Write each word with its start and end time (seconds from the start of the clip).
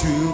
to 0.00 0.29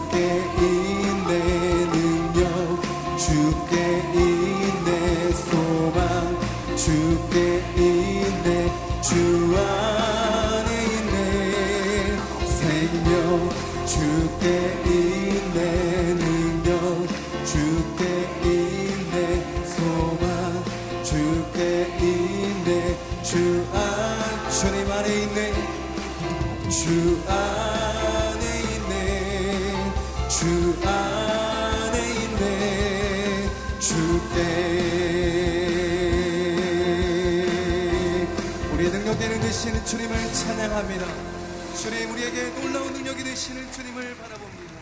계신 43.66 43.72
주님을 43.72 44.16
바라봅니다. 44.16 44.74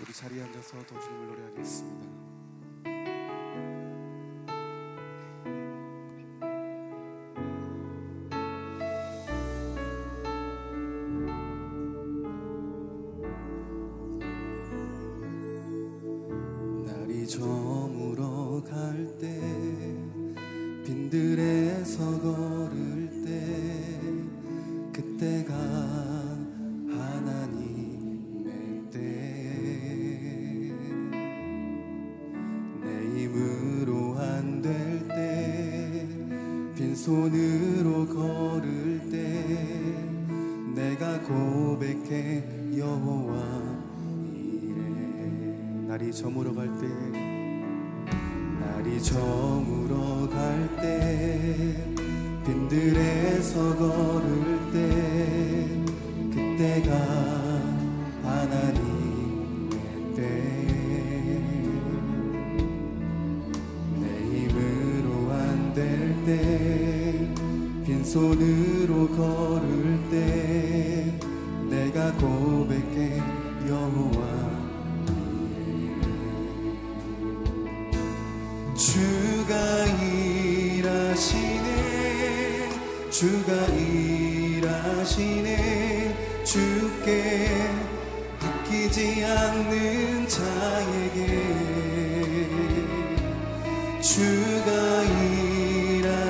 우리 0.00 0.12
자리에 0.12 0.42
앉아서 0.42 0.84
더 0.86 1.00
주님을 1.00 1.26
노래하겠습니다. 1.26 1.93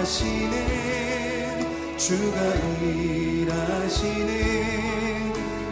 하시는 0.05 1.97
주가 1.97 2.37
일하시는 2.83 4.29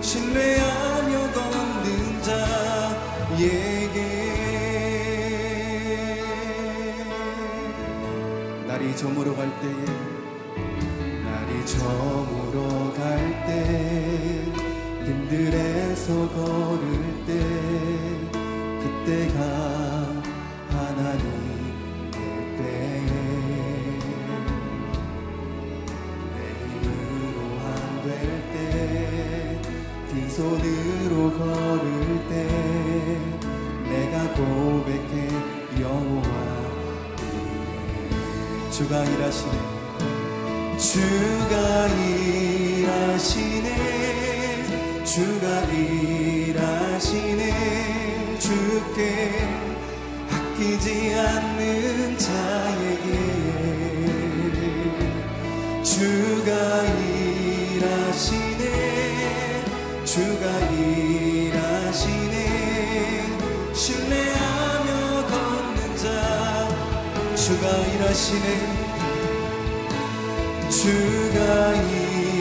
신뢰하며 0.00 1.32
걷는 1.32 2.22
자에게. 2.22 3.98
날이 8.66 8.96
저물어 8.96 9.36
갈 9.36 9.50
때에 9.60 9.84
날이 11.24 11.66
저물어 11.66 12.94
갈때 12.94 14.46
힘들에서 15.04 16.08
걸을 16.30 16.86
때 17.26 17.30
그때가 18.80 19.81
손으로 30.32 31.30
걸을 31.36 32.26
때 32.30 32.32
내가 33.84 34.32
고백해 34.32 35.28
여호와 35.78 36.24
이래 38.70 38.70
주가 38.70 39.04
일하시네. 39.04 39.56
주가 40.78 41.86
일하시네. 42.78 43.68
주가 45.04 45.46
일하시네. 46.44 47.42
주께 48.38 49.46
아끼지 50.30 51.14
않는 51.14 52.16
자에게. 52.16 53.12
주가 55.84 56.50
일하시네. 57.74 58.41
주가 60.12 60.44
일하시네. 60.68 62.36
신뢰하며 63.72 65.26
걷는 65.26 65.96
자 65.96 66.04
주가 67.34 67.64
일하시네. 67.78 68.46
주가 70.68 71.72
일 71.72 72.31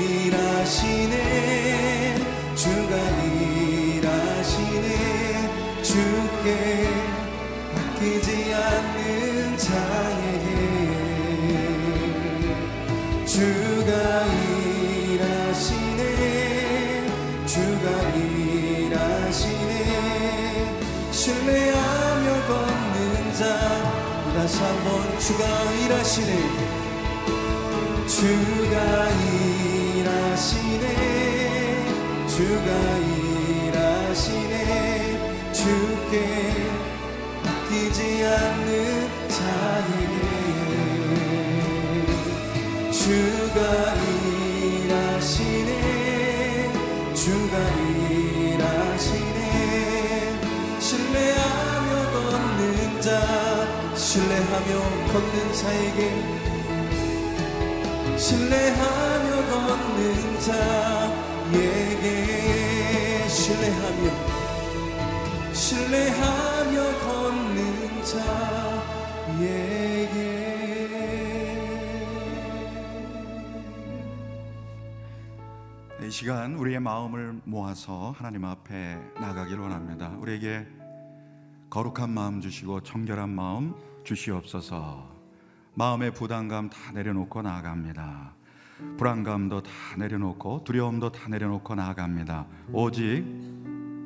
주가 25.31 25.45
일하시네. 25.72 26.31
주가 28.06 28.75
일하시네. 29.95 30.86
주가 32.28 32.69
일하시네. 33.72 34.54
주께 35.54 36.13
아끼지 37.45 38.00
않는 38.25 38.50
신뢰하며 54.11 54.67
걷는 55.07 55.35
자에게 55.53 55.99
신뢰하며 58.17 59.29
걷는 59.51 60.39
자에게 61.47 62.11
신뢰하며 63.29 64.03
신뢰하며 65.53 66.75
걷는 66.99 68.03
자에게 69.23 70.19
이 76.05 76.11
시간 76.11 76.55
우리의 76.55 76.81
마음을 76.81 77.39
모아서 77.45 78.13
하나님 78.17 78.43
앞에 78.43 78.97
나가길 79.21 79.57
원합니다. 79.57 80.09
우리에게 80.19 80.67
거룩한 81.69 82.09
마음 82.09 82.41
주시고 82.41 82.81
정결한 82.81 83.29
마음 83.29 83.73
주시옵소서. 84.03 85.09
마음의 85.74 86.13
부담감 86.13 86.69
다 86.69 86.92
내려놓고 86.94 87.42
나아갑니다. 87.42 88.33
불안감도 88.98 89.62
다 89.62 89.71
내려놓고 89.98 90.63
두려움도 90.63 91.12
다 91.12 91.30
내려놓고 91.30 91.75
나아갑니다. 91.75 92.45
오직 92.74 93.24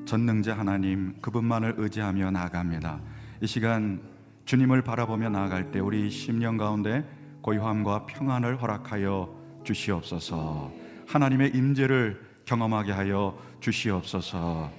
전능자 0.05 0.57
하나님 0.57 1.19
그분만을 1.21 1.75
의지하며 1.77 2.31
나아갑니다. 2.31 2.99
이 3.41 3.47
시간 3.47 4.01
주님을 4.45 4.83
바라보며 4.83 5.29
나아갈 5.29 5.71
때 5.71 5.79
우리 5.79 6.09
심령 6.09 6.57
가운데 6.57 7.03
고요함과 7.41 8.05
평안을 8.05 8.61
허락하여 8.61 9.61
주시옵소서. 9.63 10.71
하나님의 11.07 11.51
임재를 11.55 12.21
경험하게 12.45 12.91
하여 12.91 13.37
주시옵소서. 13.59 14.71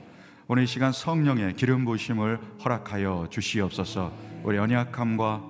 오늘 0.48 0.62
이 0.62 0.66
시간 0.66 0.92
성령의 0.92 1.54
기름 1.54 1.84
부심을 1.84 2.38
허락하여 2.64 3.26
주시옵소서. 3.30 4.12
우리 4.46 4.58
연약함과 4.58 5.42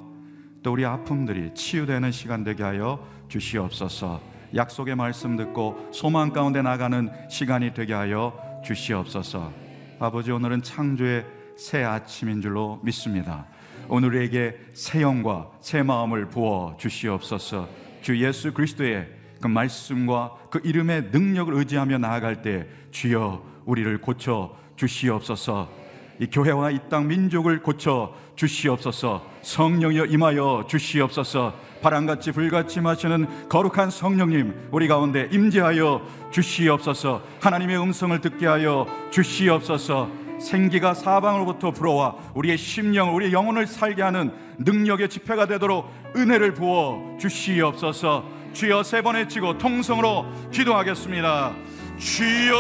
또 0.63 0.73
우리 0.73 0.87
아픔들이 0.87 1.53
치유되는 1.53 2.11
시간 2.13 2.45
되게 2.45 2.63
하여 2.63 3.07
주시옵소서. 3.29 4.23
약속의 4.55 4.97
말씀 4.97 5.37
듣고 5.37 5.91
소망 5.93 6.31
가운데 6.33 6.63
나가는 6.63 7.11
시간이 7.29 7.75
되게 7.75 7.93
하여 7.93 8.33
주시옵소서. 8.65 9.53
아버지 9.99 10.33
오늘은 10.33 10.63
창조의 10.63 11.27
새 11.59 11.85
아침인 11.85 12.41
줄로 12.41 12.81
믿습니다. 12.83 13.47
오늘에게 13.89 14.57
새 14.73 15.03
영과 15.03 15.51
새 15.61 15.83
마음을 15.83 16.31
부어 16.31 16.79
주시옵소서. 16.79 17.69
주 18.01 18.19
예수 18.25 18.55
그리스도의 18.55 19.11
그 19.43 19.47
말씀과 19.47 20.39
그 20.51 20.59
이름의 20.65 21.11
능력을 21.13 21.53
의지하며 21.53 21.99
나아갈 21.99 22.41
때 22.41 22.67
주여 22.93 23.45
우리를 23.67 24.01
고쳐 24.01 24.57
주시옵소서. 24.77 25.86
이 26.19 26.27
교회와 26.27 26.71
이 26.71 26.79
땅 26.89 27.09
민족을 27.09 27.63
고쳐 27.63 28.13
주시옵소서 28.37 29.23
성령여 29.43 30.07
임하여 30.07 30.65
주시옵소서 30.69 31.55
바람같이 31.83 32.33
불같이 32.33 32.81
마시는 32.81 33.49
거룩한 33.49 33.91
성령님 33.91 34.69
우리 34.73 34.89
가운데 34.89 35.29
임재하여 35.31 36.03
주시옵소서 36.31 37.23
하나님의 37.41 37.79
음성을 37.81 38.19
듣게 38.21 38.47
하여 38.47 38.87
주시옵소서 39.11 40.09
생기가 40.41 40.95
사방으로부터 40.95 41.71
불어와 41.71 42.17
우리의 42.35 42.59
심령 42.59 43.15
우리의 43.15 43.33
영혼을 43.33 43.67
살게 43.67 44.03
하는 44.03 44.33
능력의 44.59 45.09
집회가 45.09 45.47
되도록 45.47 45.91
은혜를 46.15 46.53
부어 46.55 47.17
주시옵소서. 47.19 48.25
주여 48.53 48.83
세 48.83 49.03
번 49.03 49.17
외치고 49.17 49.59
통성으로 49.59 50.27
기도하겠습니다. 50.51 51.53
주여 51.99 52.57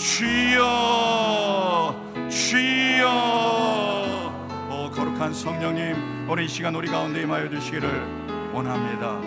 주여 0.00 1.94
주여. 2.30 3.06
오 4.70 4.90
거룩한 4.90 5.34
성령님 5.34 6.26
오늘 6.26 6.44
이 6.44 6.48
시간 6.48 6.74
우리 6.74 6.88
가운데 6.88 7.20
임하여 7.20 7.50
주시기를 7.50 8.50
원합니다. 8.54 9.20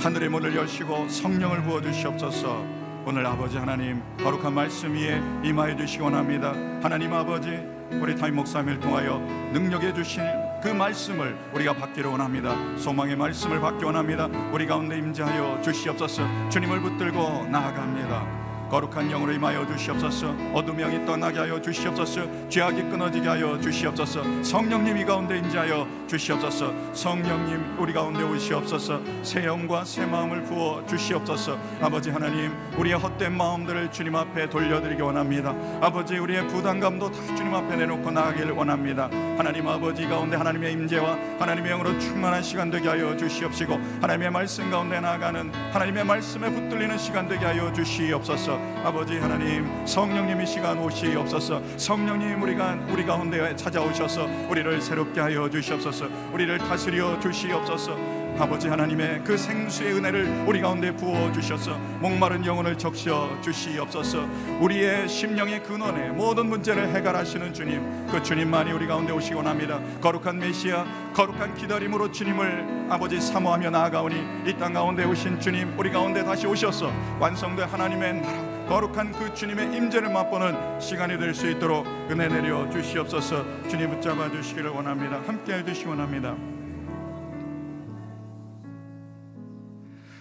하늘의 0.00 0.28
문을 0.28 0.54
여시고 0.54 1.08
성령을 1.08 1.64
부어 1.64 1.80
주시옵소서. 1.80 2.64
오늘 3.04 3.26
아버지 3.26 3.56
하나님 3.56 4.00
거룩한 4.18 4.54
말씀 4.54 4.94
위에 4.94 5.20
임하여 5.42 5.74
주시기 5.74 6.04
원합니다. 6.04 6.52
하나님 6.80 7.12
아버지 7.12 7.58
우리 7.90 8.14
타임 8.14 8.36
목사님을 8.36 8.78
통하여 8.78 9.18
능력해 9.52 9.92
주신 9.94 10.22
그 10.62 10.68
말씀을 10.68 11.36
우리가 11.52 11.74
받기를 11.74 12.08
원합니다. 12.08 12.54
소망의 12.76 13.16
말씀을 13.16 13.58
받기 13.60 13.84
원합니다. 13.84 14.28
우리 14.52 14.68
가운데 14.68 14.96
임재하여 14.98 15.62
주시옵소서. 15.62 16.22
주님을 16.48 16.80
붙들고 16.80 17.48
나아갑니다 17.50 18.39
거룩한 18.70 19.08
영으로 19.10 19.32
임하여 19.32 19.66
주시옵소서. 19.66 20.34
어둠 20.54 20.78
영이 20.78 21.04
떠나게 21.04 21.40
하여 21.40 21.60
주시옵소서. 21.60 22.48
죄악이 22.48 22.82
끊어지게 22.84 23.28
하여 23.28 23.60
주시옵소서. 23.60 24.42
성령님 24.42 24.96
이 24.96 25.04
가운데 25.04 25.38
인자하여 25.38 25.86
주시옵소서. 26.06 26.72
성령님 26.92 27.76
우리 27.78 27.92
가운데 27.92 28.22
오시옵소서. 28.22 29.00
새 29.22 29.44
영과 29.44 29.84
새 29.84 30.06
마음을 30.06 30.44
부어 30.44 30.86
주시옵소서. 30.86 31.58
아버지 31.80 32.10
하나님 32.10 32.52
우리의 32.76 32.96
헛된 32.96 33.36
마음들을 33.36 33.90
주님 33.90 34.14
앞에 34.14 34.48
돌려드리기 34.48 35.02
원합니다. 35.02 35.54
아버지 35.80 36.16
우리의 36.16 36.46
부담감도 36.48 37.10
다 37.10 37.34
주님 37.34 37.54
앞에 37.54 37.76
내놓고 37.76 38.10
나가기를 38.10 38.52
원합니다. 38.52 39.10
하나님 39.36 39.66
아버지 39.66 40.06
가운데 40.06 40.36
하나님의 40.36 40.72
임재와 40.74 41.18
하나님의 41.38 41.72
영으로 41.72 41.98
충만한 41.98 42.42
시간 42.42 42.70
되게 42.70 42.88
하여 42.88 43.16
주시옵시고 43.16 43.80
하나님의 44.02 44.30
말씀 44.30 44.70
가운데 44.70 45.00
나가는 45.00 45.50
하나님의 45.72 46.04
말씀에 46.04 46.50
붙들리는 46.50 46.98
시간 46.98 47.26
되게 47.26 47.46
하여 47.46 47.72
주시옵소서 47.72 48.59
아버지 48.84 49.18
하나님 49.18 49.66
성령님이 49.86 50.46
시간 50.46 50.78
오시옵소서 50.78 51.60
성령님 51.76 52.42
우리가 52.42 52.78
우리 52.90 53.04
가운데 53.04 53.54
찾아오셔서 53.56 54.26
우리를 54.48 54.80
새롭게 54.80 55.20
하여 55.20 55.48
주시옵소서. 55.50 56.06
우리를 56.32 56.56
다스려 56.58 57.18
주시옵소서. 57.20 58.20
아버지 58.38 58.68
하나님의 58.68 59.22
그 59.22 59.36
생수의 59.36 59.94
은혜를 59.96 60.44
우리 60.46 60.62
가운데 60.62 60.94
부어 60.96 61.30
주셔서 61.32 61.76
목마른 62.00 62.46
영혼을 62.46 62.78
적셔 62.78 63.28
주시옵소서. 63.42 64.26
우리의 64.60 65.08
심령의 65.08 65.62
근원에 65.62 66.08
모든 66.10 66.46
문제를 66.46 66.88
해결하시는 66.94 67.52
주님 67.52 68.06
그 68.10 68.22
주님만이 68.22 68.72
우리 68.72 68.86
가운데 68.86 69.12
오시기 69.12 69.34
원합니다. 69.34 69.78
거룩한 70.00 70.38
메시아 70.38 70.86
거룩한 71.12 71.54
기다림으로 71.56 72.10
주님을 72.12 72.86
아버지 72.88 73.20
사모하며 73.20 73.70
나아가오니 73.70 74.16
이 74.46 74.54
땅 74.58 74.72
가운데 74.72 75.04
오신 75.04 75.38
주님 75.40 75.74
우리 75.78 75.90
가운데 75.90 76.24
다시 76.24 76.46
오셔서 76.46 76.90
완성된 77.18 77.68
하나님의 77.68 78.14
나라 78.22 78.49
거룩한 78.70 79.10
그 79.10 79.34
주님의 79.34 79.76
임재를 79.76 80.12
맛보는 80.12 80.78
시간이 80.80 81.18
될 81.18 81.34
수 81.34 81.50
있도록 81.50 81.84
은혜 82.08 82.28
내려 82.28 82.70
주시옵소서. 82.70 83.68
주님 83.68 83.90
붙잡아 83.90 84.30
주시기를 84.30 84.70
원합니다. 84.70 85.20
함께 85.26 85.54
해주시기 85.54 85.88
원합니다. 85.88 86.36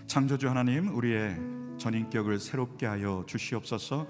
창조주 0.08 0.50
하나님 0.50 0.88
우리의 0.98 1.38
전인격을 1.78 2.40
새롭게 2.40 2.88
하여 2.88 3.24
주시옵소서. 3.28 4.08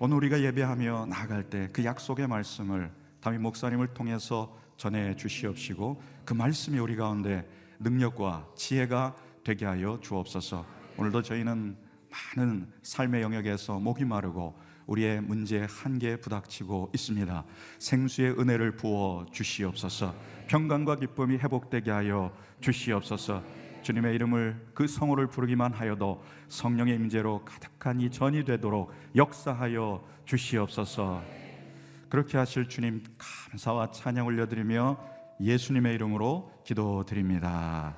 오늘 0.00 0.18
우리가 0.18 0.38
예배하며 0.42 1.06
나아갈 1.06 1.44
때 1.44 1.70
그 1.72 1.82
약속의 1.82 2.28
말씀을 2.28 2.90
담임 3.22 3.40
목사님을 3.40 3.94
통해서 3.94 4.54
전해 4.76 5.16
주시옵시고 5.16 6.02
그 6.26 6.34
말씀이 6.34 6.78
우리 6.78 6.94
가운데 6.94 7.48
능력과 7.78 8.48
지혜가 8.54 9.16
되게 9.42 9.64
하여 9.64 9.98
주옵소서. 10.02 10.66
오늘도 10.98 11.22
저희는 11.22 11.87
많은 12.10 12.70
삶의 12.82 13.22
영역에서 13.22 13.78
목이 13.78 14.04
마르고 14.04 14.58
우리의 14.86 15.20
문제 15.20 15.66
한계에 15.68 16.16
부닥치고 16.16 16.90
있습니다. 16.94 17.44
생수의 17.78 18.38
은혜를 18.38 18.76
부어 18.76 19.26
주시옵소서. 19.30 20.14
평강과 20.46 20.96
기쁨이 20.96 21.36
회복되게 21.36 21.90
하여 21.90 22.34
주시옵소서. 22.60 23.42
주님의 23.82 24.14
이름을 24.14 24.70
그 24.74 24.86
성호를 24.86 25.28
부르기만 25.28 25.72
하여도 25.72 26.22
성령의 26.48 26.94
임재로 26.96 27.44
가득한 27.44 28.00
이 28.00 28.10
전이 28.10 28.44
되도록 28.44 28.92
역사하여 29.14 30.04
주시옵소서. 30.24 31.22
그렇게 32.08 32.38
하실 32.38 32.68
주님 32.68 33.04
감사와 33.50 33.90
찬양 33.90 34.26
올려드리며 34.26 34.98
예수님의 35.40 35.94
이름으로 35.94 36.50
기도드립니다. 36.64 37.94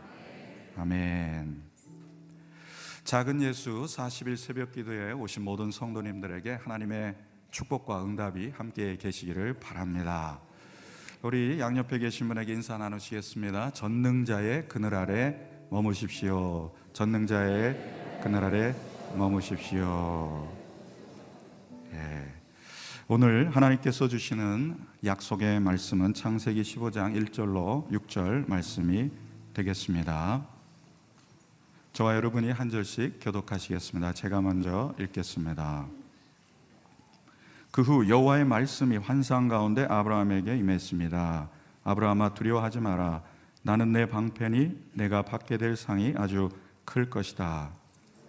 아멘. 0.77 1.70
작은 3.05 3.43
예수 3.43 3.87
40일 3.89 4.37
새벽 4.37 4.73
기도에 4.73 5.13
오신 5.13 5.43
모든 5.43 5.71
성도님들에게 5.71 6.53
하나님의 6.63 7.17
축복과 7.51 8.05
응답이 8.05 8.51
함께 8.51 8.97
계시기를 8.97 9.55
바랍니다. 9.55 10.41
우리 11.23 11.59
양옆에 11.59 11.99
계신 11.99 12.29
분에게 12.29 12.53
인사 12.53 12.79
나누시겠습니다. 12.79 13.73
전능자의 13.73 14.69
그늘 14.69 14.95
아래 14.95 15.37
머무십시오. 15.71 16.73
전능자의 16.93 18.21
그늘 18.23 18.45
아래 18.45 18.75
머무십시오. 19.17 20.49
예. 21.93 22.35
오늘 23.09 23.51
하나님께서 23.51 24.09
주시는 24.09 24.79
약속의 25.05 25.59
말씀은 25.61 26.15
창세기 26.15 26.63
15장 26.63 27.17
1절로 27.29 27.91
6절 27.91 28.49
말씀이 28.49 29.11
되겠습니다. 29.53 30.60
저와 31.93 32.15
여러분이 32.15 32.53
한 32.53 32.71
절씩 32.71 33.19
교독하시겠습니다. 33.21 34.13
제가 34.13 34.41
먼저 34.41 34.95
읽겠습니다. 34.99 35.87
그 37.73 37.83
후 37.83 38.09
여호와의 38.09 38.45
말씀이 38.45 38.97
환상 38.97 39.49
가운데 39.49 39.85
아브라함에게 39.89 40.57
임했습니다. 40.57 41.49
아브라함아 41.85 42.35
두려워하지 42.35 42.81
마라. 42.81 43.23
나는 43.63 43.93
내 43.93 44.07
방편이 44.07 44.91
내가 44.95 45.23
받게 45.23 45.57
될 45.57 45.77
상이 45.77 46.15
아주 46.17 46.49
클 46.85 47.11
것이다. 47.11 47.71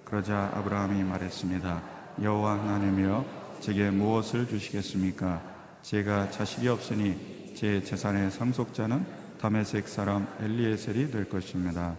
그러자 0.05 0.51
아브라함이 0.55 1.03
말했습니다. 1.03 1.81
여호와 2.21 2.59
하나님이여 2.59 3.25
제게 3.61 3.89
무엇을 3.89 4.47
주시겠습니까? 4.47 5.41
제가 5.81 6.29
자식이 6.31 6.67
없으니 6.67 7.53
제 7.55 7.81
재산의 7.83 8.31
상속자는 8.31 9.05
다메섹 9.39 9.87
사람 9.87 10.27
엘리에셀이 10.39 11.11
될 11.11 11.29
것입니다. 11.29 11.95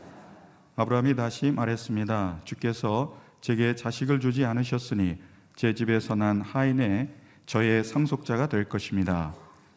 아브라함이 0.77 1.17
다시 1.17 1.51
말했습니다. 1.51 2.41
주께서 2.45 3.19
제게 3.41 3.75
자식을 3.75 4.21
주지 4.21 4.45
않으셨으니 4.45 5.19
제 5.55 5.75
집에서 5.75 6.15
난 6.15 6.41
하인의 6.41 7.09
저의 7.45 7.85
상속자가 7.85 8.49
될 8.49 8.65
것입니다. 8.65 9.35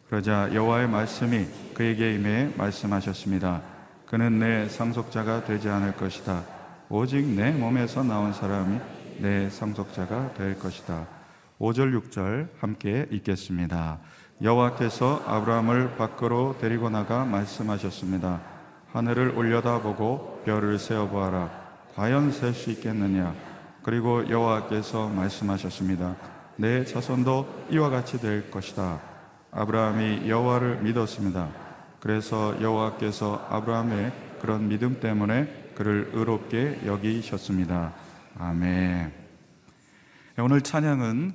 그러자 0.08 0.54
여호와의 0.54 0.88
말씀이 0.88 1.46
그에게 1.74 2.14
임해 2.14 2.52
말씀하셨습니다. 2.56 3.60
그는 4.06 4.38
내 4.38 4.68
상속자가 4.68 5.44
되지 5.44 5.68
않을 5.68 5.96
것이다. 5.96 6.44
오직 6.88 7.26
내 7.26 7.50
몸에서 7.50 8.04
나온 8.04 8.32
사람이 8.32 8.78
내 9.18 9.50
상속자가 9.50 10.34
될 10.34 10.58
것이다. 10.58 11.06
5절 11.58 12.00
6절 12.00 12.48
함께 12.60 13.06
읽겠습니다. 13.10 13.98
여호와께서 14.40 15.24
아브라함을 15.26 15.96
밖으로 15.96 16.56
데리고 16.60 16.88
나가 16.88 17.24
말씀하셨습니다. 17.24 18.55
하늘을 18.96 19.36
올려다보고 19.36 20.40
별을 20.46 20.78
세어보아라. 20.78 21.50
과연 21.96 22.32
셀 22.32 22.54
수 22.54 22.70
있겠느냐? 22.70 23.34
그리고 23.82 24.26
여호와께서 24.26 25.08
말씀하셨습니다. 25.10 26.16
내 26.56 26.82
자손도 26.82 27.66
이와 27.72 27.90
같이 27.90 28.18
될 28.18 28.50
것이다. 28.50 28.98
아브라함이 29.50 30.30
여호와를 30.30 30.80
믿었습니다. 30.80 31.50
그래서 32.00 32.56
여호와께서 32.62 33.46
아브라함의 33.50 34.12
그런 34.40 34.68
믿음 34.68 34.98
때문에 34.98 35.72
그를 35.74 36.10
의롭게 36.14 36.80
여기셨습니다. 36.86 37.92
아멘. 38.38 39.12
오늘 40.38 40.62
찬양은 40.62 41.34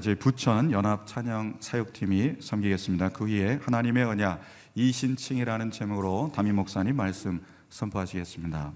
저희 0.00 0.14
부천 0.14 0.72
연합 0.72 1.06
찬양 1.06 1.58
사역팀이 1.60 2.36
섬기겠습니다. 2.40 3.10
그 3.10 3.26
위에 3.26 3.60
하나님의 3.62 4.04
언약 4.04 4.40
이신칭이라는 4.74 5.70
제목으로 5.70 6.32
담임 6.34 6.56
목사님 6.56 6.96
말씀 6.96 7.42
선포하시겠습니다. 7.68 8.72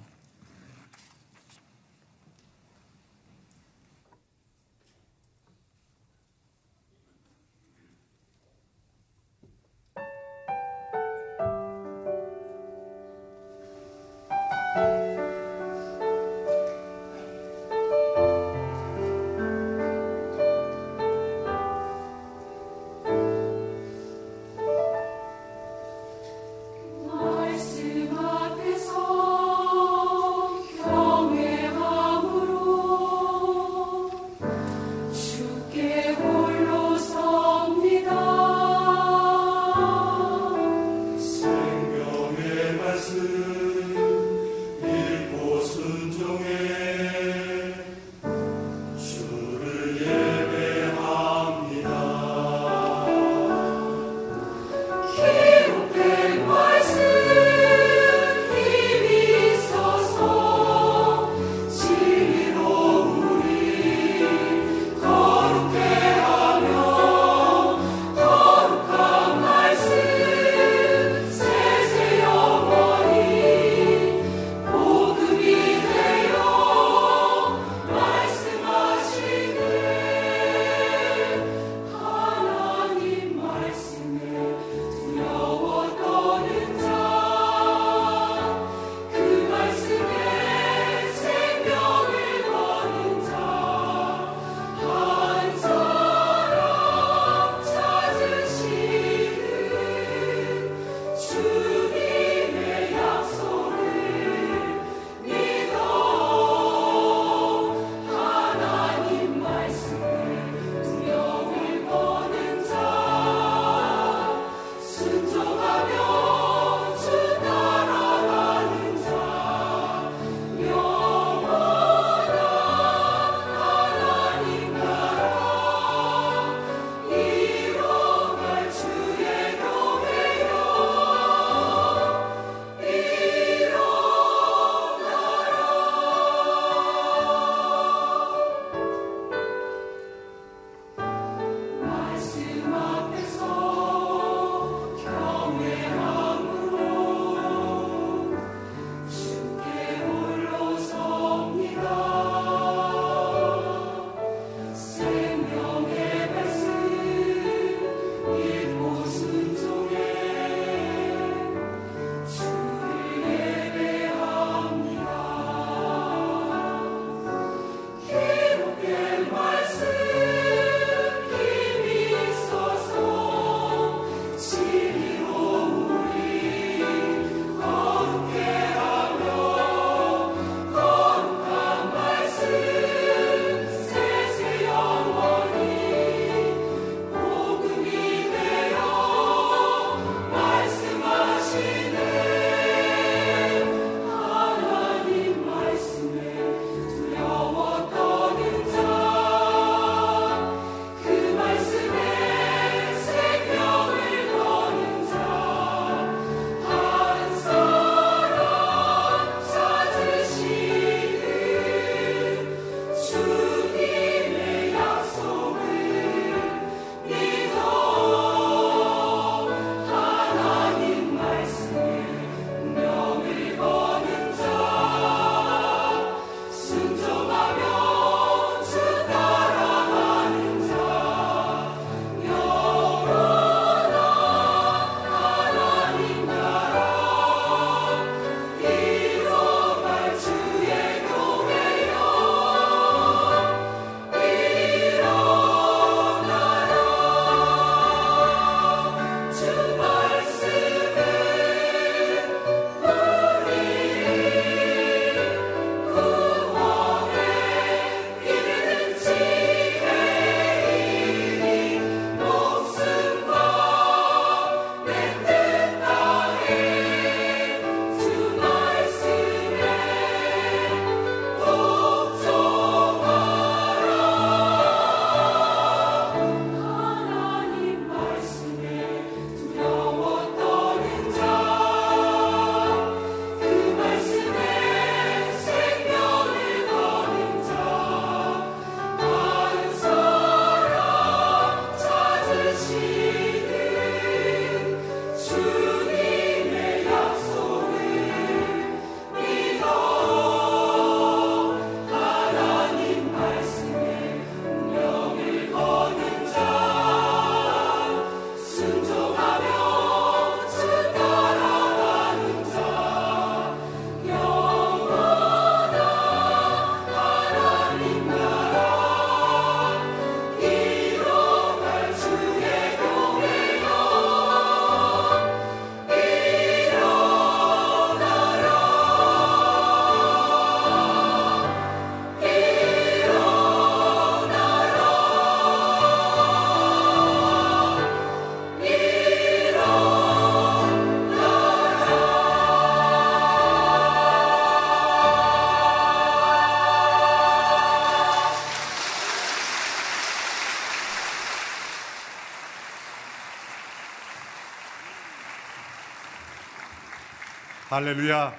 할렐루야. 357.76 358.32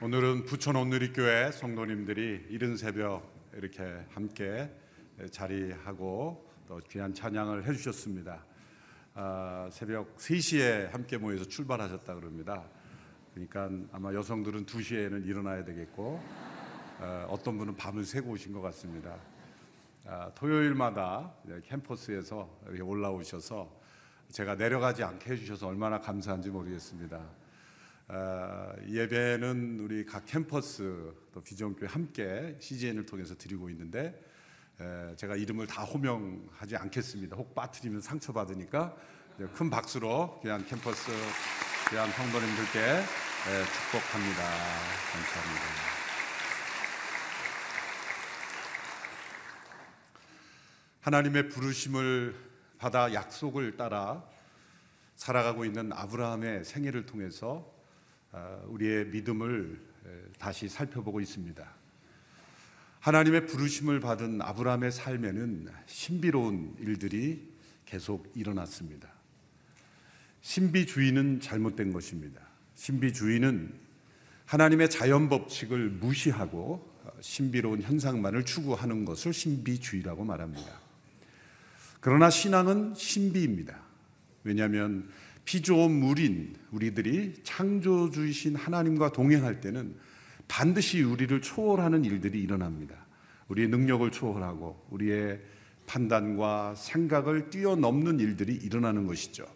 오늘은 0.00 0.46
부천 0.46 0.76
온누리교회 0.76 1.52
성도님들이 1.52 2.46
이른 2.48 2.74
새벽 2.74 3.30
이렇게 3.52 3.82
함께 4.14 4.74
자리하고 5.30 6.50
또 6.66 6.80
귀한 6.88 7.12
찬양을 7.12 7.66
해주셨습니다. 7.66 8.42
아, 9.12 9.68
새벽 9.70 10.16
3시에 10.16 10.90
함께 10.90 11.18
모여서 11.18 11.44
출발하셨다 11.44 12.14
그럽니다. 12.14 12.64
그러니까 13.34 13.68
아마 13.92 14.14
여성들은 14.14 14.64
2시에는 14.64 15.26
일어나야 15.26 15.66
되겠고 15.66 16.22
어, 16.98 17.26
어떤 17.28 17.58
분은 17.58 17.76
밤을 17.76 18.06
새고 18.06 18.30
오신 18.30 18.54
것 18.54 18.62
같습니다. 18.62 19.14
아, 20.06 20.30
토요일마다 20.34 21.34
캠퍼스에서 21.66 22.48
올라오셔서 22.80 23.70
제가 24.30 24.56
내려가지 24.56 25.02
않게 25.02 25.32
해주셔서 25.32 25.68
얼마나 25.68 26.00
감사한지 26.00 26.50
모르겠습니다. 26.50 27.20
아, 28.08 28.72
예배는 28.86 29.80
우리 29.80 30.04
각 30.04 30.26
캠퍼스 30.26 31.14
또 31.32 31.42
비전교회 31.42 31.88
함께 31.88 32.56
CGN을 32.60 33.06
통해서 33.06 33.34
드리고 33.36 33.70
있는데 33.70 34.22
에, 34.80 35.16
제가 35.16 35.36
이름을 35.36 35.66
다 35.66 35.82
호명하지 35.82 36.76
않겠습니다. 36.76 37.36
혹 37.36 37.54
빠뜨리면 37.54 38.00
상처 38.00 38.32
받으니까 38.32 38.94
큰 39.54 39.70
박수로 39.70 40.40
귀한 40.42 40.64
캠퍼스 40.66 41.10
귀한 41.90 42.10
성도님들께 42.12 42.78
에, 42.78 43.64
축복합니다. 43.64 44.42
감사합니다. 45.12 45.98
하나님의 51.00 51.48
부르심을 51.48 52.47
받아 52.78 53.12
약속을 53.12 53.76
따라 53.76 54.24
살아가고 55.16 55.64
있는 55.64 55.92
아브라함의 55.92 56.64
생애를 56.64 57.06
통해서 57.06 57.72
아, 58.30 58.60
우리의 58.66 59.06
믿음을 59.06 59.80
다시 60.38 60.68
살펴보고 60.68 61.20
있습니다. 61.20 61.66
하나님의 63.00 63.46
부르심을 63.46 64.00
받은 64.00 64.42
아브라함의 64.42 64.92
삶에는 64.92 65.68
신비로운 65.86 66.76
일들이 66.80 67.52
계속 67.84 68.30
일어났습니다. 68.34 69.08
신비주의는 70.42 71.40
잘못된 71.40 71.92
것입니다. 71.92 72.40
신비주의는 72.74 73.74
하나님의 74.46 74.90
자연 74.90 75.28
법칙을 75.28 75.90
무시하고 75.90 76.86
신비로운 77.20 77.82
현상만을 77.82 78.44
추구하는 78.44 79.04
것을 79.04 79.32
신비주의라고 79.32 80.24
말합니다. 80.24 80.87
그러나 82.00 82.30
신앙은 82.30 82.94
신비입니다. 82.94 83.78
왜냐하면 84.44 85.08
피조물인 85.44 86.56
우리들이 86.70 87.34
창조주이신 87.42 88.54
하나님과 88.54 89.12
동행할 89.12 89.60
때는 89.60 89.96
반드시 90.46 91.02
우리를 91.02 91.40
초월하는 91.40 92.04
일들이 92.04 92.40
일어납니다. 92.42 93.06
우리의 93.48 93.68
능력을 93.68 94.10
초월하고 94.10 94.86
우리의 94.90 95.40
판단과 95.86 96.74
생각을 96.74 97.50
뛰어넘는 97.50 98.20
일들이 98.20 98.54
일어나는 98.54 99.06
것이죠. 99.06 99.46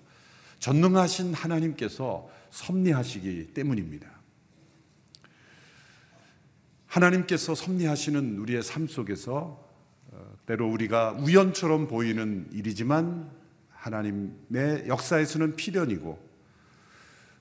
전능하신 0.58 1.34
하나님께서 1.34 2.28
섭리하시기 2.50 3.52
때문입니다. 3.52 4.08
하나님께서 6.86 7.54
섭리하시는 7.54 8.38
우리의 8.38 8.62
삶 8.62 8.86
속에서 8.86 9.32
어, 9.34 9.71
때로 10.46 10.70
우리가 10.70 11.12
우연처럼 11.12 11.86
보이는 11.86 12.48
일이지만 12.52 13.30
하나님의 13.70 14.88
역사에서는 14.88 15.56
필연이고 15.56 16.32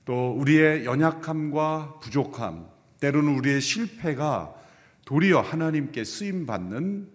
또 0.04 0.32
우리의 0.32 0.84
연약함과 0.84 2.00
부족함, 2.00 2.66
때로는 3.00 3.36
우리의 3.38 3.60
실패가 3.60 4.54
도리어 5.04 5.40
하나님께 5.40 6.04
쓰임 6.04 6.46
받는 6.46 7.08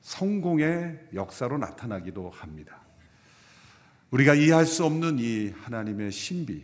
성공의 0.00 1.00
역사로 1.14 1.58
나타나기도 1.58 2.30
합니다. 2.30 2.82
우리가 4.10 4.34
이해할 4.34 4.66
수 4.66 4.84
없는 4.84 5.18
이 5.18 5.52
하나님의 5.62 6.12
신비, 6.12 6.62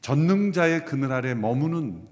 전능자의 0.00 0.84
그늘 0.84 1.12
아래 1.12 1.34
머무는 1.34 2.06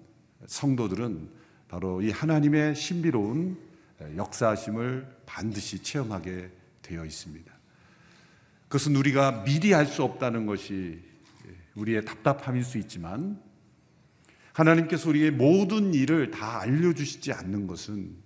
성도들은 0.46 1.28
바로 1.68 2.02
이 2.02 2.10
하나님의 2.10 2.74
신비로운 2.74 3.58
역사하심을 4.16 5.22
반드시 5.26 5.82
체험하게 5.82 6.50
되어 6.82 7.04
있습니다. 7.04 7.52
그것은 8.68 8.96
우리가 8.96 9.44
미리 9.44 9.74
알수 9.74 10.02
없다는 10.02 10.46
것이 10.46 11.02
우리의 11.74 12.04
답답함일 12.04 12.64
수 12.64 12.78
있지만 12.78 13.40
하나님께서 14.52 15.08
우리의 15.08 15.32
모든 15.32 15.94
일을 15.94 16.30
다 16.30 16.60
알려주시지 16.60 17.32
않는 17.32 17.66
것은 17.66 18.16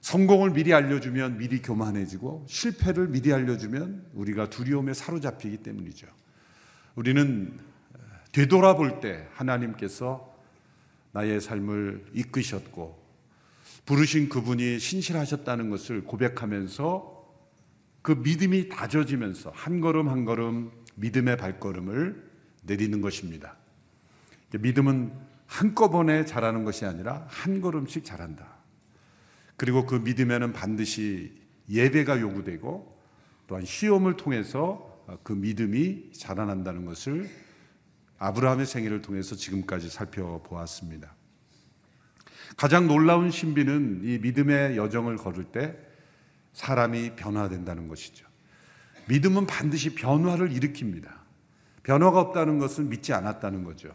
성공을 0.00 0.50
미리 0.50 0.74
알려주면 0.74 1.38
미리 1.38 1.62
교만해지고 1.62 2.44
실패를 2.48 3.08
미리 3.08 3.32
알려주면 3.32 4.06
우리가 4.12 4.50
두려움에 4.50 4.92
사로잡히기 4.92 5.58
때문이죠. 5.58 6.06
우리는 6.94 7.58
되돌아볼 8.32 9.00
때 9.00 9.26
하나님께서 9.32 10.34
나의 11.12 11.40
삶을 11.40 12.06
이끄셨고 12.12 13.03
부르신 13.86 14.28
그분이 14.28 14.78
신실하셨다는 14.78 15.70
것을 15.70 16.04
고백하면서 16.04 17.14
그 18.02 18.12
믿음이 18.12 18.68
다져지면서 18.68 19.50
한 19.54 19.80
걸음 19.80 20.08
한 20.08 20.24
걸음 20.24 20.70
믿음의 20.96 21.36
발걸음을 21.36 22.30
내리는 22.62 23.00
것입니다. 23.00 23.56
믿음은 24.52 25.12
한꺼번에 25.46 26.24
자라는 26.24 26.64
것이 26.64 26.84
아니라 26.84 27.26
한 27.28 27.60
걸음씩 27.60 28.04
자란다. 28.04 28.54
그리고 29.56 29.86
그 29.86 29.96
믿음에는 29.96 30.52
반드시 30.52 31.32
예배가 31.68 32.20
요구되고 32.20 32.94
또한 33.46 33.64
시험을 33.64 34.16
통해서 34.16 34.94
그 35.22 35.32
믿음이 35.32 36.12
자라난다는 36.12 36.86
것을 36.86 37.28
아브라함의 38.18 38.66
생애를 38.66 39.02
통해서 39.02 39.34
지금까지 39.34 39.90
살펴보았습니다. 39.90 41.14
가장 42.56 42.86
놀라운 42.86 43.30
신비는 43.30 44.00
이 44.04 44.18
믿음의 44.18 44.76
여정을 44.76 45.16
걸을 45.16 45.44
때 45.44 45.76
사람이 46.52 47.16
변화된다는 47.16 47.88
것이죠. 47.88 48.26
믿음은 49.08 49.46
반드시 49.46 49.94
변화를 49.94 50.50
일으킵니다. 50.50 51.08
변화가 51.82 52.20
없다는 52.20 52.58
것은 52.58 52.88
믿지 52.88 53.12
않았다는 53.12 53.64
거죠. 53.64 53.94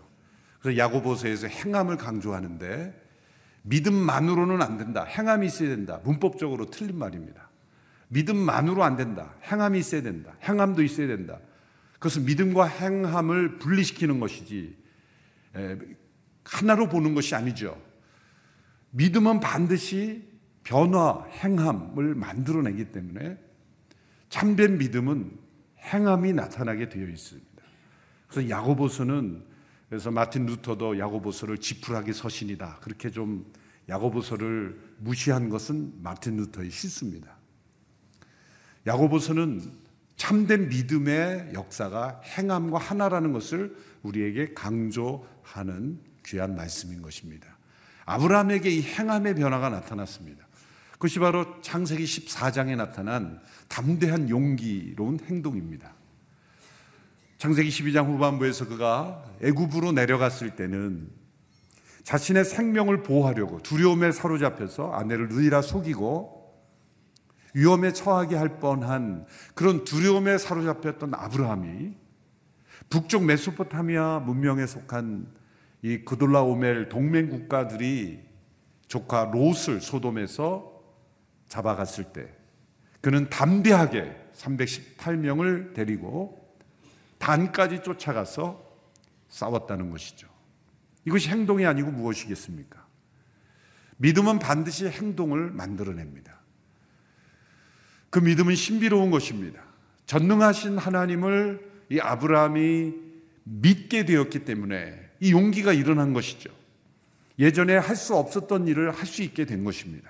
그래서 0.62 0.78
야고보서에서 0.78 1.48
행함을 1.48 1.98
강조하는데 1.98 3.08
믿음만으로는 3.64 4.62
안 4.62 4.78
된다. 4.78 5.04
행함이 5.04 5.48
있어야 5.48 5.70
된다. 5.70 6.00
문법적으로 6.04 6.70
틀린 6.70 6.98
말입니다. 6.98 7.50
믿음만으로 8.10 8.84
안 8.84 8.98
된다. 8.98 9.36
행함이 9.44 9.80
있어야 9.80 10.02
된다. 10.02 10.34
행함도 10.44 10.84
있어야 10.84 11.08
된다. 11.08 11.40
그것은 11.94 12.26
믿음과 12.26 12.66
행함을 12.66 13.60
분리시키는 13.60 14.20
것이지 14.20 14.76
하나로 16.44 16.90
보는 16.90 17.16
것이 17.16 17.36
아니죠. 17.36 17.80
믿음은 18.92 19.40
반드시 19.40 20.28
변화, 20.64 21.24
행함을 21.30 22.16
만들어내기 22.16 22.92
때문에 22.92 23.38
참된 24.30 24.78
믿음은 24.78 25.38
행함이 25.80 26.34
나타나게 26.34 26.90
되어 26.90 27.08
있습니다. 27.08 27.50
그래서 28.28 28.50
야고보서는 28.50 29.44
그래서 29.90 30.12
마틴 30.12 30.46
루터도 30.46 31.00
야고보서를 31.00 31.58
지푸라기 31.58 32.14
서신이다. 32.14 32.80
그렇게 32.82 33.10
좀 33.10 33.52
야고보서를 33.90 34.80
무시한 35.00 35.50
것은 35.50 35.94
마틴 36.04 36.38
루터의 36.38 36.70
실수입니다. 36.70 37.36
야고보서는 38.86 39.62
참된 40.16 40.70
믿음의 40.70 41.54
역사가 41.54 42.22
행함과 42.24 42.78
하나라는 42.78 43.34
것을 43.34 43.76
우리에게 44.04 44.54
강조하는 44.54 46.00
귀한 46.26 46.56
말씀인 46.56 47.02
것입니다. 47.02 47.59
아브라함에게 48.10 48.72
이 48.72 48.82
행함의 48.82 49.36
변화가 49.36 49.70
나타났습니다. 49.70 50.48
그것이 50.94 51.20
바로 51.20 51.62
창세기 51.62 52.04
14장에 52.04 52.76
나타난 52.76 53.40
담대한 53.68 54.30
용기로운 54.30 55.20
행동입니다. 55.26 55.94
창세기 57.38 57.70
12장 57.70 58.08
후반부에서 58.08 58.68
그가 58.68 59.24
애굽으로 59.44 59.92
내려갔을 59.92 60.56
때는 60.56 61.08
자신의 62.04 62.46
생명을 62.46 63.04
보호하려고 63.04 63.62
두려움에 63.62 64.12
사로잡혀서 64.12 64.92
아내를 64.92 65.30
느리라 65.30 65.62
속이고 65.62 66.40
위험에 67.54 67.94
처하게 67.94 68.36
할 68.36 68.60
뻔한 68.60 69.26
그런 69.54 69.86
두려움에 69.86 70.40
사로잡혔던 70.40 71.14
아브라함이 71.14 71.94
북쪽 72.90 73.24
메소포타미아 73.26 74.24
문명에 74.26 74.66
속한 74.66 75.39
이 75.82 76.00
그돌라 76.00 76.42
오멜 76.44 76.90
동맹 76.90 77.30
국가들이 77.30 78.20
조카 78.88 79.26
롯을 79.26 79.82
소돔에서 79.82 80.82
잡아갔을 81.48 82.06
때 82.06 82.34
그는 83.02 83.30
담대하게 83.30 84.16
318명을 84.34 85.74
데리고 85.74 86.40
단까지 87.18 87.82
쫓아가서 87.84 88.68
싸웠다는 89.30 89.90
것이죠. 89.90 90.28
이것이 91.06 91.30
행동이 91.30 91.66
아니고 91.66 91.92
무엇이겠습니까? 91.92 92.86
믿음은 93.98 94.40
반드시 94.40 94.88
행동을 94.88 95.52
만들어냅니다. 95.52 96.40
그 98.10 98.20
믿음은 98.20 98.56
신비로운 98.56 99.12
것입니다. 99.12 99.62
전능하신 100.06 100.78
하나님을 100.78 101.70
이 101.90 102.00
아브라함이 102.00 102.94
믿게 103.44 104.06
되었기 104.06 104.46
때문에 104.46 105.09
이 105.20 105.32
용기가 105.32 105.74
일어난 105.74 106.14
것이죠. 106.14 106.50
예전에 107.40 107.78
할 107.78 107.96
수 107.96 108.16
없었던 108.16 108.68
일을 108.68 108.92
할 108.92 109.06
수 109.06 109.22
있게 109.24 109.46
된 109.46 109.64
것입니다. 109.64 110.10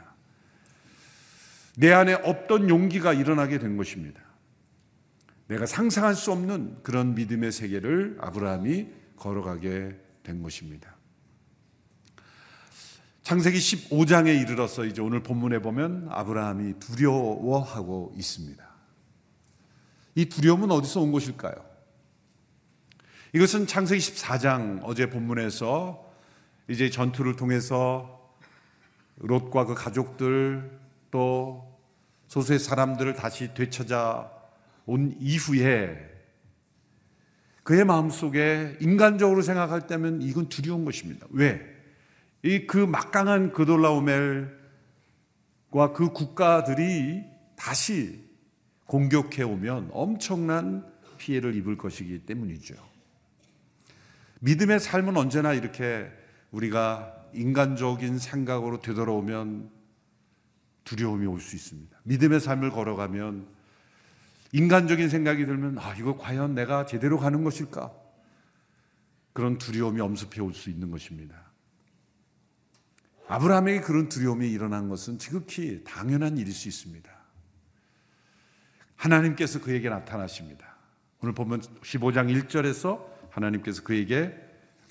내 1.77 1.91
안에 1.91 2.13
없던 2.13 2.69
용기가 2.69 3.13
일어나게 3.13 3.59
된 3.59 3.77
것입니다. 3.77 4.21
내가 5.47 5.65
상상할 5.65 6.15
수 6.15 6.31
없는 6.31 6.83
그런 6.83 7.15
믿음의 7.15 7.51
세계를 7.51 8.17
아브라함이 8.19 8.87
걸어가게 9.15 9.95
된 10.23 10.43
것입니다. 10.43 10.95
창세기 13.23 13.57
15장에 13.57 14.41
이르러서 14.41 14.85
이제 14.85 15.01
오늘 15.01 15.21
본문에 15.21 15.59
보면 15.59 16.07
아브라함이 16.09 16.79
두려워하고 16.79 18.13
있습니다. 18.17 18.67
이 20.15 20.25
두려움은 20.25 20.71
어디서 20.71 21.01
온 21.01 21.11
것일까요? 21.11 21.68
이것은 23.33 23.67
창세기 23.67 24.01
14장 24.01 24.81
어제 24.83 25.09
본문에서 25.09 26.03
이제 26.67 26.89
전투를 26.89 27.35
통해서 27.35 28.35
롯과 29.17 29.65
그 29.65 29.75
가족들 29.75 30.79
또 31.11 31.77
소수의 32.27 32.59
사람들을 32.59 33.13
다시 33.13 33.53
되찾아 33.53 34.31
온 34.85 35.15
이후에 35.19 36.09
그의 37.63 37.85
마음속에 37.85 38.77
인간적으로 38.79 39.41
생각할 39.43 39.85
때면 39.85 40.21
이건 40.23 40.49
두려운 40.49 40.85
것입니다. 40.85 41.27
왜? 41.29 41.61
이 42.41 42.65
그 42.65 42.77
막강한 42.77 43.51
그돌라오멜과 43.51 44.53
그 45.93 46.11
국가들이 46.13 47.23
다시 47.55 48.23
공격해 48.85 49.43
오면 49.43 49.89
엄청난 49.91 50.89
피해를 51.17 51.53
입을 51.55 51.77
것이기 51.77 52.25
때문이죠. 52.25 52.88
믿음의 54.39 54.79
삶은 54.79 55.17
언제나 55.17 55.53
이렇게 55.53 56.11
우리가 56.51 57.15
인간적인 57.33 58.17
생각으로 58.19 58.81
되돌아오면 58.81 59.69
두려움이 60.83 61.25
올 61.27 61.39
수 61.39 61.55
있습니다. 61.55 61.99
믿음의 62.03 62.39
삶을 62.39 62.71
걸어가면 62.71 63.47
인간적인 64.51 65.09
생각이 65.09 65.45
들면 65.45 65.77
아, 65.77 65.93
이거 65.95 66.17
과연 66.17 66.55
내가 66.55 66.85
제대로 66.85 67.19
가는 67.19 67.43
것일까? 67.43 67.93
그런 69.33 69.57
두려움이 69.57 70.01
엄습해 70.01 70.41
올 70.41 70.53
수 70.53 70.69
있는 70.69 70.89
것입니다. 70.89 71.35
아브라함에게 73.27 73.81
그런 73.81 74.09
두려움이 74.09 74.49
일어난 74.49 74.89
것은 74.89 75.19
지극히 75.19 75.83
당연한 75.83 76.37
일일 76.39 76.51
수 76.51 76.67
있습니다. 76.67 77.09
하나님께서 78.95 79.61
그에게 79.61 79.87
나타나십니다. 79.89 80.65
오늘 81.21 81.33
보면 81.35 81.61
15장 81.61 82.33
1절에서 82.47 83.05
하나님께서 83.31 83.83
그에게 83.83 84.33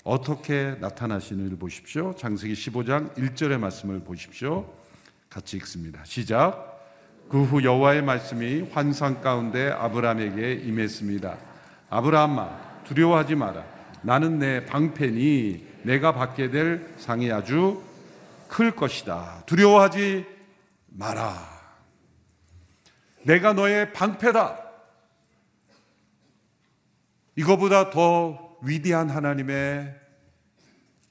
어떻게 0.03 0.75
나타나시는지를 0.79 1.57
보십시오. 1.57 2.15
장세기 2.15 2.53
15장 2.53 3.13
1절의 3.15 3.59
말씀을 3.59 3.99
보십시오. 3.99 4.73
같이 5.29 5.57
읽습니다. 5.57 6.03
시작. 6.05 6.69
그 7.29 7.43
후 7.43 7.63
여호와의 7.63 8.01
말씀이 8.01 8.69
환상 8.71 9.21
가운데 9.21 9.69
아브라함에게 9.69 10.53
임했습니다. 10.53 11.37
아브라함아 11.91 12.83
두려워하지 12.85 13.35
마라. 13.35 13.63
나는 14.01 14.39
내 14.39 14.65
방패니 14.65 15.67
내가 15.83 16.13
받게 16.13 16.49
될 16.49 16.87
상이 16.97 17.31
아주 17.31 17.83
클 18.47 18.71
것이다. 18.71 19.43
두려워하지 19.45 20.25
마라. 20.87 21.59
내가 23.23 23.53
너의 23.53 23.93
방패다. 23.93 24.68
이거보다 27.39 27.89
더 27.89 28.57
위대한 28.61 29.09
하나님의 29.09 29.95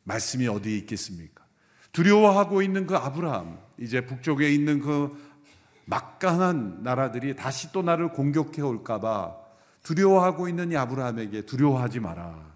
말씀이 0.04 0.46
어디에 0.46 0.76
있겠습니까? 0.76 1.42
두려워하고 1.92 2.60
있는 2.60 2.86
그 2.86 2.96
아브라함, 2.96 3.58
이제 3.78 4.04
북쪽에 4.04 4.52
있는 4.52 4.80
그 4.80 5.16
막강한 5.86 6.82
나라들이 6.82 7.34
다시 7.34 7.72
또 7.72 7.80
나를 7.80 8.10
공격해 8.10 8.60
올까봐 8.60 9.36
두려워하고 9.82 10.50
있는 10.50 10.70
이 10.70 10.76
아브라함에게 10.76 11.46
두려워하지 11.46 12.00
마라. 12.00 12.46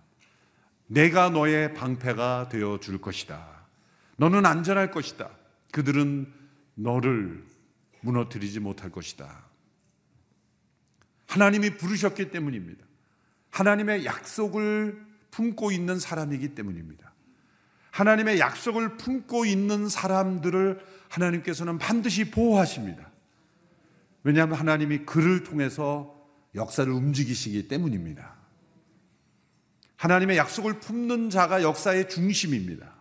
내가 0.86 1.30
너의 1.30 1.72
방패가 1.72 2.50
되어 2.50 2.78
줄 2.78 3.00
것이다. 3.00 3.42
너는 4.18 4.44
안전할 4.44 4.90
것이다. 4.90 5.30
그들은 5.72 6.30
너를 6.74 7.42
무너뜨리지 8.02 8.60
못할 8.60 8.90
것이다. 8.90 9.46
하나님이 11.26 11.78
부르셨기 11.78 12.30
때문입니다. 12.30 12.91
하나님의 13.52 14.04
약속을 14.04 15.06
품고 15.30 15.70
있는 15.70 15.98
사람이기 15.98 16.54
때문입니다. 16.54 17.12
하나님의 17.90 18.40
약속을 18.40 18.96
품고 18.96 19.44
있는 19.44 19.88
사람들을 19.88 20.80
하나님께서는 21.08 21.78
반드시 21.78 22.30
보호하십니다. 22.30 23.10
왜냐하면 24.24 24.58
하나님이 24.58 25.04
그를 25.04 25.44
통해서 25.44 26.18
역사를 26.54 26.90
움직이시기 26.90 27.68
때문입니다. 27.68 28.36
하나님의 29.96 30.38
약속을 30.38 30.80
품는 30.80 31.30
자가 31.30 31.62
역사의 31.62 32.08
중심입니다. 32.08 32.94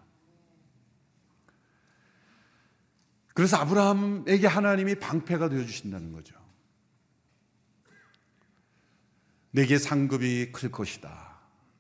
그래서 3.33 3.57
아브라함에게 3.57 4.47
하나님이 4.47 4.95
방패가 4.95 5.49
되어 5.49 5.65
주신다는 5.65 6.11
거죠. 6.11 6.40
내게 9.51 9.77
상급이 9.77 10.51
클 10.51 10.71
것이다. 10.71 11.31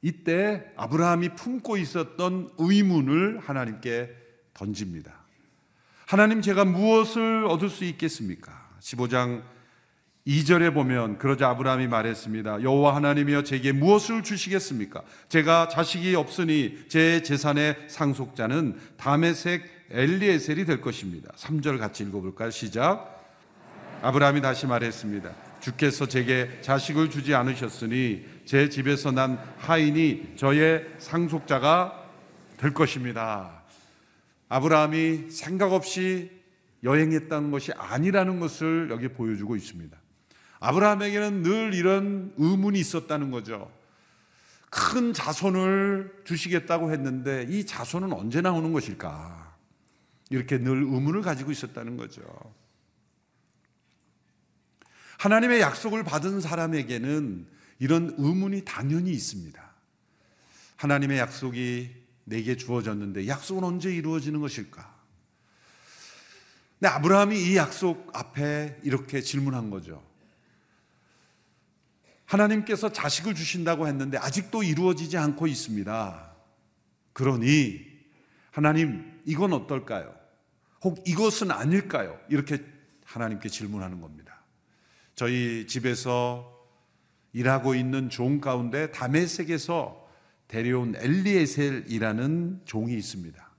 이때 0.01 0.65
아브라함이 0.77 1.35
품고 1.35 1.77
있었던 1.77 2.51
의문을 2.57 3.39
하나님께 3.39 4.09
던집니다. 4.53 5.13
하나님 6.05 6.41
제가 6.41 6.65
무엇을 6.65 7.45
얻을 7.45 7.69
수 7.69 7.85
있겠습니까? 7.85 8.69
15장 8.81 9.43
2절에 10.27 10.73
보면 10.73 11.17
그러자 11.17 11.49
아브라함이 11.49 11.87
말했습니다. 11.87 12.61
여호와 12.61 12.95
하나님이여 12.95 13.43
제게 13.43 13.71
무엇을 13.71 14.21
주시겠습니까? 14.23 15.03
제가 15.29 15.67
자식이 15.69 16.13
없으니 16.15 16.85
제 16.89 17.23
재산의 17.23 17.85
상속자는 17.87 18.79
다메색 18.97 19.87
엘리에셀이 19.89 20.65
될 20.65 20.81
것입니다. 20.81 21.31
3절 21.37 21.79
같이 21.79 22.03
읽어볼까요? 22.03 22.51
시작. 22.51 23.19
아브라함이 24.01 24.41
다시 24.41 24.67
말했습니다. 24.67 25.50
주께서 25.61 26.07
제게 26.07 26.59
자식을 26.61 27.09
주지 27.09 27.33
않으셨으니 27.33 28.25
제 28.45 28.67
집에서 28.69 29.11
난 29.11 29.37
하인이 29.57 30.33
저의 30.35 30.87
상속자가 30.97 32.09
될 32.57 32.73
것입니다. 32.73 33.63
아브라함이 34.49 35.29
생각 35.29 35.71
없이 35.71 36.31
여행했다는 36.83 37.51
것이 37.51 37.71
아니라는 37.73 38.39
것을 38.39 38.89
여기 38.91 39.07
보여주고 39.07 39.55
있습니다. 39.55 39.97
아브라함에게는 40.59 41.43
늘 41.43 41.73
이런 41.73 42.33
의문이 42.37 42.79
있었다는 42.79 43.31
거죠. 43.31 43.71
큰 44.69 45.13
자손을 45.13 46.21
주시겠다고 46.23 46.91
했는데 46.91 47.45
이 47.49 47.65
자손은 47.65 48.13
언제 48.13 48.41
나오는 48.41 48.71
것일까? 48.71 49.55
이렇게 50.29 50.57
늘 50.57 50.77
의문을 50.77 51.21
가지고 51.21 51.51
있었다는 51.51 51.97
거죠. 51.97 52.21
하나님의 55.21 55.61
약속을 55.61 56.03
받은 56.03 56.41
사람에게는 56.41 57.45
이런 57.77 58.15
의문이 58.17 58.65
당연히 58.65 59.11
있습니다. 59.11 59.71
하나님의 60.77 61.19
약속이 61.19 61.91
내게 62.23 62.57
주어졌는데 62.57 63.27
약속은 63.27 63.63
언제 63.63 63.93
이루어지는 63.93 64.41
것일까? 64.41 64.99
근 66.79 66.89
아브라함이 66.89 67.39
이 67.39 67.55
약속 67.55 68.09
앞에 68.15 68.79
이렇게 68.81 69.21
질문한 69.21 69.69
거죠. 69.69 70.03
하나님께서 72.25 72.91
자식을 72.91 73.35
주신다고 73.35 73.87
했는데 73.87 74.17
아직도 74.17 74.63
이루어지지 74.63 75.19
않고 75.19 75.45
있습니다. 75.45 76.33
그러니 77.13 77.85
하나님 78.49 79.21
이건 79.25 79.53
어떨까요? 79.53 80.15
혹 80.83 81.07
이것은 81.07 81.51
아닐까요? 81.51 82.19
이렇게 82.27 82.65
하나님께 83.05 83.49
질문하는 83.49 84.01
겁니다. 84.01 84.20
저희 85.15 85.67
집에서 85.67 86.51
일하고 87.33 87.75
있는 87.75 88.09
종 88.09 88.41
가운데 88.41 88.91
다메섹에서 88.91 90.07
데려온 90.47 90.95
엘리에셀이라는 90.97 92.61
종이 92.65 92.93
있습니다. 92.95 93.51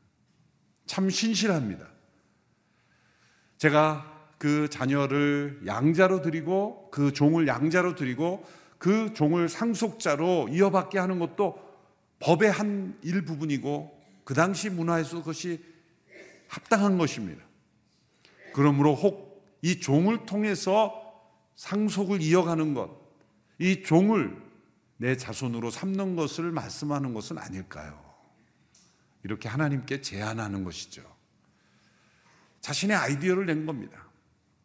참 0.86 1.08
신실합니다. 1.08 1.88
제가 3.56 4.10
그 4.38 4.68
자녀를 4.68 5.62
양자로 5.66 6.20
드리고 6.20 6.90
그 6.90 7.12
종을 7.12 7.46
양자로 7.46 7.94
드리고 7.94 8.44
그 8.78 9.14
종을 9.14 9.48
상속자로 9.48 10.48
이어받게 10.50 10.98
하는 10.98 11.18
것도 11.18 11.58
법의 12.18 12.50
한 12.50 12.98
일부분이고 13.02 14.02
그 14.24 14.34
당시 14.34 14.68
문화에서 14.68 15.18
그것이 15.18 15.64
합당한 16.48 16.98
것입니다. 16.98 17.42
그러므로 18.52 18.94
혹 18.94 19.32
이 19.62 19.78
종을 19.78 20.26
통해서 20.26 21.00
상속을 21.56 22.22
이어가는 22.22 22.74
것, 22.74 22.90
이 23.58 23.82
종을 23.82 24.36
내 24.96 25.16
자손으로 25.16 25.70
삼는 25.70 26.16
것을 26.16 26.50
말씀하는 26.52 27.14
것은 27.14 27.38
아닐까요? 27.38 28.02
이렇게 29.24 29.48
하나님께 29.48 30.00
제안하는 30.00 30.64
것이죠. 30.64 31.02
자신의 32.60 32.96
아이디어를 32.96 33.46
낸 33.46 33.66
겁니다. 33.66 34.06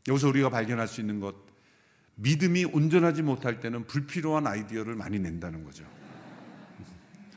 여기서 0.07 0.27
우리가 0.29 0.49
발견할 0.49 0.87
수 0.87 1.01
있는 1.01 1.19
것, 1.19 1.35
믿음이 2.15 2.65
온전하지 2.65 3.21
못할 3.21 3.59
때는 3.59 3.85
불필요한 3.85 4.47
아이디어를 4.47 4.95
많이 4.95 5.19
낸다는 5.19 5.63
거죠. 5.63 5.85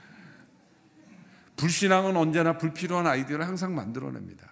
불신앙은 1.56 2.16
언제나 2.16 2.56
불필요한 2.56 3.06
아이디어를 3.06 3.46
항상 3.46 3.74
만들어냅니다. 3.74 4.48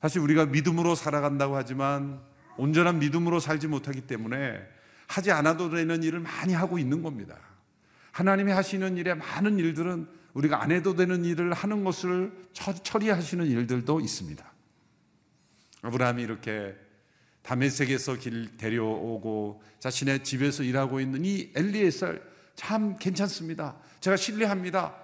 사실 0.00 0.20
우리가 0.20 0.46
믿음으로 0.46 0.94
살아간다고 0.94 1.56
하지만 1.56 2.20
온전한 2.56 2.98
믿음으로 2.98 3.40
살지 3.40 3.66
못하기 3.68 4.02
때문에 4.02 4.60
하지 5.06 5.30
않아도 5.30 5.70
되는 5.70 6.02
일을 6.02 6.20
많이 6.20 6.52
하고 6.52 6.78
있는 6.78 7.02
겁니다. 7.02 7.36
하나님이 8.12 8.52
하시는 8.52 8.96
일에 8.96 9.14
많은 9.14 9.58
일들은 9.58 10.08
우리가 10.34 10.62
안 10.62 10.70
해도 10.72 10.94
되는 10.94 11.24
일을 11.24 11.52
하는 11.52 11.84
것을 11.84 12.32
처리하시는 12.52 13.46
일들도 13.46 14.00
있습니다. 14.00 14.52
아브라함이 15.82 16.22
이렇게 16.22 16.74
다메섹에서 17.42 18.16
길 18.16 18.56
데려오고 18.56 19.62
자신의 19.78 20.24
집에서 20.24 20.62
일하고 20.62 21.00
있는 21.00 21.24
이 21.24 21.50
엘리에살 21.54 22.22
참 22.54 22.96
괜찮습니다. 22.98 23.76
제가 24.00 24.16
신뢰합니다. 24.16 24.94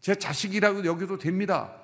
제 0.00 0.14
자식이라고 0.14 0.84
여기도 0.84 1.18
됩니다. 1.18 1.74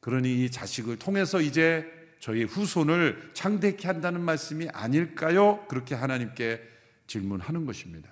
그러니 0.00 0.44
이 0.44 0.50
자식을 0.50 0.98
통해서 0.98 1.40
이제 1.40 1.86
저희 2.18 2.44
후손을 2.44 3.30
창대케 3.34 3.86
한다는 3.86 4.20
말씀이 4.20 4.68
아닐까요? 4.70 5.66
그렇게 5.68 5.94
하나님께 5.94 6.60
질문하는 7.06 7.66
것입니다. 7.66 8.10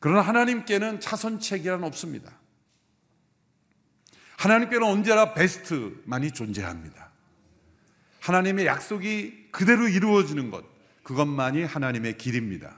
그러나 0.00 0.20
하나님께는 0.20 1.00
차선책이란 1.00 1.84
없습니다. 1.84 2.32
하나님께는 4.36 4.86
언제나 4.86 5.32
베스트만이 5.32 6.32
존재합니다. 6.32 7.10
하나님의 8.20 8.66
약속이 8.66 9.48
그대로 9.50 9.88
이루어지는 9.88 10.50
것, 10.50 10.64
그것만이 11.02 11.64
하나님의 11.64 12.18
길입니다. 12.18 12.76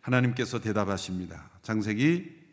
하나님께서 0.00 0.60
대답하십니다. 0.60 1.50
장세기 1.62 2.44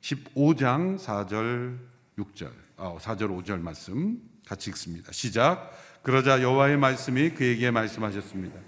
15장 0.00 0.98
4절 0.98 1.78
6절, 2.16 2.50
4절 2.76 3.44
5절 3.44 3.60
말씀 3.60 4.29
같이 4.50 4.68
읽습니다. 4.70 5.12
시작. 5.12 5.70
그러자 6.02 6.42
여호와의 6.42 6.76
말씀이 6.76 7.30
그에게 7.30 7.70
말씀하셨습니다. 7.70 8.58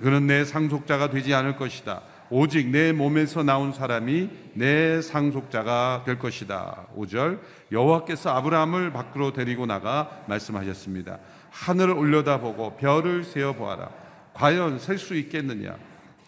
그는 0.00 0.28
내 0.28 0.44
상속자가 0.44 1.10
되지 1.10 1.34
않을 1.34 1.56
것이다. 1.56 2.02
오직 2.30 2.68
내 2.68 2.92
몸에서 2.92 3.42
나온 3.42 3.72
사람이 3.72 4.30
내 4.54 5.02
상속자가 5.02 6.04
될 6.06 6.20
것이다. 6.20 6.86
5절 6.96 7.40
여호와께서 7.72 8.30
아브라함을 8.30 8.92
밖으로 8.92 9.32
데리고 9.32 9.66
나가 9.66 10.22
말씀하셨습니다. 10.28 11.18
하늘을 11.50 11.94
올려다보고 11.94 12.76
별을 12.76 13.24
세어 13.24 13.54
보아라. 13.54 13.90
과연 14.34 14.78
셀 14.78 14.98
수 14.98 15.16
있겠느냐? 15.16 15.76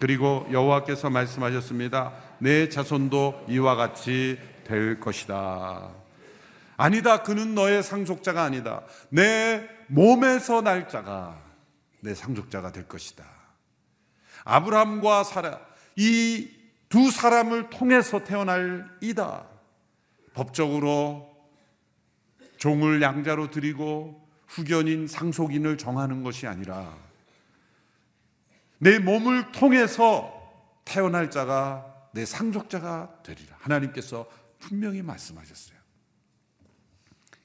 그리고 0.01 0.49
여호와께서 0.51 1.09
말씀하셨습니다. 1.09 2.15
내 2.39 2.69
자손도 2.69 3.45
이와 3.49 3.77
같이 3.77 4.41
될 4.65 4.99
것이다. 4.99 6.00
아니다. 6.83 7.23
그는 7.23 7.55
너의 7.55 7.83
상속자가 7.83 8.43
아니다. 8.43 8.83
내 9.11 9.69
몸에서 9.89 10.63
날 10.63 10.89
자가 10.89 11.43
내 12.01 12.15
상속자가 12.15 12.73
될 12.73 12.89
것이다. 12.89 13.25
아브라함과 14.45 15.25
사라 15.25 15.61
이 15.97 16.61
두 16.91 17.11
사람을 17.11 17.71
통해서 17.71 18.25
태어날 18.25 18.91
이다. 19.01 19.47
법적으로 20.35 21.31
종을 22.59 23.01
양자로 23.01 23.51
드리고 23.51 24.29
후견인 24.49 25.07
상속인을 25.07 25.79
정하는 25.79 26.25
것이 26.25 26.49
아니라 26.49 26.99
내 28.79 28.99
몸을 28.99 29.53
통해서 29.53 30.37
태어날 30.85 31.31
자가 31.31 31.87
내 32.13 32.27
상속자가 32.27 33.23
되리라. 33.23 33.57
하나님께서 33.61 34.29
분명히 34.59 35.01
말씀하셨어요. 35.01 35.79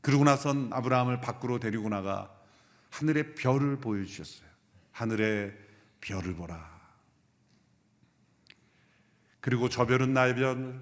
그러고 0.06 0.24
나선 0.24 0.70
아브라함을 0.72 1.20
밖으로 1.20 1.60
데리고 1.60 1.89
나가 1.89 2.32
하늘의 2.91 3.34
별을 3.34 3.80
보여주셨어요. 3.80 4.48
하늘의 4.91 5.58
별을 6.00 6.36
보라. 6.36 6.63
그리고 9.41 9.68
저 9.68 9.88
별은 9.88 10.13
나의 10.13 10.36
별 10.36 10.80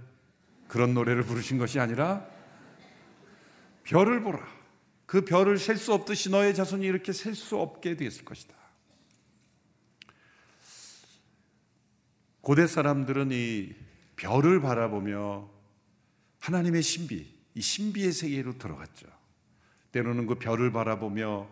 그런 0.68 0.94
노래를 0.94 1.24
부르신 1.24 1.58
것이 1.58 1.80
아니라 1.80 2.28
별을 3.86 4.22
보라. 4.24 4.46
그 5.06 5.24
별을 5.24 5.58
셀 5.58 5.78
수 5.78 5.94
없듯이 5.94 6.30
너의 6.30 6.54
자손이 6.54 6.86
이렇게 6.86 7.14
셀 7.14 7.34
수 7.34 7.58
없게 7.58 7.96
되었을 7.96 8.26
것이다. 8.26 8.54
고대 12.42 12.68
사람들은 12.68 13.30
이 13.32 13.74
별을 14.18 14.60
바라보며 14.60 15.50
하나님의 16.42 16.82
신비, 16.84 17.34
이 17.56 17.62
신비의 17.62 18.12
세계로 18.12 18.58
들어갔죠. 18.58 19.13
때로는 19.94 20.26
그 20.26 20.36
별을 20.36 20.72
바라보며 20.72 21.48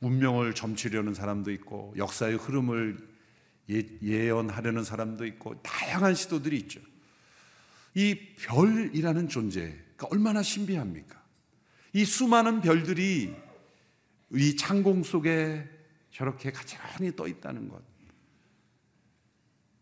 운명을 0.00 0.54
점치려는 0.54 1.14
사람도 1.14 1.52
있고 1.52 1.94
역사의 1.96 2.36
흐름을 2.36 3.16
예, 3.68 4.30
언하려는 4.30 4.82
사람도 4.82 5.26
있고 5.26 5.60
다양한 5.62 6.14
시도들이 6.14 6.56
있죠. 6.58 6.80
이 7.94 8.18
별이라는 8.40 9.28
존재가 9.28 10.08
얼마나 10.10 10.42
신비합니까? 10.42 11.22
이 11.92 12.04
수많은 12.04 12.60
별들이 12.60 13.34
이 14.32 14.56
창공 14.56 15.02
속에 15.02 15.68
저렇게 16.10 16.52
가지런히 16.52 17.14
떠 17.14 17.26
있다는 17.26 17.68
것. 17.68 17.82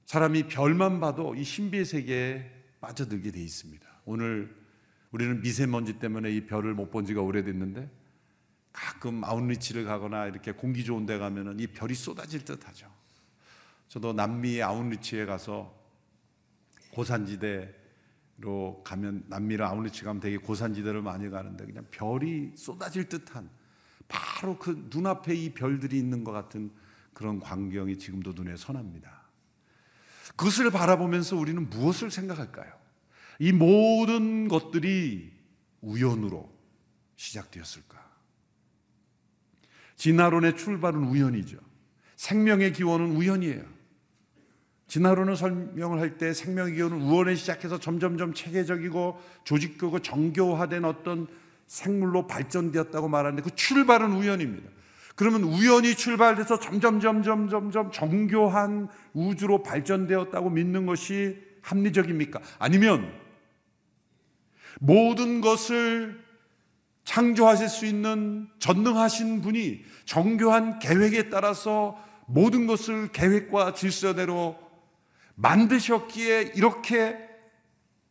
사람이 0.07 0.49
별만 0.49 1.01
봐도 1.01 1.35
이 1.35 1.45
신비의 1.45 1.85
세계에 1.85 2.51
빠져들게 2.81 3.31
돼 3.31 3.41
있습니다. 3.41 3.87
오늘 4.05 4.64
우리는 5.15 5.41
미세먼지 5.41 6.01
때문에 6.01 6.33
이 6.33 6.45
별을 6.45 6.75
못 6.75 6.91
본 6.91 7.07
지가 7.07 7.23
오래됐는데 7.23 7.89
가끔 8.73 9.23
아웃리치를 9.23 9.85
가거나 9.85 10.27
이렇게 10.27 10.51
공기 10.51 10.85
좋은 10.85 11.07
데 11.07 11.19
가면은 11.19 11.61
이 11.61 11.69
별이 11.69 11.95
쏟아질 11.95 12.45
듯 12.45 12.67
하죠. 12.67 12.93
저도 13.87 14.13
남미 14.13 14.61
아웃리치에 14.61 15.25
가서 15.25 15.73
고산지대로 16.91 18.83
가면 18.85 19.27
남미를 19.29 19.65
아웃리치 19.65 20.03
가면 20.03 20.21
되게 20.21 20.37
고산지대를 20.37 21.01
많이 21.01 21.31
가는데 21.31 21.65
그냥 21.65 21.87
별이 21.93 22.57
쏟아질 22.57 23.09
듯한 23.09 23.49
바로 24.09 24.59
그 24.59 24.89
눈앞에 24.91 25.33
이 25.33 25.55
별들이 25.55 25.97
있는 25.97 26.25
것 26.25 26.33
같은 26.33 26.73
그런 27.13 27.39
광경이 27.39 27.99
지금도 27.99 28.33
눈에 28.33 28.57
선합니다. 28.57 29.29
그것을 30.35 30.73
바라보면서 30.73 31.37
우리는 31.37 31.71
무엇을 31.71 32.11
생각할까요? 32.11 32.84
이 33.39 33.53
모든 33.53 34.49
것들이 34.49 35.33
우연으로 35.81 36.53
시작되었을까? 37.17 38.03
진화론의 39.97 40.57
출발은 40.57 41.05
우연이죠. 41.05 41.59
생명의 42.17 42.73
기원은 42.73 43.17
우연이에요. 43.17 43.63
진화론을 44.87 45.37
설명을 45.37 46.01
할 46.01 46.19
때 46.19 46.33
생명의 46.33 46.75
기원은 46.75 47.01
우연에 47.03 47.35
시작해서 47.35 47.79
점점점 47.79 48.35
체계적이고 48.35 49.21
조직되고 49.45 49.99
정교화된 50.01 50.85
어떤 50.85 51.27
생물로 51.67 52.27
발전되었다고 52.27 53.09
말하는데 53.09 53.43
그 53.43 53.55
출발은 53.55 54.13
우연입니다. 54.13 54.71
그러면 55.17 55.45
우연히 55.45 55.95
출발돼서 55.95 56.59
점점 56.59 57.01
점점 57.01 57.49
점점 57.49 57.91
정교한 57.93 58.89
우주로 59.13 59.63
발전되었다고 59.63 60.51
믿는 60.51 60.87
것이 60.87 61.39
합리적입니까? 61.63 62.41
아니면 62.59 63.24
모든 64.81 65.41
것을 65.41 66.23
창조하실 67.05 67.69
수 67.69 67.87
있는 67.87 68.49
전능하신 68.59 69.43
분이 69.43 69.85
정교한 70.07 70.79
계획에 70.79 71.29
따라서 71.29 72.03
모든 72.27 72.67
것을 72.67 73.13
계획과 73.13 73.75
질서대로 73.75 74.59
만드셨기에 75.35 76.53
이렇게 76.55 77.19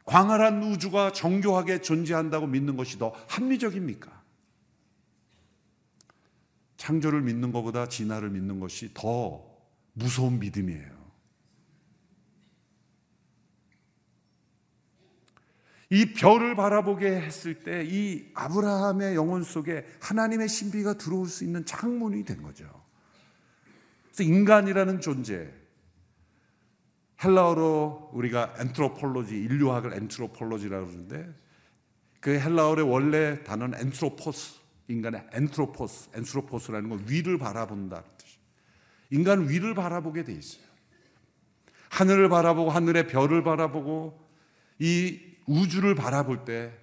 광활한 0.06 0.62
우주가 0.64 1.12
정교하게 1.12 1.82
존재한다고 1.82 2.48
믿는 2.48 2.76
것이 2.76 3.00
더 3.00 3.14
합리적입니까? 3.30 4.22
창조를 6.78 7.22
믿는 7.22 7.54
것보다 7.54 7.88
진화를 7.88 8.30
믿는 8.30 8.60
것이 8.60 8.94
더 8.94 9.42
무서운 9.94 10.40
믿음이에요. 10.40 11.03
이 15.90 16.14
별을 16.14 16.56
바라보게 16.56 17.08
했을 17.08 17.56
때 17.64 17.84
이 17.86 18.26
아브라함의 18.34 19.16
영혼 19.16 19.44
속에 19.44 19.86
하나님의 20.00 20.48
신비가 20.48 20.98
들어올 20.98 21.28
수 21.28 21.44
있는 21.44 21.66
창문이 21.66 22.24
된 22.26 22.42
거죠. 22.42 22.66
그래서 24.06 24.24
인간이라는 24.24 25.02
존재, 25.02 25.52
헬라어로 27.24 28.12
우리가 28.14 28.56
anthropology, 28.60 29.36
인류학을 29.36 29.94
anthropology라고 29.94 30.86
그러는데 30.86 31.34
그 32.20 32.40
헬라어의 32.40 32.82
원래 32.82 33.44
단어는 33.44 33.80
anthropos, 33.80 34.60
인간의 34.88 35.28
anthropos, 35.34 36.10
anthropos라는 36.16 36.90
건 36.90 37.06
위를 37.08 37.38
바라본다. 37.38 38.04
인간은 39.10 39.50
위를 39.50 39.74
바라보게 39.74 40.24
돼 40.24 40.34
있어요. 40.34 40.64
하늘을 41.90 42.30
바라보고 42.30 42.72
하늘의 42.72 43.08
별을 43.08 43.44
바라보고 43.44 44.20
이 44.80 45.33
우주를 45.48 45.96
바라볼 45.96 46.46
때 46.46 46.74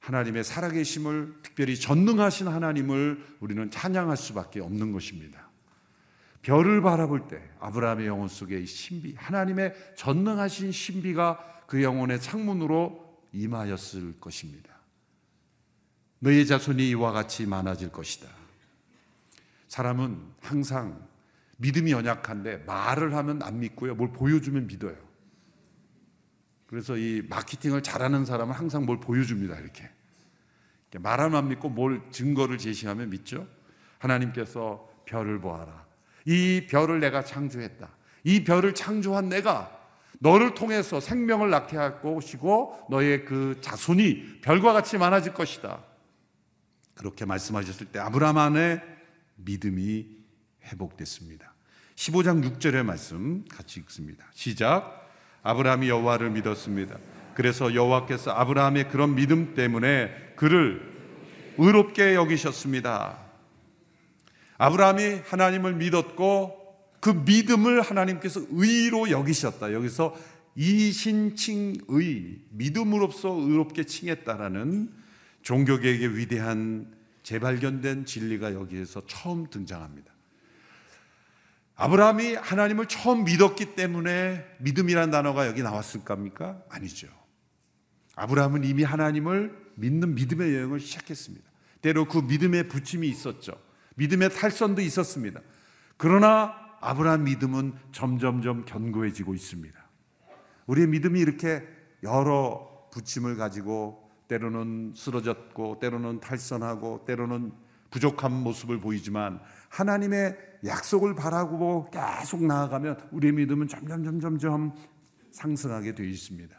하나님의 0.00 0.42
살아계심을 0.42 1.34
특별히 1.42 1.78
전능하신 1.78 2.48
하나님을 2.48 3.36
우리는 3.40 3.70
찬양할 3.70 4.16
수밖에 4.16 4.60
없는 4.60 4.92
것입니다. 4.92 5.48
별을 6.42 6.82
바라볼 6.82 7.28
때 7.28 7.40
아브라함의 7.60 8.06
영혼 8.08 8.26
이 8.26 8.66
신비, 8.66 9.14
하나님의 9.16 9.74
전능하신 9.96 10.72
신비가 10.72 11.64
그 11.68 11.82
영혼의 11.82 12.20
창문으로 12.20 13.22
임하였을 13.32 14.18
것입니다. 14.20 14.72
너의 16.18 16.46
자손이 16.46 16.88
이와 16.90 17.12
같이 17.12 17.46
많아질 17.46 17.90
것이다. 17.90 18.28
사람은 19.68 20.20
항상 20.40 21.08
믿음이 21.58 21.92
연약한데 21.92 22.58
말을 22.58 23.14
하면 23.14 23.42
안 23.42 23.60
믿고요. 23.60 23.94
뭘 23.94 24.12
보여주면 24.12 24.66
믿어요. 24.66 24.96
그래서 26.72 26.96
이 26.96 27.20
마케팅을 27.28 27.82
잘하는 27.82 28.24
사람은 28.24 28.54
항상 28.54 28.86
뭘 28.86 28.98
보여줍니다. 28.98 29.58
이렇게. 29.58 29.90
말하면 30.98 31.36
안 31.36 31.48
믿고 31.48 31.68
뭘 31.68 32.00
증거를 32.10 32.56
제시하면 32.56 33.10
믿죠. 33.10 33.46
하나님께서 33.98 34.88
별을 35.04 35.38
보아라. 35.38 35.84
이 36.24 36.66
별을 36.70 36.98
내가 37.00 37.24
창조했다. 37.24 37.90
이 38.24 38.44
별을 38.44 38.74
창조한 38.74 39.28
내가 39.28 39.70
너를 40.18 40.54
통해서 40.54 40.98
생명을 40.98 41.50
낳게 41.50 41.76
할 41.76 42.00
것이고 42.00 42.86
너의 42.88 43.26
그 43.26 43.58
자손이 43.60 44.40
별과 44.40 44.72
같이 44.72 44.96
많아질 44.96 45.34
것이다. 45.34 45.84
그렇게 46.94 47.26
말씀하셨을 47.26 47.88
때 47.88 47.98
아브라함 47.98 48.38
안에 48.38 48.82
믿음이 49.36 50.06
회복됐습니다. 50.64 51.52
15장 51.96 52.42
6절의 52.42 52.82
말씀 52.82 53.44
같이 53.50 53.78
읽습니다. 53.80 54.24
시작. 54.32 55.01
아브라함이 55.42 55.88
여호와를 55.88 56.30
믿었습니다. 56.30 56.96
그래서 57.34 57.74
여호와께서 57.74 58.30
아브라함의 58.30 58.88
그런 58.88 59.14
믿음 59.14 59.54
때문에 59.54 60.10
그를 60.36 60.92
의롭게 61.58 62.14
여기셨습니다. 62.14 63.18
아브라함이 64.58 65.20
하나님을 65.24 65.74
믿었고 65.74 66.60
그 67.00 67.10
믿음을 67.10 67.80
하나님께서 67.80 68.42
의로 68.50 69.10
여기셨다. 69.10 69.72
여기서 69.72 70.14
이신칭의 70.54 71.82
믿음으로써 72.50 73.30
의롭게 73.30 73.84
칭했다라는 73.84 74.92
종교계획의 75.42 76.16
위대한 76.16 76.94
재발견된 77.22 78.04
진리가 78.04 78.54
여기에서 78.54 79.02
처음 79.06 79.48
등장합니다. 79.48 80.11
아브라함이 81.82 82.34
하나님을 82.36 82.86
처음 82.86 83.24
믿었기 83.24 83.74
때문에 83.74 84.46
믿음이란 84.60 85.10
단어가 85.10 85.48
여기 85.48 85.64
나왔을 85.64 86.04
겁니까? 86.04 86.62
아니죠. 86.68 87.08
아브라함은 88.14 88.62
이미 88.62 88.84
하나님을 88.84 89.72
믿는 89.74 90.14
믿음의 90.14 90.54
여행을 90.54 90.78
시작했습니다. 90.78 91.44
때로 91.80 92.04
그 92.04 92.18
믿음의 92.18 92.68
부침이 92.68 93.08
있었죠. 93.08 93.54
믿음의 93.96 94.30
탈선도 94.30 94.80
있었습니다. 94.80 95.40
그러나 95.96 96.54
아브라함 96.80 97.24
믿음은 97.24 97.74
점점점 97.90 98.64
견고해지고 98.64 99.34
있습니다. 99.34 99.76
우리의 100.66 100.86
믿음이 100.86 101.18
이렇게 101.18 101.66
여러 102.04 102.88
부침을 102.92 103.36
가지고 103.36 104.08
때로는 104.28 104.92
쓰러졌고 104.94 105.80
때로는 105.80 106.20
탈선하고 106.20 107.06
때로는 107.06 107.52
부족한 107.92 108.32
모습을 108.32 108.80
보이지만 108.80 109.40
하나님의 109.68 110.36
약속을 110.64 111.14
바라고 111.14 111.88
계속 111.90 112.44
나아가면 112.44 113.08
우리의 113.12 113.32
믿음은 113.34 113.68
점점 113.68 114.02
점점 114.02 114.38
점 114.38 114.74
상승하게 115.30 115.94
되어 115.94 116.06
있습니다. 116.06 116.54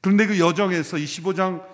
그런데 0.00 0.26
그 0.26 0.38
여정에서 0.38 0.96
25장 0.96 1.64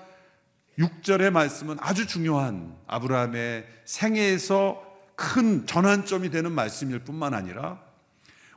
6절의 0.78 1.30
말씀은 1.30 1.76
아주 1.80 2.06
중요한 2.06 2.76
아브라함의 2.86 3.66
생애에서 3.84 4.86
큰 5.16 5.66
전환점이 5.66 6.30
되는 6.30 6.52
말씀일 6.52 7.00
뿐만 7.00 7.34
아니라 7.34 7.82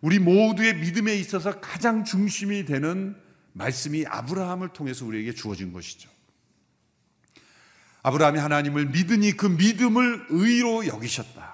우리 0.02 0.20
모두의 0.20 0.76
믿음에 0.76 1.16
있어서 1.16 1.60
가장 1.60 2.04
중심이 2.04 2.66
되는 2.66 3.16
말씀이 3.54 4.06
아브라함을 4.08 4.70
통해서 4.70 5.06
우리에게 5.06 5.34
주어진 5.34 5.74
것이죠. 5.74 6.10
아브라함이 8.04 8.38
하나님을 8.40 8.88
믿으니 8.88 9.32
그 9.32 9.46
믿음을 9.48 10.28
의로 10.30 10.86
여기셨다. 10.86 11.54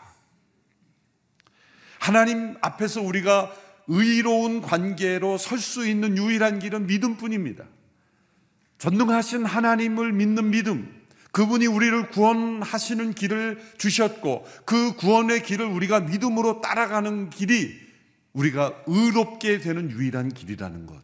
하나님 1.99 2.55
앞에서 2.61 3.01
우리가 3.01 3.53
의로운 3.87 4.61
관계로 4.61 5.37
설 5.37 5.59
수 5.59 5.87
있는 5.87 6.17
유일한 6.17 6.59
길은 6.59 6.87
믿음뿐입니다. 6.87 7.65
전능하신 8.77 9.45
하나님을 9.45 10.13
믿는 10.13 10.51
믿음, 10.51 10.99
그분이 11.31 11.67
우리를 11.67 12.09
구원하시는 12.09 13.13
길을 13.13 13.61
주셨고 13.77 14.47
그 14.65 14.95
구원의 14.95 15.43
길을 15.43 15.65
우리가 15.65 15.99
믿음으로 16.01 16.61
따라가는 16.61 17.29
길이 17.29 17.79
우리가 18.33 18.83
의롭게 18.87 19.59
되는 19.59 19.91
유일한 19.91 20.29
길이라는 20.29 20.85
것. 20.87 21.01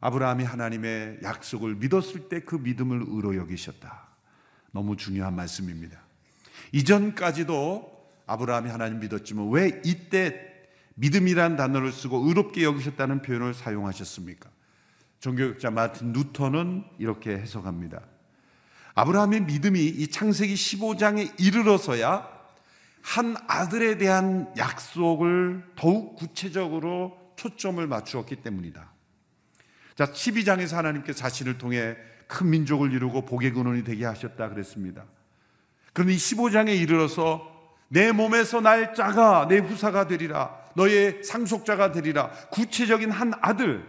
아브라함이 0.00 0.44
하나님의 0.44 1.18
약속을 1.22 1.76
믿었을 1.76 2.28
때 2.28 2.40
그 2.40 2.56
믿음을 2.56 3.04
의로 3.08 3.36
여기셨다. 3.36 4.05
너무 4.76 4.94
중요한 4.94 5.34
말씀입니다. 5.34 5.98
이전까지도 6.72 7.96
아브라함이 8.26 8.68
하나님 8.68 9.00
믿었지만 9.00 9.48
왜 9.50 9.80
이때 9.86 10.52
믿음이란 10.96 11.56
단어를 11.56 11.92
쓰고 11.92 12.28
의롭게 12.28 12.62
여기셨다는 12.62 13.22
표현을 13.22 13.54
사용하셨습니까? 13.54 14.50
종교학자 15.20 15.70
마틴 15.70 16.12
누턴은 16.12 16.84
이렇게 16.98 17.30
해석합니다. 17.30 18.02
아브라함의 18.94 19.44
믿음이 19.44 19.82
이 19.82 20.08
창세기 20.08 20.52
15장에 20.54 21.40
이르러서야 21.40 22.28
한 23.00 23.34
아들에 23.48 23.96
대한 23.96 24.52
약속을 24.58 25.72
더욱 25.76 26.16
구체적으로 26.16 27.16
초점을 27.36 27.86
맞추었기 27.86 28.36
때문이다. 28.36 28.92
자, 29.94 30.04
12장에서 30.04 30.74
하나님께 30.74 31.14
자신을 31.14 31.56
통해 31.56 31.96
큰 32.26 32.50
민족을 32.50 32.92
이루고 32.92 33.24
복의 33.24 33.52
근원이 33.52 33.84
되게 33.84 34.04
하셨다 34.04 34.48
그랬습니다. 34.48 35.04
그런데 35.92 36.14
이 36.14 36.16
15장에 36.16 36.78
이르러서 36.78 37.56
내 37.88 38.12
몸에서 38.12 38.60
날 38.60 38.94
자가 38.94 39.46
내 39.48 39.58
후사가 39.58 40.06
되리라. 40.06 40.54
너의 40.74 41.22
상속자가 41.22 41.92
되리라. 41.92 42.30
구체적인 42.50 43.10
한 43.10 43.32
아들, 43.40 43.86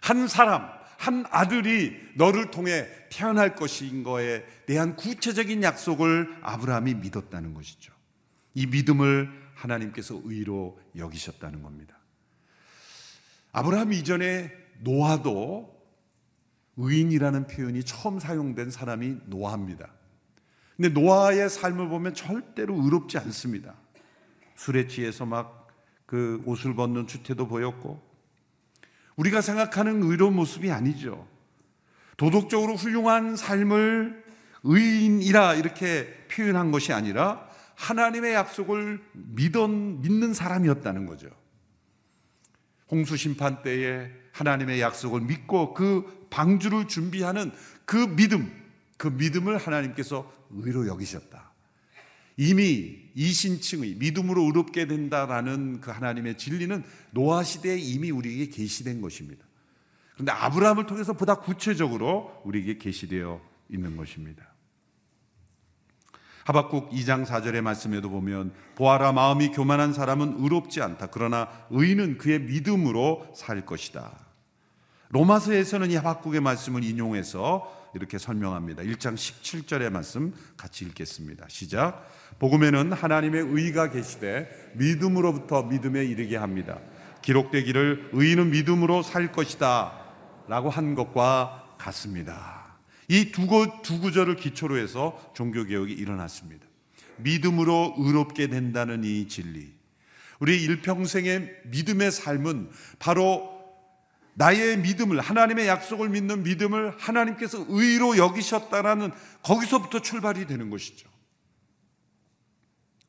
한 0.00 0.26
사람, 0.26 0.68
한 0.98 1.24
아들이 1.30 1.96
너를 2.14 2.50
통해 2.50 2.88
태어날 3.10 3.54
것인 3.54 4.02
거에 4.02 4.44
대한 4.66 4.96
구체적인 4.96 5.62
약속을 5.62 6.38
아브라함이 6.42 6.94
믿었다는 6.94 7.54
것이죠. 7.54 7.92
이 8.54 8.66
믿음을 8.66 9.30
하나님께서 9.54 10.20
의로 10.24 10.80
여기셨다는 10.96 11.62
겁니다. 11.62 11.98
아브라함 13.52 13.92
이전에 13.92 14.50
노아도 14.80 15.73
의인이라는 16.76 17.46
표현이 17.46 17.84
처음 17.84 18.18
사용된 18.18 18.70
사람이 18.70 19.18
노아입니다. 19.26 19.88
근데 20.76 20.88
노아의 20.88 21.48
삶을 21.48 21.88
보면 21.88 22.14
절대로 22.14 22.74
의롭지 22.82 23.18
않습니다. 23.18 23.74
술에 24.56 24.86
취해서 24.86 25.24
막 25.24 25.64
그 26.06 26.42
옷을 26.44 26.74
벗는 26.74 27.06
추태도 27.06 27.48
보였고 27.48 28.02
우리가 29.16 29.40
생각하는 29.40 30.02
의로운 30.02 30.34
모습이 30.34 30.70
아니죠. 30.70 31.26
도덕적으로 32.16 32.74
훌륭한 32.74 33.36
삶을 33.36 34.24
의인이라 34.62 35.54
이렇게 35.54 36.26
표현한 36.30 36.70
것이 36.70 36.92
아니라 36.92 37.48
하나님의 37.74 38.34
약속을 38.34 39.02
믿은, 39.12 40.02
믿는 40.02 40.34
사람이었다는 40.34 41.06
거죠. 41.06 41.28
홍수 42.94 43.16
심판 43.16 43.60
때에 43.62 44.08
하나님의 44.30 44.80
약속을 44.80 45.22
믿고 45.22 45.74
그 45.74 46.28
방주를 46.30 46.86
준비하는 46.86 47.50
그 47.84 47.96
믿음, 48.14 48.52
그 48.96 49.08
믿음을 49.08 49.58
하나님께서 49.58 50.32
의로 50.50 50.86
여기셨다. 50.86 51.52
이미 52.36 52.96
이 53.16 53.32
신층의 53.32 53.96
믿음으로 53.96 54.42
의롭게 54.44 54.86
된다라는 54.86 55.80
그 55.80 55.90
하나님의 55.90 56.38
진리는 56.38 56.84
노아 57.10 57.42
시대에 57.42 57.76
이미 57.76 58.12
우리에게 58.12 58.48
계시된 58.50 59.00
것입니다. 59.00 59.44
그런데 60.12 60.30
아브라함을 60.30 60.86
통해서 60.86 61.14
보다 61.14 61.34
구체적으로 61.40 62.40
우리에게 62.44 62.78
계시되어 62.78 63.40
있는 63.70 63.96
것입니다. 63.96 64.53
하박국 66.44 66.90
2장 66.90 67.24
4절의 67.24 67.62
말씀에도 67.62 68.10
보면 68.10 68.52
보아라 68.74 69.12
마음이 69.12 69.48
교만한 69.48 69.92
사람은 69.92 70.36
의롭지 70.38 70.82
않다. 70.82 71.06
그러나 71.06 71.48
의인은 71.70 72.18
그의 72.18 72.40
믿음으로 72.40 73.26
살 73.34 73.64
것이다. 73.64 74.12
로마서에서는 75.08 75.90
이 75.90 75.96
하박국의 75.96 76.40
말씀을 76.40 76.84
인용해서 76.84 77.84
이렇게 77.94 78.18
설명합니다. 78.18 78.82
1장 78.82 79.14
17절의 79.14 79.90
말씀 79.90 80.34
같이 80.56 80.84
읽겠습니다. 80.84 81.46
시작. 81.48 82.10
복음에는 82.40 82.92
하나님의 82.92 83.46
의가 83.48 83.90
계시되 83.90 84.72
믿음으로부터 84.74 85.62
믿음에 85.62 86.04
이르게 86.04 86.36
합니다. 86.36 86.78
기록되기를 87.22 88.10
의인은 88.12 88.50
믿음으로 88.50 89.02
살 89.02 89.32
것이다. 89.32 89.92
라고 90.48 90.68
한 90.68 90.94
것과 90.94 91.76
같습니다. 91.78 92.63
이두 93.08 93.46
두 93.82 94.00
구절을 94.00 94.36
기초로 94.36 94.78
해서 94.78 95.32
종교개혁이 95.34 95.92
일어났습니다. 95.92 96.66
믿음으로 97.18 97.94
의롭게 97.98 98.48
된다는 98.48 99.04
이 99.04 99.28
진리. 99.28 99.72
우리 100.40 100.62
일평생의 100.62 101.62
믿음의 101.66 102.10
삶은 102.10 102.70
바로 102.98 103.54
나의 104.34 104.78
믿음을, 104.78 105.20
하나님의 105.20 105.68
약속을 105.68 106.08
믿는 106.08 106.42
믿음을 106.42 106.94
하나님께서 106.98 107.64
의로 107.68 108.16
여기셨다라는 108.16 109.12
거기서부터 109.42 110.00
출발이 110.00 110.46
되는 110.46 110.70
것이죠. 110.70 111.08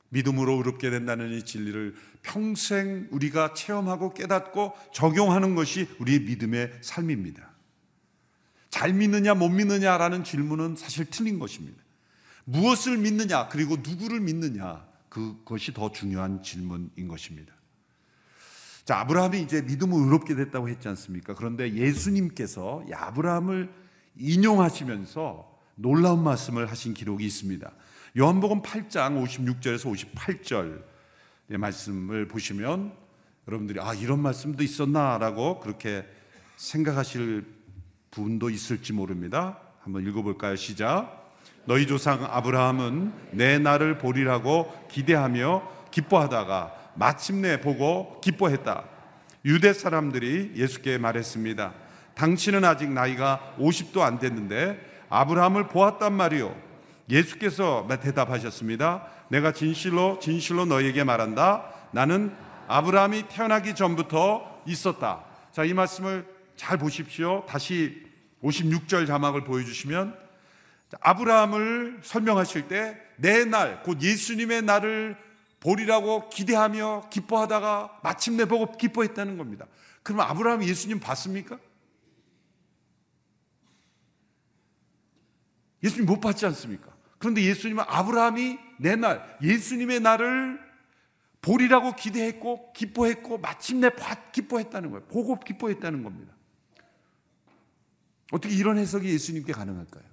믿음으로 0.10 0.54
의롭게 0.54 0.92
된다는 0.92 1.34
이 1.34 1.44
진리를 1.44 1.96
평생 2.22 3.08
우리가 3.12 3.54
체험하고 3.54 4.14
깨닫고 4.14 4.74
적용하는 4.94 5.56
것이 5.56 5.90
우리의 6.00 6.22
믿음의 6.22 6.72
삶입니다. 6.82 7.55
잘 8.76 8.92
믿느냐 8.92 9.36
못 9.36 9.48
믿느냐라는 9.48 10.26
질문은 10.26 10.76
사실 10.76 11.06
틀린 11.06 11.40
것입니다. 11.40 11.82
무엇을 12.44 12.98
믿느냐 12.98 13.48
그리고 13.48 13.78
누구를 13.78 14.20
믿느냐 14.20 14.86
그것이 15.08 15.74
더 15.74 15.94
중요한 15.94 16.44
질문인 16.44 17.08
것입니다. 17.08 17.54
자 18.84 19.00
아브라함이 19.00 19.44
이제 19.44 19.62
믿음을 19.62 19.98
의롭게 19.98 20.36
됐다고 20.36 20.68
했지 20.68 20.90
않습니까? 20.90 21.36
그런데 21.36 21.74
예수님께서 21.74 22.84
아브라함을 22.94 23.74
인용하시면서 24.18 25.58
놀라운 25.76 26.22
말씀을 26.22 26.70
하신 26.70 26.96
기록이 26.96 27.26
있습니다. 27.26 27.72
요한복음 28.18 28.62
8장 28.62 29.24
56절에서 29.24 30.14
58절의 31.48 31.58
말씀을 31.58 32.28
보시면 32.28 32.94
여러분들이 33.48 33.80
아 33.80 33.94
이런 33.94 34.22
말씀도 34.22 34.62
있었나라고 34.64 35.62
그렇게 35.62 36.06
생각하실 36.58 37.55
분도 38.16 38.50
있을지 38.50 38.94
모릅니다. 38.94 39.58
한번 39.82 40.08
읽어볼까요? 40.08 40.56
시작. 40.56 41.34
너희 41.66 41.86
조상 41.86 42.24
아브라함은 42.24 43.12
내 43.32 43.60
날을 43.60 43.98
보리라고 43.98 44.74
기대하며 44.90 45.68
기뻐하다가 45.92 46.74
마침내 46.96 47.60
보고 47.60 48.22
기뻐했다. 48.22 48.86
유대 49.44 49.74
사람들이 49.74 50.54
예수께 50.56 50.98
말했습니다. 50.98 51.74
당신은 52.14 52.64
아직 52.64 52.90
나이가 52.90 53.54
50도 53.60 54.00
안 54.00 54.18
됐는데 54.18 54.80
아브라함을 55.10 55.68
보았단 55.68 56.14
말이요. 56.14 56.56
예수께서 57.10 57.86
대답하셨습니다. 58.02 59.08
내가 59.28 59.52
진실로 59.52 60.20
진실로 60.20 60.66
너에게 60.66 61.04
말한다. 61.04 61.66
나는 61.92 62.34
아브라함이 62.70 63.24
태어나기 63.28 63.76
전부터 63.76 64.62
있었다. 64.66 65.26
자, 65.52 65.66
이 65.66 65.74
말씀을 65.74 66.26
잘 66.56 66.78
보십시오. 66.78 67.46
다시 67.48 68.05
56절 68.46 69.08
자막을 69.08 69.44
보여주시면 69.44 70.18
아브라함을 71.02 72.00
설명하실 72.04 72.68
때 72.68 73.06
내 73.18 73.46
날, 73.46 73.82
곧 73.84 74.02
예수님의 74.02 74.64
날을 74.64 75.18
보리라고 75.60 76.30
기대하며 76.30 77.10
기뻐하다가 77.10 78.02
마침내 78.04 78.46
보고 78.46 78.72
기뻐했다는 78.78 79.38
겁니다. 79.38 79.66
그러면 80.04 80.28
아브라함이 80.28 80.68
예수님 80.68 81.00
봤습니까? 81.00 81.60
예수님 85.84 86.06
못 86.06 86.20
봤지 86.20 86.46
않습니까? 86.46 86.94
그런데 87.18 87.42
예수님은 87.44 87.84
아브라함이 87.88 88.60
내 88.78 88.96
날, 88.96 89.38
예수님의 89.42 90.02
날을 90.02 90.60
보리라고 91.42 91.96
기대했고 91.96 92.74
기뻐했고 92.74 93.38
마침내 93.38 93.90
기뻐했다는 94.32 94.92
거예요. 94.92 95.06
보고 95.08 95.40
기뻐했다는 95.40 96.04
겁니다. 96.04 96.35
어떻게 98.32 98.54
이런 98.54 98.78
해석이 98.78 99.08
예수님께 99.08 99.54
가능할까요? 99.54 100.04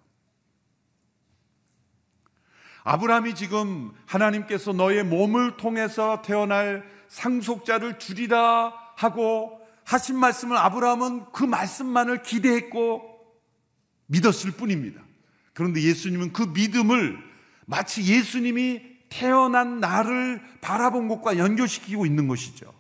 아브라함이 2.85 3.35
지금 3.35 3.93
하나님께서 4.07 4.73
너의 4.73 5.05
몸을 5.05 5.57
통해서 5.57 6.21
태어날 6.23 6.85
상속자를 7.09 7.99
주리라 7.99 8.73
하고 8.97 9.61
하신 9.85 10.17
말씀을 10.17 10.57
아브라함은 10.57 11.33
그 11.33 11.45
말씀만을 11.45 12.23
기대했고 12.23 13.03
믿었을 14.07 14.53
뿐입니다. 14.53 15.01
그런데 15.53 15.83
예수님은 15.83 16.33
그 16.33 16.43
믿음을 16.43 17.19
마치 17.67 18.03
예수님이 18.05 18.83
태어난 19.09 19.79
나를 19.79 20.43
바라본 20.61 21.09
것과 21.09 21.37
연결시키고 21.39 22.07
있는 22.07 22.29
것이죠. 22.29 22.73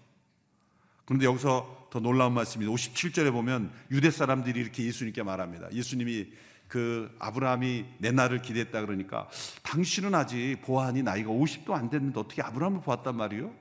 그런데 1.04 1.26
여기서 1.26 1.81
더 1.92 2.00
놀라운 2.00 2.32
말씀입니다. 2.32 2.74
57절에 2.74 3.30
보면 3.32 3.70
유대 3.90 4.10
사람들이 4.10 4.58
이렇게 4.58 4.82
예수님께 4.82 5.22
말합니다. 5.22 5.70
예수님이 5.72 6.32
그 6.66 7.14
아브라함이 7.18 7.84
내 7.98 8.10
날을 8.10 8.40
기대했다 8.40 8.80
그러니까 8.80 9.28
당신은 9.62 10.14
아직 10.14 10.56
보아하니 10.62 11.02
나이가 11.02 11.28
50도 11.28 11.72
안 11.72 11.90
됐는데 11.90 12.18
어떻게 12.18 12.40
아브라함을 12.40 12.80
보았단 12.80 13.14
말이요? 13.14 13.52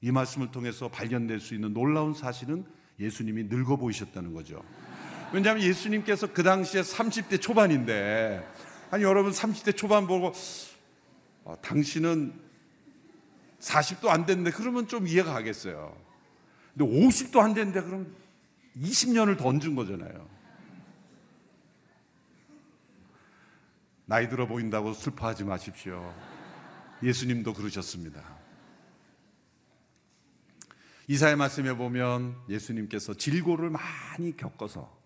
이 0.00 0.10
말씀을 0.10 0.52
통해서 0.52 0.88
발견될 0.88 1.38
수 1.40 1.52
있는 1.54 1.74
놀라운 1.74 2.14
사실은 2.14 2.64
예수님이 2.98 3.44
늙어 3.50 3.76
보이셨다는 3.76 4.32
거죠. 4.32 4.64
왜냐하면 5.30 5.64
예수님께서 5.64 6.32
그 6.32 6.42
당시에 6.42 6.80
30대 6.80 7.42
초반인데 7.42 8.42
아니 8.90 9.04
여러분 9.04 9.32
30대 9.32 9.76
초반 9.76 10.06
보고 10.06 10.32
어, 11.44 11.56
당신은 11.60 12.32
40도 13.60 14.08
안 14.08 14.24
됐는데 14.24 14.50
그러면 14.52 14.88
좀 14.88 15.06
이해가 15.06 15.34
가겠어요. 15.34 16.03
근데 16.76 16.92
50도 16.92 17.38
안 17.38 17.54
됐는데 17.54 17.82
그럼 17.82 18.16
20년을 18.76 19.38
더 19.38 19.48
얹은 19.48 19.74
거잖아요. 19.74 20.28
나이 24.06 24.28
들어 24.28 24.46
보인다고 24.46 24.92
슬퍼하지 24.92 25.44
마십시오. 25.44 26.14
예수님도 27.02 27.54
그러셨습니다. 27.54 28.22
이사의 31.06 31.36
말씀에 31.36 31.74
보면 31.74 32.36
예수님께서 32.48 33.14
질고를 33.14 33.70
많이 33.70 34.36
겪어서 34.36 35.02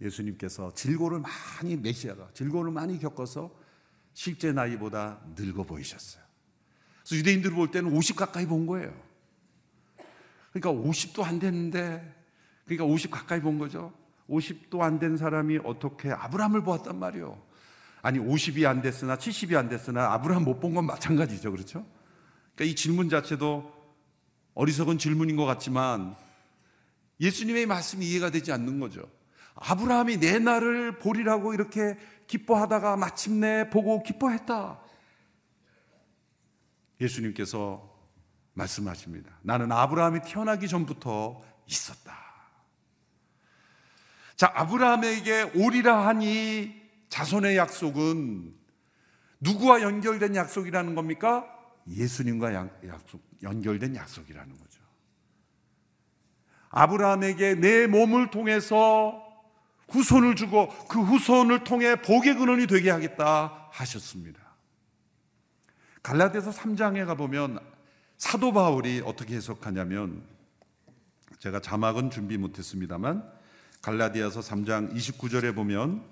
예수님께서 0.00 0.72
질고를 0.74 1.20
많이 1.20 1.76
메시아가 1.76 2.30
질고를 2.34 2.70
많이 2.70 2.98
겪어서 2.98 3.54
실제 4.12 4.52
나이보다 4.52 5.20
늙어 5.36 5.64
보이셨어요. 5.64 6.22
그래서 7.00 7.16
유대인들 7.16 7.50
볼 7.50 7.70
때는 7.70 7.92
50 7.92 8.16
가까이 8.16 8.46
본 8.46 8.66
거예요. 8.66 8.94
그러니까 10.54 10.88
50도 10.88 11.22
안 11.24 11.38
됐는데, 11.40 12.14
그러니까 12.64 12.84
50 12.84 13.10
가까이 13.10 13.40
본 13.40 13.58
거죠. 13.58 13.92
50도 14.30 14.80
안 14.80 14.98
된 14.98 15.16
사람이 15.16 15.58
어떻게 15.64 16.10
아브라함을 16.10 16.62
보았단 16.62 16.98
말이요. 16.98 17.42
아니 18.00 18.18
50이 18.18 18.64
안 18.66 18.80
됐으나 18.80 19.16
70이 19.16 19.56
안 19.56 19.68
됐으나 19.68 20.12
아브라함 20.12 20.44
못 20.44 20.60
본 20.60 20.74
건 20.74 20.86
마찬가지죠. 20.86 21.50
그렇죠? 21.50 21.84
그러니까 22.54 22.72
이 22.72 22.74
질문 22.74 23.08
자체도 23.10 23.72
어리석은 24.54 24.98
질문인 24.98 25.36
것 25.36 25.44
같지만 25.44 26.14
예수님의 27.20 27.66
말씀이 27.66 28.06
이해가 28.06 28.30
되지 28.30 28.52
않는 28.52 28.78
거죠. 28.80 29.02
아브라함이 29.56 30.18
내 30.18 30.38
날을 30.38 30.98
보리라고 30.98 31.52
이렇게 31.54 31.98
기뻐하다가 32.26 32.96
마침내 32.96 33.68
보고 33.70 34.02
기뻐했다. 34.02 34.80
예수님께서 37.00 37.93
말씀하십니다. 38.54 39.38
나는 39.42 39.70
아브라함이 39.70 40.20
태어나기 40.22 40.68
전부터 40.68 41.42
있었다. 41.66 42.16
자, 44.36 44.50
아브라함에게 44.54 45.52
오리라 45.54 46.06
하니 46.06 46.74
자손의 47.08 47.56
약속은 47.56 48.54
누구와 49.40 49.82
연결된 49.82 50.34
약속이라는 50.34 50.94
겁니까? 50.94 51.46
예수님과 51.88 52.54
약속, 52.54 53.22
연결된 53.42 53.94
약속이라는 53.94 54.58
거죠. 54.58 54.80
아브라함에게 56.70 57.54
내 57.56 57.86
몸을 57.86 58.30
통해서 58.30 59.22
후손을 59.90 60.34
주고 60.34 60.68
그 60.88 61.00
후손을 61.00 61.62
통해 61.62 61.94
복의 61.96 62.36
근원이 62.36 62.66
되게 62.66 62.90
하겠다 62.90 63.68
하셨습니다. 63.70 64.40
갈라디아서 66.02 66.50
3장에 66.50 67.06
가보면 67.06 67.73
사도 68.24 68.54
바울이 68.54 69.02
어떻게 69.04 69.36
해석하냐면 69.36 70.24
제가 71.40 71.60
자막은 71.60 72.08
준비 72.08 72.38
못했습니다만 72.38 73.22
갈라디아서 73.82 74.40
3장 74.40 74.94
29절에 74.94 75.54
보면 75.54 76.02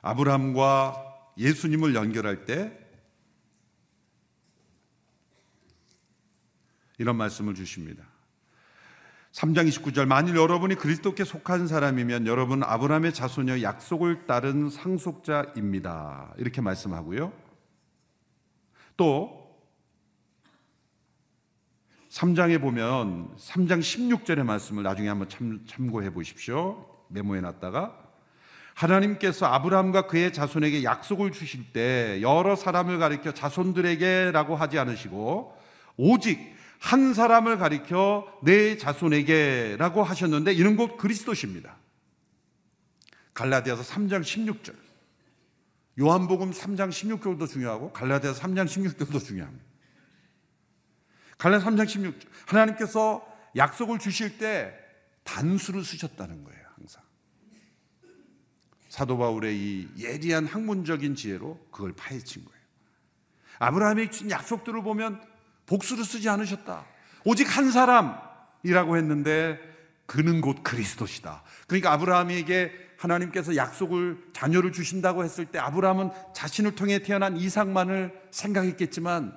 아브라함과 0.00 1.34
예수님을 1.36 1.94
연결할 1.94 2.46
때 2.46 2.72
이런 6.96 7.16
말씀을 7.16 7.54
주십니다. 7.54 8.04
3장 9.32 9.68
29절 9.68 10.06
만일 10.06 10.34
여러분이 10.34 10.76
그리스도께 10.76 11.24
속한 11.24 11.68
사람이면 11.68 12.26
여러분 12.26 12.62
아브라함의 12.62 13.12
자손여 13.12 13.60
약속을 13.60 14.26
따른 14.26 14.70
상속자입니다. 14.70 16.36
이렇게 16.38 16.62
말씀하고요. 16.62 17.43
또 18.96 19.44
3장에 22.10 22.60
보면 22.60 23.34
3장 23.36 23.80
16절의 23.80 24.44
말씀을 24.44 24.84
나중에 24.84 25.08
한번 25.08 25.28
참, 25.28 25.64
참고해 25.66 26.10
보십시오. 26.10 26.86
메모해 27.08 27.40
놨다가 27.40 28.04
하나님께서 28.74 29.46
아브라함과 29.46 30.06
그의 30.06 30.32
자손에게 30.32 30.84
약속을 30.84 31.32
주실 31.32 31.72
때 31.72 32.20
여러 32.22 32.56
사람을 32.56 32.98
가리켜 32.98 33.32
자손들에게라고 33.32 34.56
하지 34.56 34.78
않으시고 34.78 35.56
오직 35.96 36.54
한 36.80 37.14
사람을 37.14 37.58
가리켜 37.58 38.26
내 38.42 38.76
자손에게라고 38.76 40.02
하셨는데 40.02 40.52
이는 40.52 40.76
곧 40.76 40.96
그리스도십니다. 40.96 41.76
갈라디아서 43.32 43.82
3장 43.82 44.20
16절. 44.22 44.83
요한복음 45.98 46.50
3장 46.50 46.90
16절도 46.90 47.48
중요하고 47.48 47.92
갈라디아서 47.92 48.40
3장 48.42 48.66
16절도 48.66 49.24
중요합니다. 49.24 49.64
갈라디아 51.38 51.70
3장 51.70 51.84
16절. 51.86 52.26
하나님께서 52.46 53.24
약속을 53.56 53.98
주실 53.98 54.38
때 54.38 54.74
단수를 55.22 55.84
쓰셨다는 55.84 56.44
거예요, 56.44 56.64
항상. 56.76 57.02
사도 58.88 59.16
바울의 59.18 59.56
이 59.56 59.88
예리한 59.98 60.46
학문적인 60.46 61.14
지혜로 61.14 61.68
그걸 61.70 61.92
파헤친 61.92 62.44
거예요. 62.44 62.60
아브라함이 63.58 64.10
준 64.10 64.30
약속들을 64.30 64.82
보면 64.82 65.22
복수를 65.66 66.04
쓰지 66.04 66.28
않으셨다. 66.28 66.86
오직 67.24 67.56
한 67.56 67.70
사람이라고 67.70 68.96
했는데 68.96 69.58
그는 70.06 70.40
곧 70.40 70.62
그리스도시다. 70.62 71.42
그러니까 71.66 71.92
아브라함에게 71.92 72.83
하나님께서 73.04 73.56
약속을 73.56 74.30
자녀를 74.32 74.72
주신다고 74.72 75.24
했을 75.24 75.46
때 75.46 75.58
아브라함은 75.58 76.10
자신을 76.34 76.74
통해 76.74 77.00
태어난 77.02 77.36
이상만을 77.36 78.28
생각했겠지만 78.30 79.36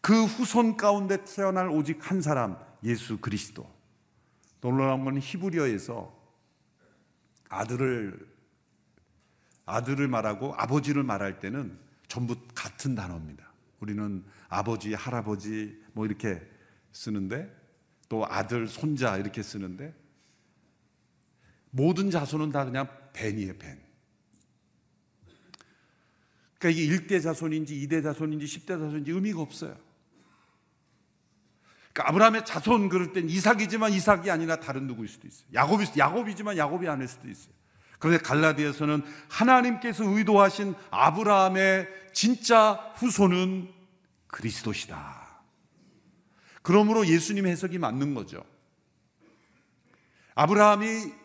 그 0.00 0.24
후손 0.24 0.76
가운데 0.76 1.24
태어날 1.24 1.68
오직 1.68 2.10
한 2.10 2.20
사람 2.22 2.58
예수 2.82 3.18
그리스도. 3.18 3.70
놀라운 4.60 5.04
건 5.04 5.18
히브리어에서 5.18 6.18
아들을 7.48 8.30
아들을 9.66 10.08
말하고 10.08 10.54
아버지를 10.56 11.02
말할 11.02 11.38
때는 11.38 11.78
전부 12.08 12.34
같은 12.54 12.94
단어입니다. 12.94 13.52
우리는 13.78 14.24
아버지, 14.48 14.94
할아버지 14.94 15.80
뭐 15.92 16.06
이렇게 16.06 16.42
쓰는데 16.92 17.54
또 18.08 18.26
아들, 18.26 18.66
손자 18.66 19.16
이렇게 19.16 19.42
쓰는데 19.42 19.94
모든 21.70 22.10
자손은 22.10 22.50
다 22.50 22.64
그냥 22.64 22.88
벤이에요, 23.12 23.56
벤. 23.58 23.80
그러니까 26.58 26.80
이게 26.80 26.96
1대 26.96 27.22
자손인지 27.22 27.74
2대 27.86 28.02
자손인지 28.02 28.44
10대 28.46 28.68
자손인지 28.68 29.10
의미가 29.12 29.40
없어요. 29.40 29.76
그러니까 31.92 32.08
아브라함의 32.10 32.44
자손 32.44 32.88
그럴 32.88 33.12
땐 33.12 33.28
이삭이지만 33.28 33.92
이삭이 33.92 34.30
아니라 34.30 34.60
다른 34.60 34.86
누구일 34.86 35.08
수도 35.08 35.26
있어요. 35.26 35.46
야곱이, 35.54 35.86
야곱이지만 35.96 36.56
야곱이 36.56 36.86
아닐 36.88 37.08
수도 37.08 37.28
있어요. 37.28 37.54
그런데 37.98 38.22
갈라디아서는 38.22 39.02
하나님께서 39.28 40.04
의도하신 40.04 40.74
아브라함의 40.90 41.88
진짜 42.12 42.92
후손은 42.96 43.72
그리스도시다. 44.26 45.42
그러므로 46.62 47.06
예수님 47.06 47.46
해석이 47.46 47.78
맞는 47.78 48.14
거죠. 48.14 48.44
아브라함이 50.34 51.19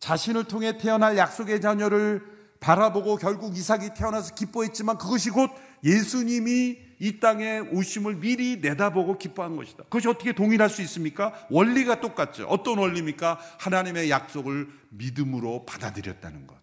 자신을 0.00 0.44
통해 0.44 0.78
태어날 0.78 1.16
약속의 1.16 1.60
자녀를 1.60 2.22
바라보고 2.60 3.16
결국 3.16 3.56
이삭이 3.56 3.94
태어나서 3.94 4.34
기뻐했지만 4.34 4.98
그것이 4.98 5.30
곧 5.30 5.50
예수님이 5.84 6.78
이 7.00 7.20
땅에 7.20 7.60
오심을 7.60 8.16
미리 8.16 8.56
내다보고 8.60 9.18
기뻐한 9.18 9.54
것이다. 9.56 9.84
그것이 9.84 10.08
어떻게 10.08 10.32
동일할 10.32 10.68
수 10.68 10.82
있습니까? 10.82 11.32
원리가 11.50 12.00
똑같죠. 12.00 12.46
어떤 12.48 12.78
원리입니까? 12.78 13.38
하나님의 13.60 14.10
약속을 14.10 14.68
믿음으로 14.90 15.64
받아들였다는 15.66 16.48
것. 16.48 16.56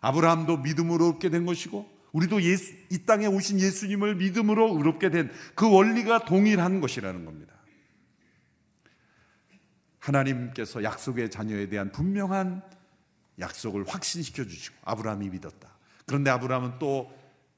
아브라함도 0.00 0.58
믿음으로 0.58 1.08
얻게 1.08 1.30
된 1.30 1.46
것이고 1.46 1.96
우리도 2.12 2.42
예수, 2.42 2.72
이 2.90 3.04
땅에 3.04 3.26
오신 3.26 3.58
예수님을 3.60 4.14
믿음으로 4.16 4.76
의롭게 4.76 5.10
된 5.10 5.30
그 5.56 5.68
원리가 5.68 6.24
동일한 6.24 6.80
것이라는 6.80 7.24
겁니다. 7.24 7.55
하나님께서 10.06 10.82
약속의 10.82 11.30
자녀에 11.30 11.68
대한 11.68 11.90
분명한 11.90 12.62
약속을 13.38 13.84
확신시켜 13.86 14.44
주시고 14.44 14.76
아브라함이 14.84 15.28
믿었다. 15.30 15.68
그런데 16.06 16.30
아브라함은 16.30 16.78
또, 16.78 17.12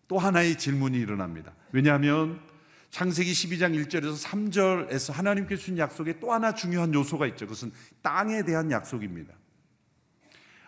또 0.08 0.18
하나의 0.18 0.56
질문이 0.56 0.98
일어납니다. 0.98 1.52
왜냐하면 1.72 2.40
창세기 2.90 3.30
12장 3.32 3.86
1절에서 3.86 4.24
3절에서 4.24 5.12
하나님께서 5.12 5.60
주신 5.60 5.78
약속에 5.78 6.18
또 6.20 6.32
하나 6.32 6.54
중요한 6.54 6.92
요소가 6.94 7.26
있죠. 7.28 7.46
그것은 7.46 7.70
땅에 8.02 8.42
대한 8.42 8.70
약속입니다. 8.70 9.34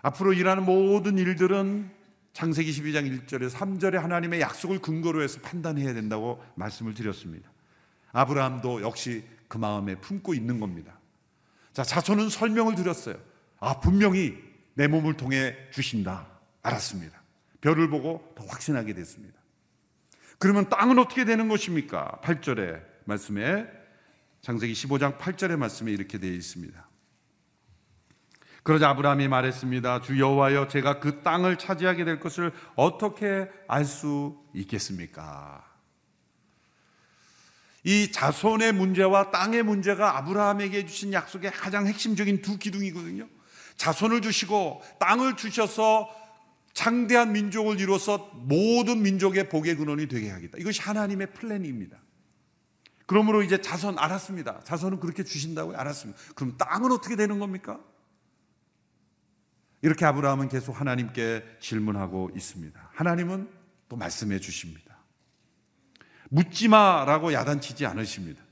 앞으로 0.02 0.32
일하는 0.32 0.64
모든 0.64 1.18
일들은 1.18 1.90
창세기 2.32 2.70
12장 2.70 3.26
1절에 3.26 3.50
3절에 3.50 3.94
하나님의 3.94 4.40
약속을 4.40 4.80
근거로 4.80 5.22
해서 5.22 5.40
판단해야 5.40 5.94
된다고 5.94 6.42
말씀을 6.54 6.94
드렸습니다. 6.94 7.50
아브라함도 8.12 8.82
역시 8.82 9.24
그 9.48 9.58
마음에 9.58 9.96
품고 9.96 10.34
있는 10.34 10.60
겁니다. 10.60 10.99
자, 11.72 11.82
자손은 11.82 12.28
설명을 12.28 12.74
드렸어요. 12.74 13.16
아, 13.58 13.80
분명히 13.80 14.36
내 14.74 14.86
몸을 14.88 15.16
통해 15.16 15.56
주신다. 15.70 16.26
알았습니다. 16.62 17.22
별을 17.60 17.88
보고 17.90 18.32
더 18.36 18.44
확신하게 18.46 18.94
됐습니다. 18.94 19.38
그러면 20.38 20.68
땅은 20.68 20.98
어떻게 20.98 21.24
되는 21.24 21.48
것입니까? 21.48 22.20
8절에 22.22 22.82
말씀에 23.04 23.66
창세기 24.40 24.72
15장 24.72 25.18
8절의 25.18 25.56
말씀에 25.56 25.92
이렇게 25.92 26.18
되어 26.18 26.32
있습니다. 26.32 26.88
그러자 28.62 28.90
아브라함이 28.90 29.28
말했습니다. 29.28 30.02
주 30.02 30.18
여호와여 30.18 30.68
제가 30.68 31.00
그 31.00 31.22
땅을 31.22 31.56
차지하게 31.58 32.04
될 32.04 32.20
것을 32.20 32.52
어떻게 32.76 33.48
알 33.68 33.84
수 33.84 34.38
있겠습니까? 34.54 35.69
이 37.84 38.12
자손의 38.12 38.72
문제와 38.72 39.30
땅의 39.30 39.62
문제가 39.62 40.18
아브라함에게 40.18 40.86
주신 40.86 41.12
약속의 41.12 41.52
가장 41.52 41.86
핵심적인 41.86 42.42
두 42.42 42.58
기둥이거든요. 42.58 43.28
자손을 43.76 44.20
주시고 44.20 44.82
땅을 44.98 45.36
주셔서 45.36 46.10
창대한 46.74 47.32
민족을 47.32 47.80
이루어서 47.80 48.30
모든 48.34 49.02
민족의 49.02 49.48
복의 49.48 49.76
근원이 49.76 50.08
되게 50.08 50.30
하겠다. 50.30 50.58
이것이 50.58 50.80
하나님의 50.82 51.32
플랜입니다. 51.32 51.98
그러므로 53.06 53.42
이제 53.42 53.60
자손 53.60 53.98
알았습니다. 53.98 54.60
자손은 54.60 55.00
그렇게 55.00 55.24
주신다고요? 55.24 55.76
알았습니다. 55.76 56.20
그럼 56.34 56.56
땅은 56.58 56.92
어떻게 56.92 57.16
되는 57.16 57.38
겁니까? 57.38 57.80
이렇게 59.82 60.04
아브라함은 60.04 60.48
계속 60.48 60.78
하나님께 60.78 61.42
질문하고 61.58 62.30
있습니다. 62.36 62.90
하나님은 62.94 63.50
또 63.88 63.96
말씀해 63.96 64.38
주십니다. 64.38 64.89
묻지 66.30 66.68
마라고 66.68 67.32
야단치지 67.32 67.84
않으십니다. 67.86 68.42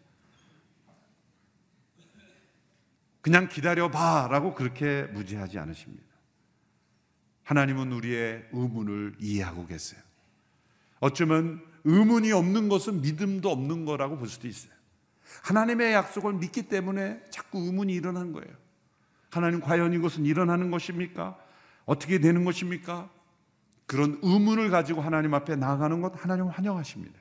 그냥 3.20 3.48
기다려 3.48 3.90
봐 3.90 4.28
라고 4.30 4.54
그렇게 4.54 5.02
무지하지 5.12 5.58
않으십니다. 5.58 6.04
하나님은 7.44 7.92
우리의 7.92 8.48
의문을 8.52 9.16
이해하고 9.20 9.66
계세요. 9.66 10.00
어쩌면 11.00 11.64
의문이 11.84 12.32
없는 12.32 12.68
것은 12.68 13.00
믿음도 13.00 13.50
없는 13.50 13.84
거라고 13.84 14.18
볼 14.18 14.28
수도 14.28 14.48
있어요. 14.48 14.72
하나님의 15.44 15.92
약속을 15.92 16.34
믿기 16.34 16.68
때문에 16.68 17.22
자꾸 17.30 17.58
의문이 17.58 17.92
일어난 17.92 18.32
거예요. 18.32 18.54
하나님 19.30 19.60
과연 19.60 19.92
이것은 19.92 20.24
일어나는 20.26 20.70
것입니까? 20.70 21.38
어떻게 21.84 22.18
되는 22.18 22.44
것입니까? 22.44 23.08
그런 23.86 24.18
의문을 24.22 24.70
가지고 24.70 25.00
하나님 25.00 25.32
앞에 25.34 25.56
나아가는 25.56 26.00
것 26.00 26.22
하나님은 26.22 26.50
환영하십니다. 26.50 27.18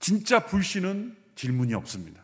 진짜 0.00 0.44
불신은 0.44 1.16
질문이 1.36 1.74
없습니다. 1.74 2.22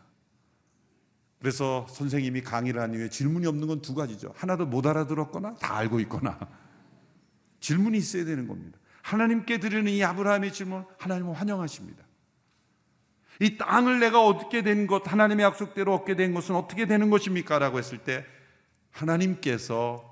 그래서 1.39 1.85
선생님이 1.89 2.41
강의를 2.41 2.81
한 2.81 2.93
이후에 2.93 3.09
질문이 3.09 3.45
없는 3.47 3.67
건 3.67 3.81
두 3.81 3.93
가지죠. 3.93 4.33
하나도 4.35 4.65
못 4.65 4.85
알아들었거나 4.85 5.55
다 5.55 5.77
알고 5.77 5.99
있거나 6.01 6.37
질문이 7.59 7.97
있어야 7.99 8.25
되는 8.25 8.47
겁니다. 8.47 8.79
하나님께 9.03 9.59
드리는 9.59 9.89
이 9.91 10.03
아브라함의 10.03 10.51
질문 10.51 10.83
하나님은 10.97 11.33
환영하십니다. 11.33 12.03
이 13.39 13.55
땅을 13.57 13.99
내가 13.99 14.25
얻게 14.25 14.63
된 14.63 14.87
것, 14.87 15.09
하나님의 15.09 15.45
약속대로 15.45 15.93
얻게 15.93 16.15
된 16.15 16.33
것은 16.33 16.55
어떻게 16.55 16.87
되는 16.87 17.11
것입니까? 17.11 17.59
라고 17.59 17.77
했을 17.77 17.99
때 17.99 18.25
하나님께서 18.89 20.03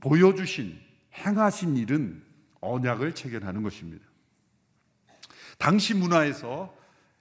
보여주신, 0.00 0.78
행하신 1.14 1.78
일은 1.78 2.22
언약을 2.60 3.14
체결하는 3.14 3.62
것입니다. 3.62 4.04
당시 5.58 5.94
문화에서 5.94 6.74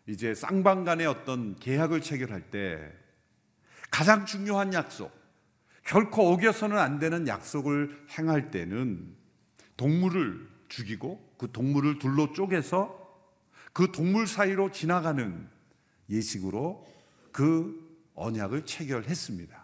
이제 0.07 0.34
쌍방 0.34 0.84
간의 0.84 1.07
어떤 1.07 1.55
계약을 1.55 2.01
체결할 2.01 2.49
때 2.49 2.91
가장 3.89 4.25
중요한 4.25 4.73
약속, 4.73 5.11
결코 5.84 6.34
어겨서는 6.34 6.77
안 6.77 6.99
되는 6.99 7.27
약속을 7.27 8.07
행할 8.17 8.51
때는 8.51 9.15
동물을 9.77 10.49
죽이고 10.69 11.36
그 11.38 11.51
동물을 11.51 11.99
둘로 11.99 12.34
쪼개서 12.34 13.01
그 13.71 13.91
동물 13.91 14.27
사이로 14.27 14.71
지나가는 14.71 15.47
예식으로 16.09 16.88
그 17.31 17.84
언약을 18.15 18.65
체결했습니다. 18.65 19.63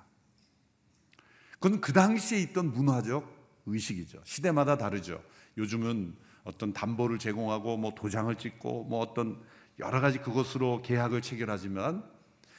그건 1.59 1.81
그 1.81 1.93
당시에 1.93 2.39
있던 2.41 2.71
문화적 2.71 3.37
의식이죠. 3.65 4.21
시대마다 4.23 4.77
다르죠. 4.77 5.23
요즘은 5.57 6.15
어떤 6.49 6.73
담보를 6.73 7.19
제공하고 7.19 7.77
뭐 7.77 7.93
도장을 7.95 8.33
찍고 8.35 8.85
뭐 8.85 8.99
어떤 8.99 9.41
여러 9.79 10.01
가지 10.01 10.19
그것으로 10.19 10.81
계약을 10.81 11.21
체결하지만 11.21 12.03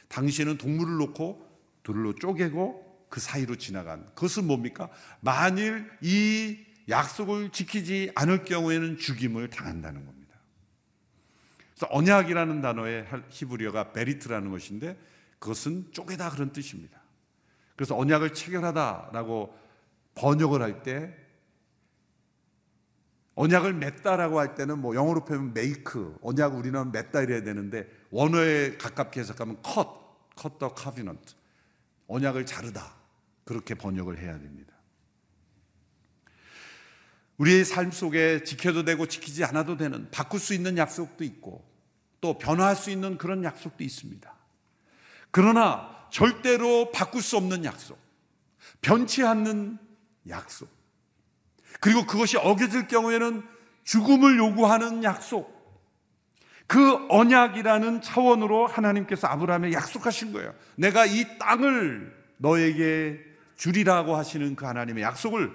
당시에는 0.08 0.58
동물을 0.58 0.96
놓고 0.96 1.48
둘로 1.82 2.14
쪼개고 2.14 3.06
그 3.08 3.20
사이로 3.20 3.56
지나간 3.56 4.06
그것은 4.14 4.46
뭡니까? 4.46 4.88
만일 5.20 5.90
이 6.00 6.58
약속을 6.88 7.50
지키지 7.50 8.12
않을 8.14 8.44
경우에는 8.44 8.96
죽임을 8.96 9.50
당한다는 9.50 10.06
겁니다. 10.06 10.36
그래서 11.74 11.88
언약이라는 11.90 12.60
단어의 12.60 13.06
히브리어가 13.28 13.92
베리트라는 13.92 14.50
것인데 14.50 14.98
그것은 15.38 15.92
쪼개다 15.92 16.30
그런 16.30 16.52
뜻입니다. 16.52 17.00
그래서 17.74 17.96
언약을 17.96 18.34
체결하다라고 18.34 19.58
번역을 20.14 20.62
할 20.62 20.82
때 20.82 21.14
언약을 23.40 23.72
맺다라고 23.72 24.38
할 24.38 24.54
때는 24.54 24.80
뭐 24.80 24.94
영어로 24.94 25.24
표현하면 25.24 25.54
메이크, 25.54 26.18
언약 26.20 26.56
우리는 26.56 26.92
맺다 26.92 27.22
이래야 27.22 27.42
되는데 27.42 27.88
원어에 28.10 28.76
가깝게 28.76 29.20
해석하면 29.20 29.62
cut, 29.64 29.88
cut 30.38 30.58
the 30.58 30.70
covenant. 30.76 31.34
언약을 32.06 32.44
자르다. 32.44 32.96
그렇게 33.46 33.74
번역을 33.74 34.18
해야 34.18 34.38
됩니다. 34.38 34.74
우리의 37.38 37.64
삶 37.64 37.90
속에 37.90 38.44
지켜도 38.44 38.84
되고 38.84 39.06
지키지 39.06 39.42
않아도 39.44 39.78
되는 39.78 40.10
바꿀 40.10 40.38
수 40.38 40.52
있는 40.52 40.76
약속도 40.76 41.24
있고 41.24 41.66
또 42.20 42.36
변화할 42.36 42.76
수 42.76 42.90
있는 42.90 43.16
그런 43.16 43.42
약속도 43.42 43.82
있습니다. 43.82 44.34
그러나 45.30 46.06
절대로 46.10 46.92
바꿀 46.92 47.22
수 47.22 47.38
없는 47.38 47.64
약속, 47.64 47.98
변치 48.82 49.24
않는 49.24 49.78
약속, 50.28 50.68
그리고 51.80 52.04
그것이 52.06 52.36
어겨질 52.36 52.88
경우에는 52.88 53.42
죽음을 53.84 54.38
요구하는 54.38 55.02
약속. 55.02 55.58
그 56.66 57.06
언약이라는 57.08 58.02
차원으로 58.02 58.68
하나님께서 58.68 59.26
아브라함에 59.26 59.72
약속하신 59.72 60.32
거예요. 60.32 60.54
내가 60.76 61.04
이 61.04 61.38
땅을 61.38 62.14
너에게 62.36 63.18
주리라고 63.56 64.16
하시는 64.16 64.54
그 64.54 64.66
하나님의 64.66 65.02
약속을 65.02 65.50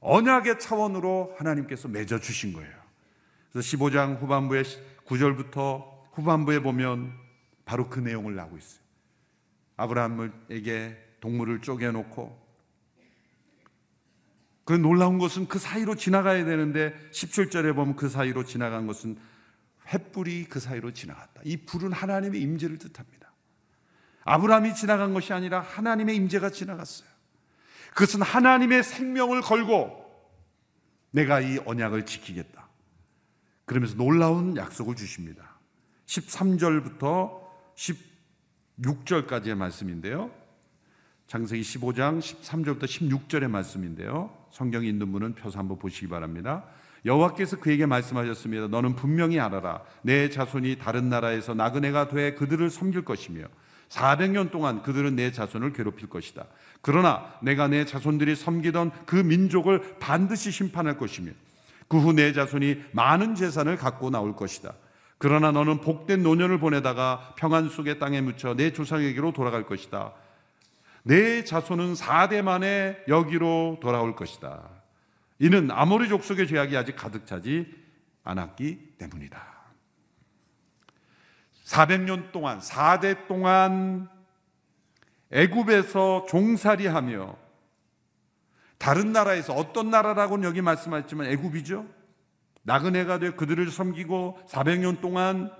언약의 0.00 0.58
차원으로 0.58 1.34
하나님께서 1.36 1.88
맺어 1.88 2.20
주신 2.20 2.52
거예요. 2.54 2.72
그래서 3.52 3.76
15장 3.76 4.20
후반부에 4.20 4.62
9절부터 5.06 5.84
후반부에 6.12 6.60
보면 6.60 7.12
바로 7.64 7.90
그 7.90 8.00
내용을 8.00 8.34
나고 8.34 8.56
있어요. 8.56 8.80
아브라함에게 9.76 10.96
동물을 11.20 11.60
쪼개놓고 11.60 12.45
그 14.66 14.72
놀라운 14.72 15.18
것은 15.18 15.46
그 15.46 15.60
사이로 15.60 15.94
지나가야 15.94 16.44
되는데 16.44 16.92
17절에 17.12 17.72
보면 17.72 17.94
그 17.94 18.08
사이로 18.08 18.44
지나간 18.44 18.88
것은 18.88 19.16
횃불이 19.86 20.48
그 20.48 20.58
사이로 20.58 20.90
지나갔다. 20.92 21.40
이 21.44 21.56
불은 21.56 21.92
하나님의 21.92 22.42
임재를 22.42 22.76
뜻합니다. 22.78 23.32
아브라함이 24.24 24.74
지나간 24.74 25.14
것이 25.14 25.32
아니라 25.32 25.60
하나님의 25.60 26.16
임재가 26.16 26.50
지나갔어요. 26.50 27.08
그것은 27.94 28.22
하나님의 28.22 28.82
생명을 28.82 29.40
걸고 29.40 30.04
내가 31.12 31.40
이 31.40 31.60
언약을 31.64 32.04
지키겠다. 32.04 32.68
그러면서 33.66 33.94
놀라운 33.94 34.56
약속을 34.56 34.96
주십니다. 34.96 35.60
13절부터 36.06 37.40
16절까지의 38.80 39.54
말씀인데요. 39.54 40.32
장세기 41.28 41.62
15장 41.62 42.18
13절부터 42.18 42.82
16절의 42.82 43.48
말씀인데요. 43.48 44.45
성경이 44.56 44.88
있는 44.88 45.12
분은 45.12 45.34
펴서 45.34 45.58
한번 45.58 45.78
보시기 45.78 46.08
바랍니다. 46.08 46.64
여호와께서 47.04 47.58
그에게 47.58 47.84
말씀하셨습니다. 47.84 48.68
너는 48.68 48.96
분명히 48.96 49.38
알아라. 49.38 49.82
내 50.00 50.30
자손이 50.30 50.78
다른 50.78 51.10
나라에서 51.10 51.52
나그네가 51.52 52.08
돼 52.08 52.34
그들을 52.34 52.70
섬길 52.70 53.04
것이며 53.04 53.44
400년 53.90 54.50
동안 54.50 54.82
그들은 54.82 55.14
내 55.14 55.30
자손을 55.30 55.74
괴롭힐 55.74 56.08
것이다. 56.08 56.46
그러나 56.80 57.34
내가 57.42 57.68
내 57.68 57.84
자손들이 57.84 58.34
섬기던 58.34 58.92
그 59.04 59.16
민족을 59.16 59.96
반드시 60.00 60.50
심판할 60.50 60.96
것이며 60.96 61.32
그 61.88 61.98
후 61.98 62.12
내 62.14 62.32
자손이 62.32 62.78
많은 62.92 63.34
재산을 63.34 63.76
갖고 63.76 64.08
나올 64.10 64.34
것이다. 64.34 64.72
그러나 65.18 65.52
너는 65.52 65.82
복된 65.82 66.22
노년을 66.22 66.58
보내다가 66.58 67.34
평안 67.36 67.68
속의 67.68 67.98
땅에 67.98 68.20
묻혀 68.22 68.54
내 68.54 68.72
조상에게로 68.72 69.32
돌아갈 69.32 69.66
것이다. 69.66 70.12
내 71.06 71.44
자손은 71.44 71.94
4대 71.94 72.42
만에 72.42 72.98
여기로 73.06 73.78
돌아올 73.80 74.16
것이다. 74.16 74.68
이는 75.38 75.70
아모리 75.70 76.08
족속의 76.08 76.48
죄악이 76.48 76.76
아직 76.76 76.96
가득 76.96 77.26
차지 77.26 77.72
않았기 78.24 78.94
때문이다. 78.98 79.40
400년 81.64 82.32
동안 82.32 82.58
4대 82.58 83.28
동안 83.28 84.08
애굽에서 85.30 86.26
종살이하며 86.28 87.36
다른 88.78 89.12
나라에서 89.12 89.52
어떤 89.52 89.90
나라라고는 89.90 90.44
여기 90.48 90.60
말씀하셨지만 90.60 91.28
애굽이죠. 91.28 91.86
나그네가 92.64 93.20
돼 93.20 93.30
그들을 93.30 93.70
섬기고 93.70 94.40
400년 94.48 95.00
동안 95.00 95.52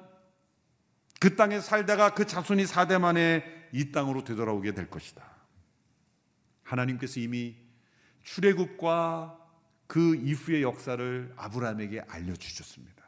그 1.21 1.37
땅에 1.37 1.61
살다가 1.61 2.15
그 2.15 2.27
자손이 2.27 2.65
4대 2.65 2.99
만에 2.99 3.45
이 3.71 3.93
땅으로 3.93 4.25
되돌아오게 4.25 4.73
될 4.73 4.91
것이다. 4.91 5.36
하나님께서 6.67 7.21
이미 7.21 7.57
출애굽과 8.25 9.39
그 9.87 10.17
이후의 10.17 10.63
역사를 10.63 11.33
아브라함에게 11.37 12.01
알려주셨습니다. 12.01 13.05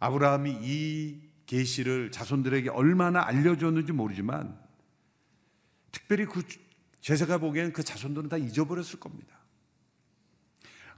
아브라함이 0.00 0.58
이 0.62 1.20
계시를 1.46 2.10
자손들에게 2.10 2.70
얼마나 2.70 3.26
알려줬는지 3.26 3.92
모르지만 3.92 4.58
특별히 5.92 6.24
그 6.24 6.42
제사가 7.00 7.38
보기엔 7.38 7.72
그 7.72 7.82
자손들은 7.82 8.28
다 8.28 8.36
잊어버렸을 8.36 8.98
겁니다. 8.98 9.38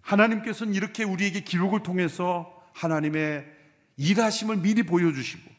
하나님께서는 0.02 0.74
이렇게 0.74 1.04
우리에게 1.04 1.40
기록을 1.42 1.82
통해서 1.82 2.64
하나님의 2.74 3.46
일하심을 3.96 4.58
미리 4.58 4.82
보여주시고 4.82 5.50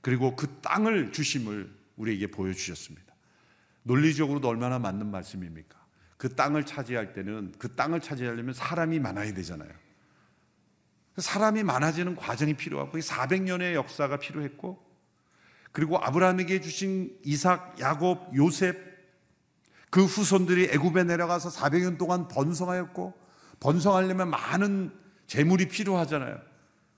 그리고 0.00 0.36
그 0.36 0.60
땅을 0.60 1.12
주심을 1.12 1.74
우리에게 1.96 2.28
보여주셨습니다. 2.28 3.07
논리적으로도 3.82 4.48
얼마나 4.48 4.78
맞는 4.78 5.10
말씀입니까? 5.10 5.78
그 6.16 6.34
땅을 6.34 6.66
차지할 6.66 7.12
때는 7.12 7.54
그 7.58 7.74
땅을 7.74 8.00
차지하려면 8.00 8.52
사람이 8.52 8.98
많아야 8.98 9.32
되잖아요. 9.34 9.70
사람이 11.16 11.62
많아지는 11.62 12.16
과정이 12.16 12.54
필요하고 12.54 12.98
400년의 12.98 13.74
역사가 13.74 14.18
필요했고 14.18 14.86
그리고 15.72 15.98
아브라함에게 15.98 16.60
주신 16.60 17.16
이삭, 17.24 17.78
야곱, 17.80 18.36
요셉 18.36 18.88
그 19.90 20.04
후손들이 20.04 20.64
애굽에 20.64 21.04
내려가서 21.04 21.48
400년 21.50 21.98
동안 21.98 22.28
번성하였고 22.28 23.14
번성하려면 23.60 24.30
많은 24.30 24.92
재물이 25.26 25.68
필요하잖아요. 25.68 26.38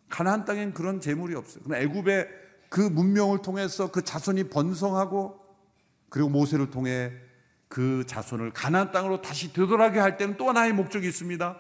가나안 0.08 0.44
땅엔 0.44 0.74
그런 0.74 1.00
재물이 1.00 1.34
없어요. 1.34 1.62
그럼 1.62 1.80
애굽의 1.80 2.28
그 2.68 2.80
문명을 2.80 3.42
통해서 3.42 3.90
그 3.90 4.02
자손이 4.02 4.44
번성하고 4.44 5.38
그리고 6.10 6.28
모세를 6.28 6.70
통해 6.70 7.12
그 7.68 8.04
자손을 8.06 8.52
가나안 8.52 8.90
땅으로 8.90 9.22
다시 9.22 9.52
되돌아게 9.52 10.00
할 10.00 10.18
때는 10.18 10.36
또 10.36 10.48
하나의 10.48 10.72
목적이 10.72 11.08
있습니다. 11.08 11.56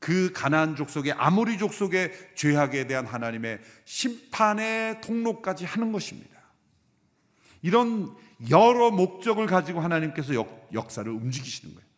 그 0.00 0.32
가나안 0.34 0.76
족속의 0.76 1.12
아모리 1.12 1.56
족속의 1.56 2.32
죄악에 2.34 2.86
대한 2.86 3.06
하나님의 3.06 3.60
심판의 3.84 5.00
통로까지 5.00 5.64
하는 5.64 5.92
것입니다. 5.92 6.34
이런 7.62 8.14
여러 8.50 8.90
목적을 8.90 9.46
가지고 9.46 9.80
하나님께서 9.80 10.34
역, 10.34 10.68
역사를 10.74 11.10
움직이시는 11.10 11.74
거예요. 11.74 11.88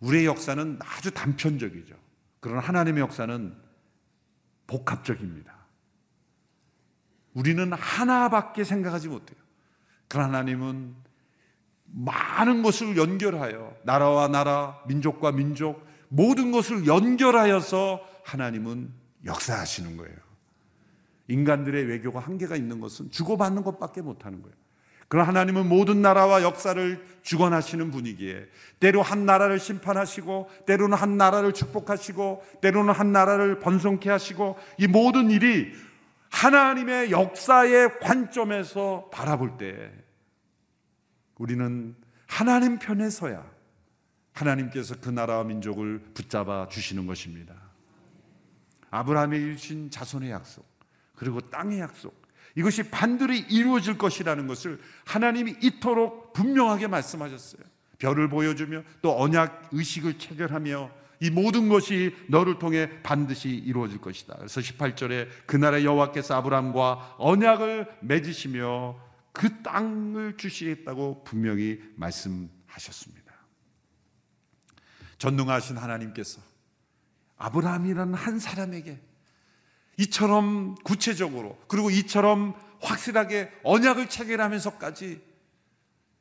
우리의 0.00 0.26
역사는 0.26 0.78
아주 0.82 1.12
단편적이죠. 1.12 1.94
그러나 2.40 2.60
하나님의 2.60 3.00
역사는 3.00 3.56
복합적입니다. 4.66 5.54
우리는 7.32 7.72
하나밖에 7.72 8.64
생각하지 8.64 9.08
못해요. 9.08 9.45
그러나 10.08 10.38
하나님은 10.38 10.94
많은 11.84 12.62
것을 12.62 12.96
연결하여 12.96 13.74
나라와 13.82 14.28
나라, 14.28 14.82
민족과 14.86 15.32
민족 15.32 15.86
모든 16.08 16.52
것을 16.52 16.86
연결하여서 16.86 18.00
하나님은 18.24 18.92
역사하시는 19.24 19.96
거예요. 19.96 20.16
인간들의 21.28 21.84
외교가 21.86 22.20
한계가 22.20 22.56
있는 22.56 22.80
것은 22.80 23.10
주고받는 23.10 23.62
것밖에 23.64 24.02
못하는 24.02 24.42
거예요. 24.42 24.54
그러나 25.08 25.28
하나님은 25.28 25.68
모든 25.68 26.02
나라와 26.02 26.42
역사를 26.42 27.04
주관하시는 27.22 27.92
분이기에 27.92 28.46
때로 28.80 29.02
한 29.02 29.24
나라를 29.24 29.60
심판하시고 29.60 30.48
때로는 30.66 30.98
한 30.98 31.16
나라를 31.16 31.52
축복하시고 31.52 32.42
때로는 32.60 32.92
한 32.92 33.12
나라를 33.12 33.60
번성케 33.60 34.10
하시고 34.10 34.56
이 34.78 34.88
모든 34.88 35.30
일이 35.30 35.72
하나님의 36.36 37.12
역사의 37.12 37.98
관점에서 37.98 39.08
바라볼 39.10 39.56
때 39.56 39.90
우리는 41.36 41.96
하나님 42.26 42.78
편에 42.78 43.08
서야 43.08 43.50
하나님께서 44.34 44.96
그 45.00 45.08
나라와 45.08 45.44
민족을 45.44 45.98
붙잡아 46.12 46.68
주시는 46.68 47.06
것입니다. 47.06 47.54
아브라함의 48.90 49.40
일신 49.40 49.90
자손의 49.90 50.30
약속, 50.30 50.66
그리고 51.14 51.40
땅의 51.40 51.80
약속, 51.80 52.14
이것이 52.54 52.90
반드시 52.90 53.46
이루어질 53.48 53.96
것이라는 53.96 54.46
것을 54.46 54.78
하나님이 55.06 55.56
이토록 55.62 56.34
분명하게 56.34 56.86
말씀하셨어요. 56.88 57.62
별을 57.98 58.28
보여주며 58.28 58.82
또 59.00 59.18
언약 59.18 59.70
의식을 59.72 60.18
체결하며 60.18 60.90
이 61.20 61.30
모든 61.30 61.68
것이 61.68 62.14
너를 62.28 62.58
통해 62.58 63.02
반드시 63.02 63.48
이루어질 63.48 64.00
것이다. 64.00 64.34
그래서 64.36 64.60
18절에 64.60 65.28
그날의 65.46 65.84
여호와께서 65.84 66.34
아브라함과 66.36 67.16
언약을 67.18 67.86
맺으시며 68.02 68.98
그 69.32 69.62
땅을 69.62 70.36
주시겠다고 70.36 71.24
분명히 71.24 71.80
말씀하셨습니다. 71.96 73.26
전능하신 75.18 75.76
하나님께서 75.76 76.40
아브라함이라는 77.38 78.14
한 78.14 78.38
사람에게 78.38 78.98
이처럼 79.98 80.74
구체적으로 80.84 81.58
그리고 81.68 81.90
이처럼 81.90 82.54
확실하게 82.80 83.50
언약을 83.62 84.08
체결하면서까지 84.08 85.20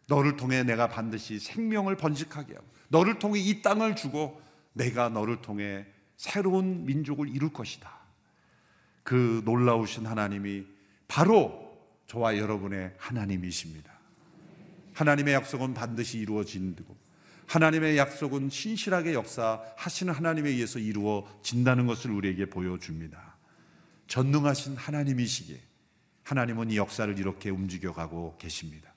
너를 0.08 0.36
통해 0.38 0.64
내가 0.64 0.88
반드시 0.88 1.39
생명을 1.39 1.98
번식하게 1.98 2.54
하고 2.54 2.66
너를 2.89 3.20
통해 3.20 3.39
이 3.39 3.62
땅을 3.62 3.96
주고 3.96 4.41
내가 4.76 5.09
너를 5.09 5.41
통해 5.41 5.86
새로운 6.17 6.86
민족을 6.86 7.30
이룰 7.30 7.51
것이다. 7.51 7.91
그 9.03 9.41
놀라우신 9.45 10.05
하나님이 10.05 10.65
바로 11.07 11.78
저와 12.07 12.38
여러분의 12.38 12.93
하나님이십니다. 12.97 13.91
하나님의 14.93 15.34
약속은 15.34 15.73
반드시 15.73 16.19
이루어진고 16.19 16.95
하나님의 17.47 17.97
약속은 17.97 18.49
신실하게 18.49 19.13
역사하시는 19.13 20.13
하나님에 20.13 20.49
의해서 20.49 20.80
이루어진다는 20.80 21.86
것을 21.88 22.11
우리에게 22.11 22.47
보여줍니다. 22.47 23.36
전능하신 24.07 24.78
하나님이시기에 24.78 25.61
하나님은 26.23 26.71
이 26.71 26.78
역사를 26.78 27.17
이렇게 27.17 27.49
움직여가고 27.49 28.38
계십니다. 28.38 28.93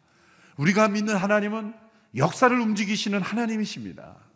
우리가 0.56 0.88
믿는 0.88 1.14
하나님은 1.16 1.74
역사를 2.16 2.58
움직이시는 2.58 3.20
하나님이십니다. 3.20 4.27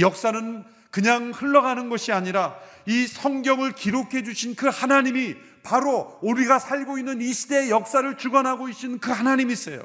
역사는 0.00 0.64
그냥 0.90 1.30
흘러가는 1.30 1.88
것이 1.88 2.12
아니라 2.12 2.58
이 2.86 3.06
성경을 3.06 3.72
기록해 3.72 4.22
주신 4.24 4.54
그 4.54 4.68
하나님이 4.68 5.36
바로 5.62 6.18
우리가 6.22 6.58
살고 6.58 6.98
있는 6.98 7.20
이 7.20 7.32
시대의 7.32 7.70
역사를 7.70 8.16
주관하고 8.16 8.66
계신 8.66 8.98
그 8.98 9.10
하나님이세요. 9.10 9.82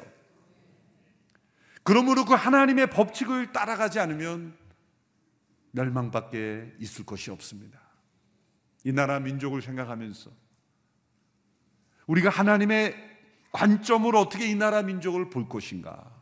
그러므로 1.82 2.24
그 2.24 2.34
하나님의 2.34 2.90
법칙을 2.90 3.52
따라가지 3.52 3.98
않으면 3.98 4.54
멸망밖에 5.70 6.74
있을 6.80 7.06
것이 7.06 7.30
없습니다. 7.30 7.80
이 8.84 8.92
나라 8.92 9.20
민족을 9.20 9.62
생각하면서 9.62 10.30
우리가 12.06 12.30
하나님의 12.30 12.94
관점으로 13.52 14.20
어떻게 14.20 14.46
이 14.46 14.54
나라 14.54 14.82
민족을 14.82 15.30
볼 15.30 15.48
것인가? 15.48 16.17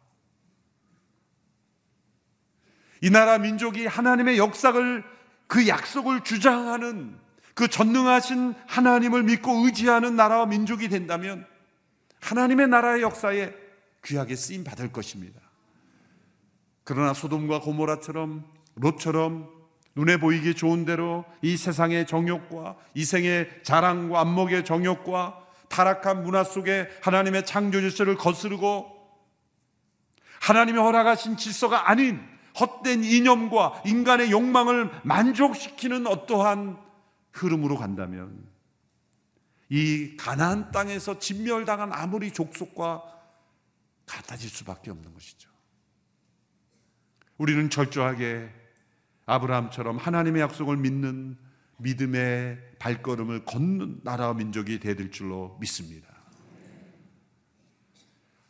이 3.02 3.10
나라 3.10 3.38
민족이 3.38 3.86
하나님의 3.86 4.38
역사를 4.38 5.04
그 5.46 5.68
약속을 5.68 6.24
주장하는 6.24 7.16
그 7.54 7.68
전능하신 7.68 8.54
하나님을 8.66 9.22
믿고 9.22 9.64
의지하는 9.64 10.16
나라와 10.16 10.46
민족이 10.46 10.88
된다면 10.88 11.46
하나님의 12.20 12.68
나라의 12.68 13.02
역사에 13.02 13.54
귀하게 14.04 14.36
쓰임 14.36 14.64
받을 14.64 14.92
것입니다. 14.92 15.40
그러나 16.84 17.14
소돔과 17.14 17.60
고모라처럼 17.60 18.44
롯처럼 18.76 19.50
눈에 19.94 20.18
보이기 20.18 20.54
좋은 20.54 20.84
대로 20.84 21.24
이 21.40 21.56
세상의 21.56 22.06
정욕과 22.06 22.76
이생의 22.94 23.62
자랑과 23.62 24.20
안목의 24.20 24.64
정욕과 24.64 25.46
타락한 25.68 26.22
문화 26.22 26.44
속에 26.44 26.88
하나님의 27.02 27.46
창조 27.46 27.80
질서를 27.80 28.16
거스르고 28.16 28.94
하나님의 30.40 30.82
허락하신 30.82 31.38
질서가 31.38 31.90
아닌 31.90 32.20
헛된 32.58 33.04
이념과 33.04 33.82
인간의 33.84 34.30
욕망을 34.30 34.90
만족시키는 35.04 36.06
어떠한 36.06 36.78
흐름으로 37.32 37.76
간다면 37.76 38.46
이 39.68 40.16
가나안 40.16 40.70
땅에서 40.70 41.18
진멸당한 41.18 41.92
아무리 41.92 42.32
족속과 42.32 43.02
같아질 44.06 44.48
수밖에 44.48 44.90
없는 44.90 45.12
것이죠. 45.12 45.50
우리는 47.38 47.68
철저하게 47.68 48.48
아브라함처럼 49.26 49.98
하나님의 49.98 50.40
약속을 50.42 50.76
믿는 50.76 51.36
믿음의 51.78 52.58
발걸음을 52.78 53.44
걷는 53.44 54.00
나라와 54.02 54.32
민족이 54.34 54.80
되될 54.80 55.10
줄로 55.10 55.58
믿습니다. 55.60 56.08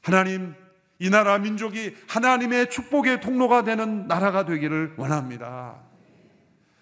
하나님, 0.02 0.54
이 0.99 1.11
나라 1.11 1.38
민족이 1.38 1.94
하나님의 2.09 2.70
축복의 2.70 3.20
통로가 3.20 3.64
되는 3.64 4.07
나라가 4.07 4.44
되기를 4.44 4.94
원합니다. 4.97 5.76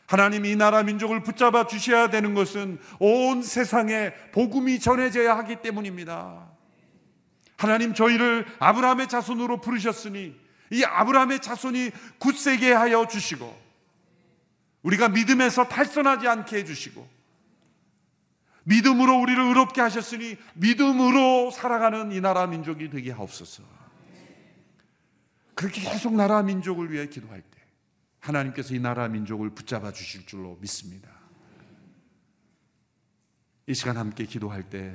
하나님 0.07 0.45
이 0.45 0.55
나라 0.55 0.83
민족을 0.83 1.23
붙잡아 1.23 1.67
주셔야 1.67 2.11
되는 2.11 2.35
것은 2.35 2.79
온 3.01 3.43
세상에 3.43 4.13
복음이 4.33 4.79
전해져야 4.79 5.37
하기 5.39 5.57
때문입니다. 5.57 6.49
하나님 7.57 7.95
저희를 7.95 8.47
아브라함의 8.59 9.09
자손으로 9.09 9.61
부르셨으니 9.61 10.39
이 10.71 10.85
아브라함의 10.85 11.41
자손이 11.41 11.91
굳세게 12.19 12.73
하여 12.73 13.07
주시고 13.07 13.65
우리가 14.83 15.09
믿음에서 15.09 15.65
탈선하지 15.65 16.29
않게 16.29 16.59
해주시고 16.59 17.09
믿음으로 18.65 19.19
우리를 19.19 19.43
의롭게 19.43 19.81
하셨으니 19.81 20.37
믿음으로 20.55 21.51
살아가는 21.51 22.13
이 22.13 22.21
나라 22.21 22.47
민족이 22.47 22.91
되게 22.91 23.11
하옵소서. 23.13 23.84
그렇게 25.55 25.81
계속 25.81 26.15
나라 26.15 26.43
민족을 26.43 26.91
위해 26.91 27.07
기도할 27.07 27.41
때 27.41 27.59
하나님께서 28.21 28.75
이 28.75 28.81
나라 28.81 29.09
민족을 29.09 29.51
붙잡아 29.51 29.93
주실 29.93 30.27
줄로 30.27 30.57
믿습니다. 30.61 31.11
이 33.67 33.75
시간 33.75 33.97
함께 33.97 34.25
기도할 34.25 34.63
때 34.65 34.93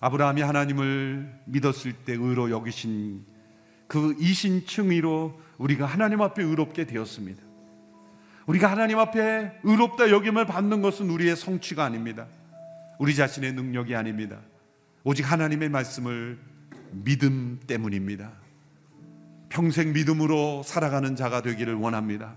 아브라함이 0.00 0.42
하나님을 0.42 1.42
믿었을 1.46 1.92
때 2.04 2.12
의로 2.12 2.50
여기신 2.50 3.24
그 3.88 4.14
이신층위로 4.18 5.40
우리가 5.58 5.86
하나님 5.86 6.22
앞에 6.22 6.42
의롭게 6.42 6.86
되었습니다. 6.86 7.42
우리가 8.46 8.70
하나님 8.70 8.98
앞에 8.98 9.60
의롭다 9.64 10.10
여김을 10.10 10.46
받는 10.46 10.82
것은 10.82 11.10
우리의 11.10 11.36
성취가 11.36 11.84
아닙니다. 11.84 12.26
우리 12.98 13.14
자신의 13.14 13.52
능력이 13.52 13.94
아닙니다. 13.94 14.40
오직 15.04 15.30
하나님의 15.30 15.68
말씀을 15.68 16.38
믿음 16.92 17.60
때문입니다. 17.66 18.45
평생 19.56 19.94
믿음으로 19.94 20.62
살아가는 20.62 21.16
자가 21.16 21.40
되기를 21.40 21.72
원합니다. 21.72 22.34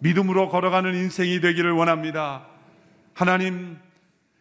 믿음으로 0.00 0.50
걸어가는 0.50 0.94
인생이 0.94 1.40
되기를 1.40 1.72
원합니다. 1.72 2.44
하나님, 3.14 3.78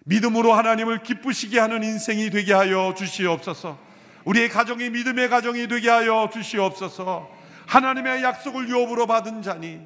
믿음으로 0.04 0.52
하나님을 0.52 1.04
기쁘시게 1.04 1.62
하는 1.62 1.82
인생이 1.82 2.30
되게 2.30 2.52
하여 2.52 2.94
주시옵소서. 2.98 3.80
우리의 4.26 4.50
가정이 4.50 4.90
믿음의 4.90 5.30
가정이 5.30 5.70
되게 5.70 5.90
하여 5.90 6.30
주시옵소서. 6.34 7.30
하나님의 7.68 8.22
약속을 8.22 8.68
유업으로 8.68 9.08
받은 9.08 9.42
자니 9.42 9.80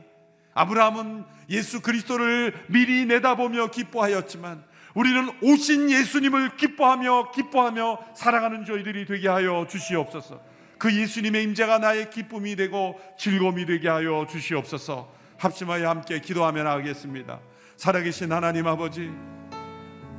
아브라함은 0.55 1.23
예수 1.51 1.83
그리스도를 1.83 2.65
미리 2.65 3.05
내다보며 3.05 3.67
기뻐하였지만 3.67 4.63
우리는 4.95 5.29
오신 5.43 5.91
예수님을 5.91 6.57
기뻐하며 6.57 7.29
기뻐하며 7.29 7.99
살아가는 8.15 8.65
저희들이 8.65 9.05
되게 9.05 9.27
하여 9.27 9.67
주시옵소서. 9.69 10.46
그 10.77 10.95
예수님의 10.95 11.43
임재가 11.43 11.79
나의 11.79 12.09
기쁨이 12.09 12.55
되고 12.55 12.99
즐거움이 13.17 13.65
되게 13.65 13.89
하여 13.89 14.25
주시옵소서. 14.29 15.11
합심하여 15.37 15.89
함께 15.89 16.19
기도하며 16.19 16.63
나가겠습니다. 16.63 17.39
살아계신 17.77 18.31
하나님 18.31 18.67
아버지, 18.67 19.11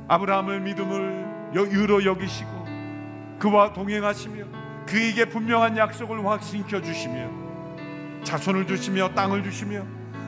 아브라함을 0.07 0.61
믿음을 0.61 1.51
의로 1.53 2.03
여기시고 2.05 2.65
그와 3.39 3.73
동행하시며 3.73 4.45
그에게 4.85 5.25
분명한 5.25 5.77
약속을 5.77 6.25
확신시켜 6.25 6.81
주시며 6.81 7.29
자손을 8.23 8.67
주시며 8.67 9.13
땅을 9.13 9.43
주시며 9.43 9.85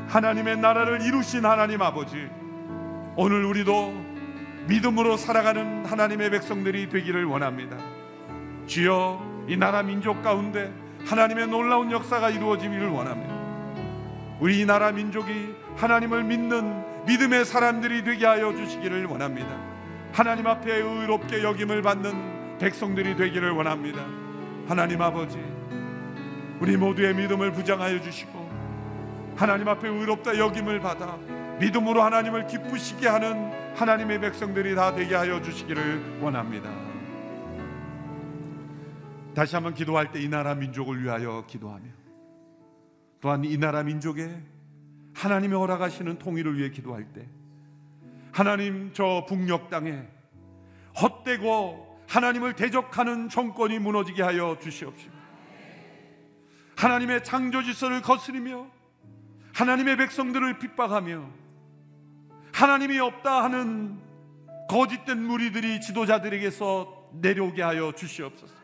하나님의 0.08 0.58
나라를 0.58 1.02
이루신 1.02 1.46
하나님 1.46 1.82
아버지 1.82 2.28
오늘 3.16 3.44
우리도 3.46 3.94
믿음으로 4.68 5.18
살아가는 5.18 5.86
하나님의 5.86 6.30
백성들이 6.30 6.90
되기를 6.90 7.26
원합니다. 7.26 7.78
주여 8.68 9.31
이 9.48 9.58
나라 9.58 9.84
민족 9.84 10.22
가운데 10.22 10.72
하나님의 11.06 11.48
놀라운 11.48 11.92
역사가 11.92 12.30
이루어지기를 12.30 12.88
원합니다. 12.90 13.34
우리 14.40 14.60
이 14.60 14.66
나라 14.66 14.92
민족이 14.92 15.56
하나님을 15.76 16.24
믿는 16.24 17.06
믿음의 17.06 17.46
사람들이 17.46 18.04
되게 18.04 18.26
하여 18.26 18.56
주시기를 18.56 19.06
원합니다. 19.06 19.50
하나님 20.14 20.48
앞에 20.48 20.74
의롭게 20.74 21.44
여김을 21.44 21.82
받는 21.82 22.58
백성들이 22.60 23.16
되기를 23.16 23.52
원합니다. 23.52 24.06
하나님 24.68 25.02
아버지, 25.02 25.40
우리 26.60 26.78
모두의 26.78 27.16
믿음을 27.16 27.52
부장하여 27.52 28.02
주시고 28.02 28.50
하나님 29.36 29.68
앞에 29.68 29.88
의롭다 29.88 30.38
여김을 30.38 30.80
받아 30.80 31.18
믿음으로 31.60 32.02
하나님을 32.04 32.48
기쁘시게 32.48 33.08
하는 33.08 33.52
하나님의 33.76 34.20
백성들이 34.22 34.76
다 34.76 34.94
되게 34.94 35.16
하여 35.16 35.42
주시기를 35.42 36.20
원합니다. 36.22 36.91
다시 39.34 39.56
한번 39.56 39.74
기도할 39.74 40.12
때 40.12 40.22
이 40.22 40.28
나라 40.28 40.56
민족을 40.56 41.02
위하여 41.04 41.46
기도하며 41.48 41.86
또한 43.22 43.44
이 43.44 43.58
나라 43.58 43.84
민족에 43.84 44.42
하나님의 45.14 45.58
허락하시는 45.58 46.18
통일을 46.18 46.58
위해 46.58 46.70
기도할 46.70 47.06
때 47.14 47.28
하나님 48.32 48.92
저 48.94 49.26
북녘 49.28 49.70
땅에 49.70 50.08
헛되고 51.02 52.02
하나님을 52.08 52.56
대적하는 52.56 53.30
정권이 53.30 53.80
무너지게 53.80 54.22
하여 54.22 54.58
주시옵시고 54.60 55.14
하나님의 56.76 57.24
창조 57.24 57.64
질서를 57.64 58.02
거스리며 58.02 58.68
하나님의 59.54 59.98
백성들을 59.98 60.60
핍박하며 60.60 61.30
하나님이 62.54 63.00
없다 63.00 63.44
하는 63.44 64.00
거짓된 64.70 65.22
무리들이 65.22 65.82
지도자들에게서 65.82 67.10
내려오게 67.14 67.62
하여 67.62 67.92
주시옵소서. 67.92 68.61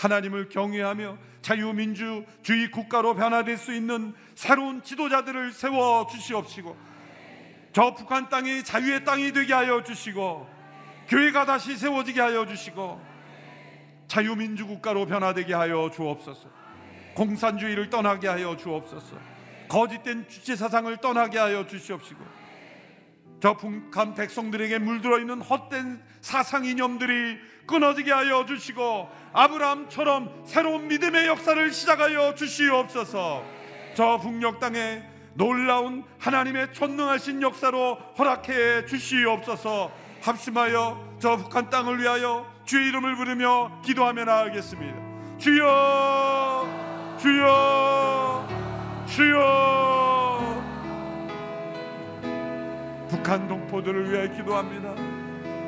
하나님을 0.00 0.48
경외하며 0.48 1.18
자유민주주의 1.42 2.70
국가로 2.72 3.14
변화될 3.14 3.58
수 3.58 3.74
있는 3.74 4.14
새로운 4.34 4.82
지도자들을 4.82 5.52
세워 5.52 6.06
주시옵시고 6.06 6.74
저 7.74 7.94
북한 7.94 8.30
땅이 8.30 8.64
자유의 8.64 9.04
땅이 9.04 9.32
되게 9.32 9.52
하여 9.52 9.82
주시고 9.82 10.48
교회가 11.08 11.44
다시 11.44 11.76
세워지게 11.76 12.18
하여 12.18 12.46
주시고 12.46 13.00
자유민주 14.08 14.66
국가로 14.66 15.06
변화되게 15.06 15.52
하여 15.52 15.90
주옵소서. 15.92 16.48
공산주의를 17.14 17.90
떠나게 17.90 18.26
하여 18.26 18.56
주옵소서. 18.56 19.16
거짓된 19.68 20.28
주체 20.28 20.56
사상을 20.56 20.96
떠나게 20.96 21.38
하여 21.38 21.66
주시옵시고 21.66 22.24
저 23.40 23.56
북한 23.56 24.14
백성들에게 24.14 24.78
물들어 24.78 25.18
있는 25.18 25.40
헛된 25.40 26.02
사상 26.20 26.64
이념들이 26.64 27.38
끊어지게 27.66 28.12
하여 28.12 28.44
주시고 28.44 29.08
아브라함처럼 29.32 30.44
새로운 30.44 30.88
믿음의 30.88 31.26
역사를 31.26 31.72
시작하여 31.72 32.34
주시옵소서. 32.34 33.42
저 33.94 34.18
북녘 34.18 34.60
땅에 34.60 35.02
놀라운 35.34 36.04
하나님의 36.18 36.74
전능하신 36.74 37.42
역사로 37.42 37.94
허락해 38.18 38.86
주시옵소서. 38.86 39.90
합심하여 40.20 41.16
저 41.18 41.36
북한 41.36 41.70
땅을 41.70 41.98
위하여 41.98 42.46
주의 42.64 42.88
이름을 42.88 43.16
부르며 43.16 43.80
기도하며 43.82 44.24
나아가겠습니다. 44.24 45.38
주여, 45.38 47.16
주여, 47.18 48.48
주여. 49.06 49.99
북한 53.20 53.46
동포들을 53.46 54.10
위해 54.10 54.28
기도합니다. 54.34 54.94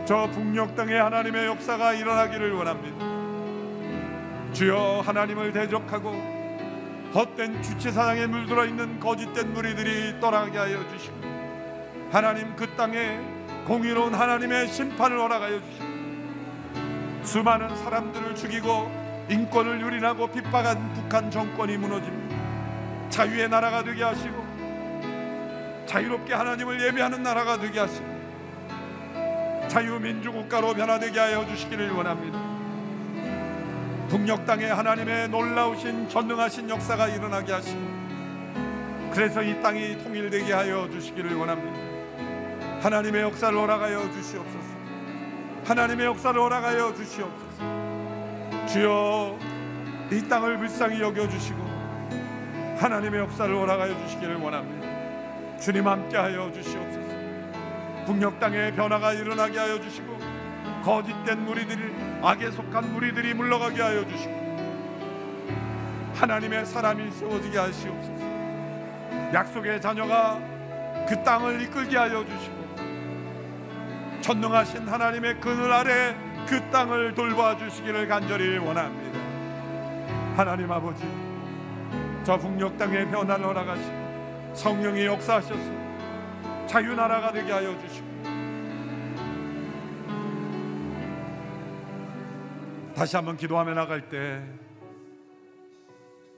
저 0.07 0.26
북녘 0.30 0.74
땅에 0.74 0.94
하나님의 0.94 1.46
역사가 1.46 1.92
일어나기를 1.92 2.53
원합니다. 2.53 2.96
주여 4.55 5.03
하나님을 5.05 5.53
대적하고 5.53 6.11
헛된 7.14 7.62
주체 7.62 7.92
사상에 7.92 8.26
물들어 8.26 8.64
있는 8.64 8.98
거짓된 8.98 9.53
무리들이 9.53 10.18
떠나게 10.18 10.57
하여 10.57 10.88
주시고 10.88 11.14
하나님 12.11 12.57
그 12.57 12.66
땅에 12.74 13.20
공의로운 13.66 14.14
하나님의 14.14 14.68
심판을 14.68 15.20
허락하여 15.20 15.61
주시고 15.61 15.84
수많은 17.22 17.76
사람들을 17.76 18.34
죽이고 18.34 19.26
인권을 19.28 19.78
유린하고 19.82 20.28
핍박한 20.28 20.94
북한 20.94 21.30
정권이 21.30 21.76
무너집니다. 21.76 22.36
자유의 23.11 23.50
나라가 23.50 23.84
되게 23.84 24.03
하시고 24.03 24.51
자유롭게 25.93 26.32
하나님을 26.32 26.80
예배하는 26.80 27.22
나라가 27.22 27.59
되게 27.59 27.78
하시고 27.78 28.07
자유민주국가로 29.68 30.72
변화되게 30.72 31.20
하여 31.20 31.47
주시기를 31.47 31.90
원합니다. 31.90 32.40
북녘 34.09 34.47
땅에 34.47 34.66
하나님의 34.66 35.28
놀라우신 35.28 36.09
전능하신 36.09 36.70
역사가 36.70 37.09
일어나게 37.09 37.53
하시고 37.53 37.80
그래서 39.12 39.43
이 39.43 39.61
땅이 39.61 40.03
통일되게 40.03 40.55
하여 40.55 40.88
주시기를 40.90 41.34
원합니다. 41.34 41.78
하나님의 42.82 43.22
역사를 43.22 43.55
허락하여 43.55 44.11
주시옵소서. 44.12 44.72
하나님의 45.66 46.07
역사를 46.07 46.40
허락하여 46.40 46.95
주시옵소서. 46.95 48.66
주여 48.66 49.38
이 50.11 50.26
땅을 50.26 50.57
불쌍히 50.57 51.03
여겨 51.03 51.28
주시고 51.28 51.62
하나님의 52.78 53.20
역사를 53.20 53.55
허락하여 53.55 53.95
주시기를 54.07 54.36
원합니다. 54.36 54.81
주님 55.62 55.86
함께하여 55.86 56.50
주시옵소서. 56.50 57.06
북녘 58.04 58.40
땅에 58.40 58.72
변화가 58.72 59.12
일어나게 59.12 59.60
하여 59.60 59.80
주시고 59.80 60.18
거짓된 60.82 61.44
무리들이 61.44 61.94
악에 62.20 62.50
속한 62.50 62.92
무리들이 62.92 63.32
물러가게 63.34 63.80
하여 63.80 64.04
주시고 64.08 64.42
하나님의 66.16 66.66
사람이 66.66 67.12
세워지게 67.12 67.56
하시옵소서. 67.56 68.22
약속의 69.32 69.80
자녀가 69.80 70.40
그 71.08 71.22
땅을 71.22 71.62
이끌게 71.62 71.96
하여 71.96 72.24
주시고 72.26 72.62
전능하신 74.20 74.88
하나님의 74.88 75.38
그늘 75.38 75.72
아래 75.72 76.16
그 76.48 76.60
땅을 76.70 77.14
돌봐 77.14 77.56
주시기를 77.56 78.08
간절히 78.08 78.58
원합니다. 78.58 79.20
하나님 80.36 80.72
아버지, 80.72 81.04
저 82.24 82.36
북녘 82.36 82.76
땅에 82.76 83.04
변화를 83.04 83.44
허락하시고 83.44 84.01
성령이 84.55 85.07
역사하셔서 85.07 86.66
자유나라가 86.66 87.32
되게 87.32 87.53
하여 87.53 87.78
주시고 87.80 88.12
다시 92.94 93.16
한번 93.16 93.36
기도하며 93.36 93.74
나갈 93.74 94.09
때 94.09 94.62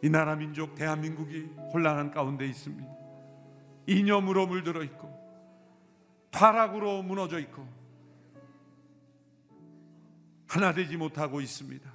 이 0.04 0.10
나라 0.10 0.36
민족 0.36 0.74
대한민국이 0.74 1.44
혼란한 1.72 2.10
가운데 2.10 2.46
있습니다. 2.46 2.94
이념으로 3.86 4.46
물들어 4.46 4.82
있고 4.82 5.08
타락으로 6.30 7.02
무너져 7.02 7.38
있고 7.38 7.66
하나 10.46 10.74
되지 10.74 10.98
못하고 10.98 11.40
있습니다. 11.40 11.90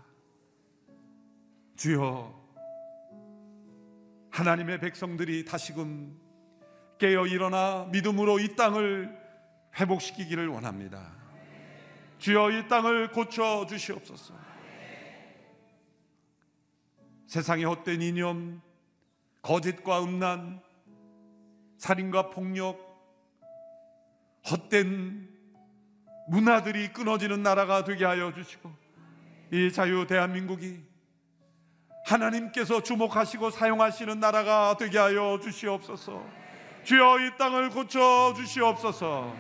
주여 1.76 2.39
하나님의 4.40 4.80
백성들이 4.80 5.44
다시금 5.44 6.18
깨어 6.98 7.28
일어나 7.28 7.90
믿음으로 7.92 8.40
이 8.40 8.56
땅을 8.56 9.14
회복시키기를 9.78 10.48
원합니다. 10.48 11.12
주여 12.20 12.52
이 12.52 12.68
땅을 12.70 13.12
고쳐 13.12 13.66
주시옵소서. 13.68 14.34
세상의 17.28 17.66
헛된 17.66 18.02
이념, 18.02 18.62
거짓과 19.42 20.06
음란, 20.06 20.62
살인과 21.78 22.30
폭력, 22.30 22.80
헛된 24.50 25.30
문화들이 26.30 26.94
끊어지는 26.94 27.44
나라가 27.44 27.84
되게 27.84 28.06
하여 28.06 28.34
주시고 28.34 28.72
이 29.52 29.70
자유 29.74 30.08
대한민국이 30.08 30.89
하나님께서 32.04 32.82
주목하시고 32.82 33.50
사용하시는 33.52 34.20
나라가 34.20 34.76
되게 34.78 34.98
하여 34.98 35.40
주시옵소서. 35.42 36.24
주여 36.84 37.20
이 37.20 37.38
땅을 37.38 37.70
고쳐 37.70 38.34
주시옵소서. 38.36 39.34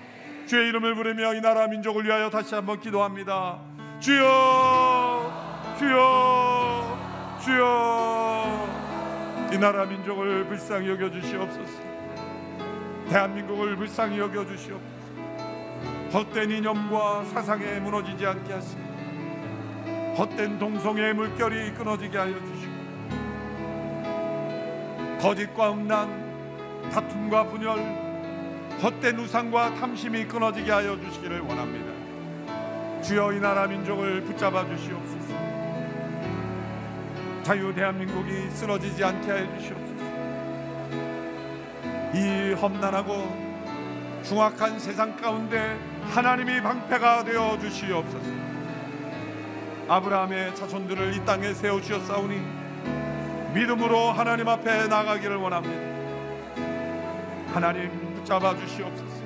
주의 0.45 0.69
이름을 0.69 0.95
부르며 0.95 1.33
이 1.35 1.41
나라 1.41 1.67
민족을 1.67 2.05
위하여 2.05 2.29
다시 2.29 2.55
한번 2.55 2.79
기도합니다. 2.79 3.59
주여, 3.99 5.75
주여, 5.77 7.37
주여, 7.43 8.69
이 9.53 9.57
나라 9.57 9.85
민족을 9.85 10.47
불쌍히 10.47 10.89
여겨 10.89 11.11
주시옵소서. 11.11 11.89
대한민국을 13.09 13.75
불쌍히 13.75 14.19
여겨 14.19 14.45
주시옵소서. 14.45 14.99
헛된 16.13 16.51
이념과 16.51 17.25
사상에 17.25 17.79
무너지지 17.79 18.25
않게 18.25 18.53
하시고 18.53 18.88
헛된 20.19 20.59
동성애의 20.59 21.13
물결이 21.13 21.73
끊어지게 21.75 22.17
하여 22.17 22.33
주시고 22.33 22.73
거짓과 25.21 25.71
음란 25.71 26.89
다툼과 26.91 27.45
분열 27.45 27.79
헛된 28.83 29.17
우상과 29.17 29.75
탐심이 29.75 30.25
끊어지게 30.25 30.69
하여 30.69 30.99
주시기를 30.99 31.39
원합니다. 31.39 33.01
주여 33.01 33.31
이 33.31 33.39
나라 33.39 33.65
민족을 33.67 34.21
붙잡아 34.25 34.65
주시옵소서. 34.67 35.33
자유 37.43 37.73
대한민국이 37.73 38.49
쓰러지지 38.49 39.01
않게 39.01 39.31
하여 39.31 39.57
주시옵소서. 39.57 40.03
이 42.13 42.53
험난하고 42.55 44.21
중악한 44.23 44.79
세상 44.79 45.15
가운데 45.15 45.79
하나님이 46.09 46.61
방패가 46.61 47.23
되어 47.23 47.57
주시옵소서. 47.57 48.38
아브라함의 49.89 50.55
자손들을 50.55 51.15
이 51.15 51.25
땅에 51.25 51.51
세워 51.51 51.81
주셨사오니 51.81 52.39
믿음으로 53.55 54.11
하나님 54.11 54.47
앞에 54.47 54.87
나가기를 54.87 55.35
원합니다. 55.37 55.89
하나님 57.51 58.13
붙잡아 58.13 58.55
주시옵소서. 58.55 59.25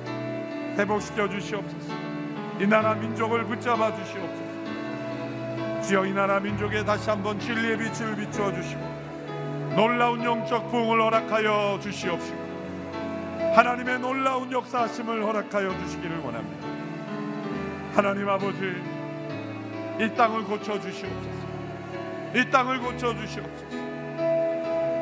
회복시켜 0.78 1.28
주시옵소서. 1.28 1.92
이 2.58 2.66
나라 2.66 2.94
민족을 2.94 3.44
붙잡아 3.44 3.94
주시옵소서. 3.94 4.44
주여 5.82 6.06
이 6.06 6.14
나라 6.14 6.40
민족에 6.40 6.82
다시 6.82 7.10
한번 7.10 7.38
진리의 7.38 7.76
빛을 7.76 8.16
비추어 8.16 8.50
주시고 8.54 8.80
놀라운 9.76 10.24
영적 10.24 10.70
부흥을 10.70 11.02
허락하여 11.02 11.78
주시옵시고 11.82 12.44
하나님의 13.54 13.98
놀라운 13.98 14.50
역사하심을 14.50 15.22
허락하여 15.24 15.78
주시기를 15.80 16.20
원합니다. 16.20 16.66
하나님 17.94 18.28
아버지, 18.30 18.93
이 20.00 20.14
땅을 20.14 20.44
고쳐 20.44 20.80
주시옵소서. 20.80 21.44
이 22.34 22.50
땅을 22.50 22.80
고쳐 22.80 23.14
주시옵소서. 23.14 23.76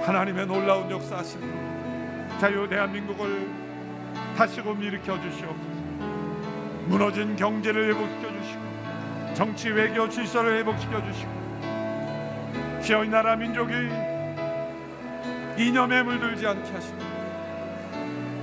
하나님의 0.05 0.47
놀라운 0.47 0.91
역사하심으로 0.91 1.53
자유 2.39 2.69
대한민국을 2.69 3.49
다시금 4.37 4.83
일으켜 4.83 5.21
주시옵소서. 5.21 5.73
무너진 6.87 7.37
경제를 7.37 7.95
회복시켜 7.95 8.29
주시고 8.41 9.35
정치 9.35 9.71
외교 9.71 10.09
질서를 10.09 10.59
회복시켜 10.59 11.03
주시고 11.05 11.43
이 13.05 13.09
나라 13.09 13.37
민족이 13.37 13.73
이념에 15.57 16.03
물들지 16.03 16.47
않게 16.47 16.71
하시고 16.71 16.99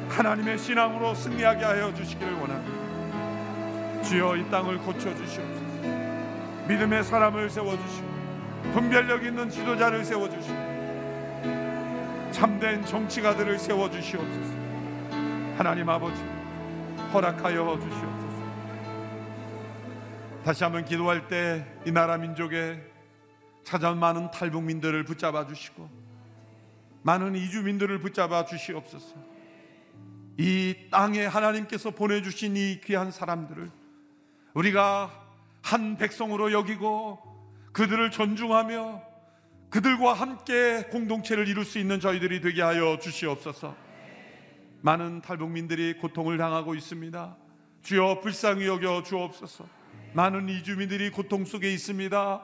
하나님의 0.09 0.57
신앙으로 0.57 1.13
승리하게 1.13 1.65
하여 1.65 1.93
주시기를 1.93 2.33
원합니다. 2.33 4.03
주여 4.03 4.37
이 4.37 4.49
땅을 4.49 4.79
고쳐 4.79 5.13
주시옵소서. 5.15 5.58
믿음의 6.69 7.03
사람을 7.03 7.49
세워 7.49 7.75
주시고 7.75 8.07
분별력 8.73 9.25
있는 9.25 9.49
지도자를 9.49 10.05
세워 10.05 10.29
주시고 10.29 10.69
참된 12.31 12.85
정치가들을 12.85 13.57
세워 13.57 13.89
주시옵소서. 13.89 14.53
하나님 15.57 15.89
아버지 15.89 16.21
허락하여 17.11 17.79
주시옵소서. 17.79 18.29
다시 20.43 20.63
한번 20.63 20.85
기도할 20.85 21.27
때 21.27 21.65
이 21.87 21.91
나라 21.91 22.17
민족에 22.17 22.79
찾아온 23.63 23.99
많은 23.99 24.29
탈북민들을 24.29 25.05
붙잡아 25.05 25.47
주시고 25.47 25.89
많은 27.01 27.35
이주민들을 27.35 27.97
붙잡아 27.99 28.45
주시옵소서. 28.45 29.15
이 30.37 30.75
땅에 30.91 31.25
하나님께서 31.25 31.89
보내주신 31.91 32.55
이 32.55 32.79
귀한 32.83 33.09
사람들을 33.09 33.71
우리가 34.53 35.28
한 35.61 35.97
백성으로 35.97 36.51
여기고 36.51 37.19
그들을 37.71 38.11
존중하며 38.11 39.01
그들과 39.69 40.13
함께 40.13 40.83
공동체를 40.91 41.47
이룰 41.47 41.63
수 41.63 41.77
있는 41.79 41.99
저희들이 41.99 42.41
되게 42.41 42.61
하여 42.61 42.97
주시옵소서. 42.99 43.75
많은 44.81 45.21
탈북민들이 45.21 45.93
고통을 45.97 46.37
당하고 46.37 46.73
있습니다. 46.73 47.37
주여 47.83 48.21
불쌍히 48.21 48.65
여겨 48.65 49.03
주옵소서. 49.03 49.65
많은 50.13 50.49
이주민들이 50.49 51.11
고통 51.11 51.45
속에 51.45 51.71
있습니다. 51.71 52.41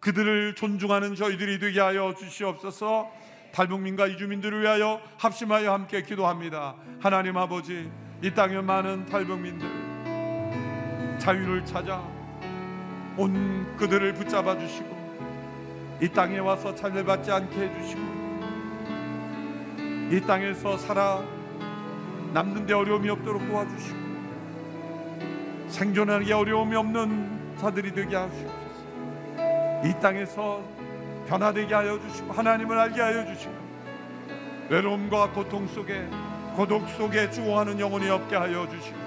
그들을 0.00 0.54
존중하는 0.54 1.14
저희들이 1.14 1.58
되게 1.58 1.80
하여 1.80 2.14
주시옵소서. 2.14 3.10
탈북민과 3.52 4.06
이주민들을 4.08 4.62
위하여 4.62 5.00
합심하여 5.18 5.72
함께 5.72 6.02
기도합니다. 6.02 6.74
하나님 7.00 7.36
아버지, 7.36 7.90
이 8.22 8.30
땅에 8.32 8.56
많은 8.60 9.06
탈북민들 9.06 9.68
자유를 11.18 11.64
찾아 11.66 12.11
온 13.16 13.76
그들을 13.76 14.14
붙잡아 14.14 14.58
주시고 14.58 15.02
이 16.00 16.08
땅에 16.08 16.38
와서 16.38 16.74
차별받지 16.74 17.30
않게 17.30 17.60
해 17.60 17.82
주시고 17.82 18.02
이 20.10 20.20
땅에서 20.26 20.76
살아 20.76 21.22
남는데 22.32 22.72
어려움이 22.74 23.08
없도록 23.10 23.46
도와주시고 23.46 23.98
생존하기 25.68 26.32
어려움이 26.32 26.74
없는 26.76 27.56
자들이 27.58 27.92
되게 27.94 28.16
하시옵소서. 28.16 28.52
이 29.84 29.94
땅에서 30.00 30.62
변화되게 31.28 31.74
하여 31.74 31.98
주시고 32.00 32.32
하나님을 32.32 32.78
알게 32.78 33.00
하여 33.00 33.24
주시고 33.24 33.54
외로움과 34.68 35.30
고통 35.30 35.66
속에 35.68 36.06
고독 36.56 36.88
속에 36.90 37.30
죽어가는 37.30 37.78
영혼이 37.80 38.08
없게 38.10 38.36
하여 38.36 38.68
주시고 38.68 38.98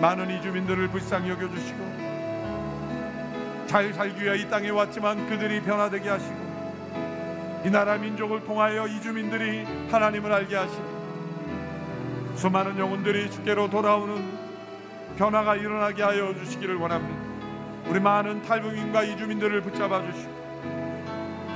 많은 0.00 0.30
이주민들을 0.38 0.88
불쌍히 0.88 1.30
여겨 1.30 1.48
주시고 1.50 2.05
잘 3.66 3.92
살기 3.92 4.22
위해 4.24 4.38
이 4.38 4.48
땅에 4.48 4.70
왔지만 4.70 5.28
그들이 5.28 5.60
변화되게 5.62 6.08
하시고 6.08 7.62
이 7.64 7.70
나라 7.70 7.96
민족을 7.98 8.44
통하여 8.44 8.86
이주민들이 8.86 9.64
하나님을 9.90 10.32
알게 10.32 10.54
하시고 10.56 10.96
수많은 12.36 12.78
영혼들이 12.78 13.30
주께로 13.30 13.68
돌아오는 13.70 14.36
변화가 15.16 15.56
일어나게 15.56 16.02
하여 16.02 16.34
주시기를 16.34 16.76
원합니다. 16.76 17.26
우리 17.88 17.98
많은 18.00 18.42
탈북민과 18.42 19.02
이주민들을 19.04 19.62
붙잡아 19.62 20.02
주시고 20.12 20.46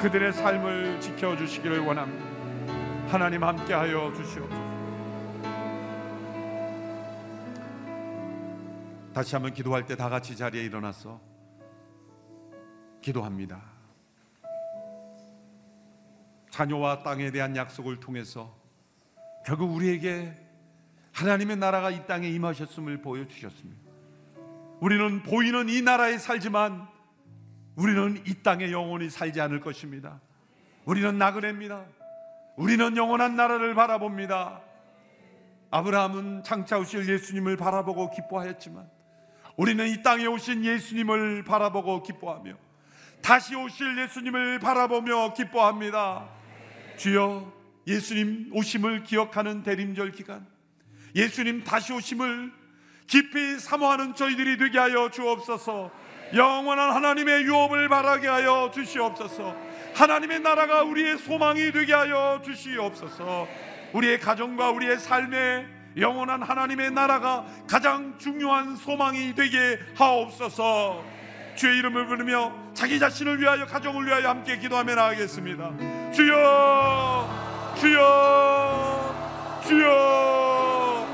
그들의 0.01 0.33
삶을 0.33 1.01
지켜 1.01 1.37
주시기를 1.37 1.81
원합니다. 1.81 2.25
하나님 3.09 3.45
함께 3.45 3.75
하여 3.75 4.13
주시옵소서. 4.15 4.71
다시 9.13 9.35
한번 9.35 9.53
기도할 9.53 9.85
때 9.85 9.95
다 9.97 10.09
같이 10.09 10.37
자리에 10.37 10.63
일어나서 10.65 11.21
기도합니다. 13.01 13.63
자녀와 16.51 17.03
땅에 17.03 17.31
대한 17.31 17.57
약속을 17.57 18.01
통해서 18.01 18.55
결국 19.47 19.75
우리에게 19.75 20.35
하나님의 21.13 21.57
나라가 21.57 21.91
이 21.91 22.07
땅에 22.07 22.29
임하셨음을 22.29 23.01
보여주셨습니다. 23.03 23.91
우리는 24.81 25.23
보이는 25.23 25.69
이 25.69 25.83
나라에 25.83 26.19
살지만 26.19 26.89
우리는 27.77 28.23
이 28.27 28.43
땅에 28.43 28.71
영원히 28.73 29.09
살지 29.09 29.41
않을 29.41 29.61
것입니다. 29.61 30.21
우리는 30.85 31.17
나그네입니다. 31.17 31.85
우리는 32.57 32.97
영원한 32.97 33.37
나라를 33.37 33.75
바라봅니다. 33.75 34.63
아브라함은 35.71 36.43
장차 36.43 36.79
오실 36.79 37.09
예수님을 37.09 37.57
바라보고 37.57 38.11
기뻐하였지만 38.11 38.89
우리는 39.57 39.87
이 39.89 40.03
땅에 40.03 40.27
오신 40.27 40.65
예수님을 40.65 41.45
바라보고 41.45 42.03
기뻐하며 42.03 42.55
다시 43.23 43.55
오실 43.55 43.99
예수님을 43.99 44.59
바라보며 44.59 45.35
기뻐합니다. 45.35 46.29
주여 46.97 47.53
예수님 47.87 48.51
오심을 48.53 49.05
기억하는 49.05 49.63
대림절 49.63 50.13
기간 50.13 50.47
예수님 51.15 51.65
다시 51.65 51.93
오심을 51.93 52.53
깊이 53.07 53.59
사모하는 53.59 54.15
저희들이 54.15 54.57
되게 54.57 54.79
하여 54.79 55.11
주옵소서. 55.11 55.91
영원한 56.35 56.95
하나님의 56.95 57.43
유업을 57.45 57.89
바라게 57.89 58.29
하여 58.29 58.71
주시옵소서. 58.73 59.57
하나님의 59.95 60.41
나라가 60.41 60.83
우리의 60.85 61.19
소망이 61.19 61.73
되게 61.73 61.93
하여 61.93 62.41
주시옵소서. 62.45 63.49
우리의 63.93 64.21
가정과 64.21 64.71
우리의 64.71 64.99
삶에 65.01 65.67
영원한 65.97 66.43
하나님의 66.43 66.93
나라가 66.93 67.45
가장 67.69 68.17
중요한 68.19 68.77
소망이 68.77 69.35
되게 69.35 69.79
하옵소서. 69.97 71.20
주의 71.55 71.79
이름을 71.79 72.07
부르며 72.07 72.53
자기 72.75 72.99
자신을 72.99 73.41
위하여 73.41 73.67
가정을 73.67 74.07
위하여 74.07 74.29
함께 74.31 74.59
기도하며 74.59 74.95
나가겠습니다. 74.95 75.71
주여, 76.13 77.75
주여, 77.77 79.15
주여. 79.67 81.07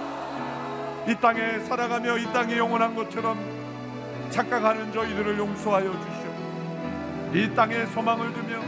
이 1.08 1.14
땅에 1.20 1.60
살아가며 1.60 2.18
이 2.18 2.24
땅에 2.32 2.56
영원한 2.56 2.94
것처럼 2.94 3.38
착각하는 4.30 4.92
저희들을 4.92 5.38
용서하여 5.38 5.92
주시옵소서. 5.92 6.36
이 7.34 7.54
땅에 7.54 7.86
소망을 7.86 8.32
두며 8.32 8.60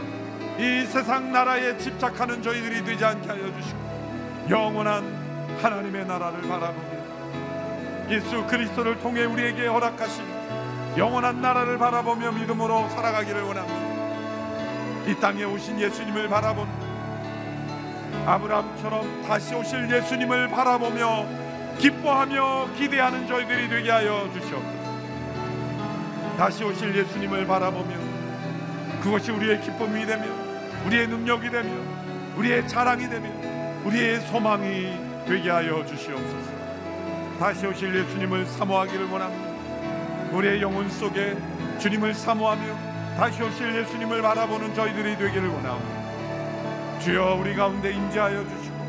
이 0.57 0.85
세상 0.85 1.31
나라에 1.31 1.77
집착하는 1.77 2.41
저희들이 2.41 2.83
되지 2.83 3.05
않게 3.05 3.27
하여 3.27 3.53
주시고 3.53 4.47
영원한 4.49 5.57
하나님의 5.61 6.05
나라를 6.05 6.41
바라보며 6.41 6.99
예수 8.09 8.45
그리스도를 8.47 8.99
통해 8.99 9.23
우리에게 9.25 9.67
허락하신 9.67 10.38
영원한 10.97 11.41
나라를 11.41 11.77
바라보며 11.77 12.31
믿음으로 12.31 12.89
살아가기를 12.89 13.43
원합니다. 13.43 15.09
이 15.09 15.15
땅에 15.19 15.43
오신 15.43 15.79
예수님을 15.79 16.27
바라본 16.27 16.67
아브라함처럼 18.25 19.23
다시 19.23 19.55
오실 19.55 19.89
예수님을 19.89 20.49
바라보며 20.49 21.25
기뻐하며 21.77 22.73
기대하는 22.77 23.27
저희들이 23.27 23.69
되게 23.69 23.89
하여 23.91 24.29
주시옵소서. 24.33 24.79
다시 26.37 26.63
오실 26.63 26.95
예수님을 26.95 27.47
바라보며 27.47 27.95
그것이 29.01 29.31
우리의 29.31 29.61
기쁨이 29.61 30.05
되며 30.05 30.25
우리의 30.85 31.07
능력이 31.07 31.49
되며 31.49 31.69
우리의 32.35 32.67
자랑이 32.67 33.09
되며 33.09 33.29
우리의 33.85 34.21
소망이 34.21 34.91
되게 35.25 35.49
하여 35.49 35.85
주시옵소서. 35.85 36.49
다시 37.39 37.65
오실 37.65 37.95
예수님을 37.95 38.45
사모하기를 38.45 39.09
원합니다. 39.09 39.48
우리의 40.31 40.61
영혼 40.61 40.89
속에 40.89 41.35
주님을 41.79 42.13
사모하며 42.13 42.89
다시 43.17 43.41
오실 43.41 43.75
예수님을 43.75 44.21
바라보는 44.21 44.73
저희들이 44.75 45.17
되기를 45.17 45.47
원합니다. 45.47 46.99
주여 46.99 47.35
우리 47.35 47.55
가운데 47.55 47.91
임재하여 47.91 48.43
주시고 48.43 48.79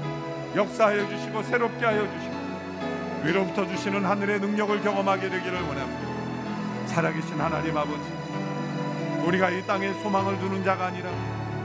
역사하여 0.57 1.09
주시고 1.09 1.43
새롭게 1.45 1.85
하여 1.85 2.03
주시고 2.03 2.35
위로부터 3.25 3.67
주시는 3.67 4.05
하늘의 4.05 4.41
능력을 4.41 4.83
경험하게 4.83 5.31
되기를 5.31 5.61
원합니다. 5.63 6.11
살아계신 6.87 7.41
하나님 7.41 7.77
아버지, 7.77 8.03
우리가 9.25 9.51
이 9.51 9.65
땅에 9.67 9.93
소망을 10.03 10.39
두는 10.41 10.65
자가 10.65 10.87
아니라 10.87 11.11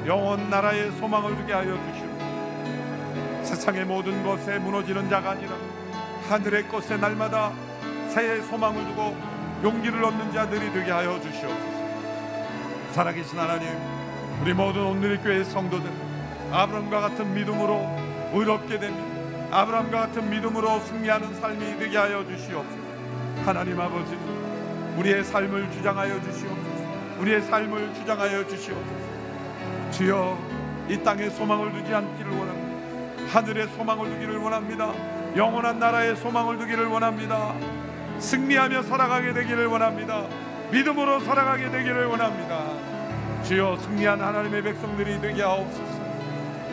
영원 0.06 0.49
나라에 0.49 0.91
소망을 0.91 1.35
두게 1.35 1.52
하여 1.53 1.77
주시고 1.91 3.43
세상의 3.43 3.85
모든 3.85 4.23
것에 4.23 4.60
무너지는 4.60 5.10
자가 5.10 5.31
아니라 5.31 5.53
하늘의 6.30 6.68
것에 6.69 6.97
날마다 6.97 7.52
새해 8.10 8.41
소망을 8.41 8.85
두고 8.85 9.35
용기를 9.65 10.03
얻는 10.03 10.31
자들이 10.31 10.71
되게 10.71 10.91
하여 10.91 11.19
주시옵소서. 11.19 11.85
살아계신 12.91 13.39
하나님, 13.39 13.67
우리 14.39 14.53
모든 14.53 14.83
오늘의 14.83 15.23
교회 15.23 15.43
성도들 15.43 15.89
아브라함과 16.51 17.01
같은 17.01 17.33
믿음으로 17.33 17.83
의롭게 18.31 18.77
되며 18.77 18.95
아브라함과 19.49 20.01
같은 20.01 20.29
믿음으로 20.29 20.79
승리하는 20.81 21.33
삶이 21.41 21.79
되게 21.79 21.97
하여 21.97 22.23
주시옵소서. 22.23 22.77
하나님 23.43 23.81
아버지, 23.81 24.15
우리의 24.97 25.23
삶을 25.23 25.71
주장하여 25.71 26.21
주시옵소서. 26.21 26.85
우리의 27.21 27.41
삶을 27.41 27.95
주장하여 27.95 28.47
주시옵소서. 28.47 29.15
주여, 29.89 30.37
이 30.89 30.97
땅에 30.99 31.27
소망을 31.31 31.71
두지 31.71 31.91
않기를 31.91 32.31
원합니다. 32.31 33.33
하늘의 33.33 33.67
소망을 33.69 34.11
두기를 34.11 34.37
원합니다. 34.37 34.93
영원한 35.35 35.79
나라의 35.79 36.15
소망을 36.17 36.59
두기를 36.59 36.85
원합니다. 36.85 37.55
승리하며 38.19 38.83
살아가게 38.83 39.33
되기를 39.33 39.67
원합니다. 39.67 40.27
믿음으로 40.71 41.19
살아가게 41.21 41.69
되기를 41.69 42.05
원합니다. 42.05 43.43
주여 43.43 43.77
승리한 43.77 44.21
하나님의 44.21 44.63
백성들이 44.63 45.21
되게 45.21 45.43
하옵소서. 45.43 46.05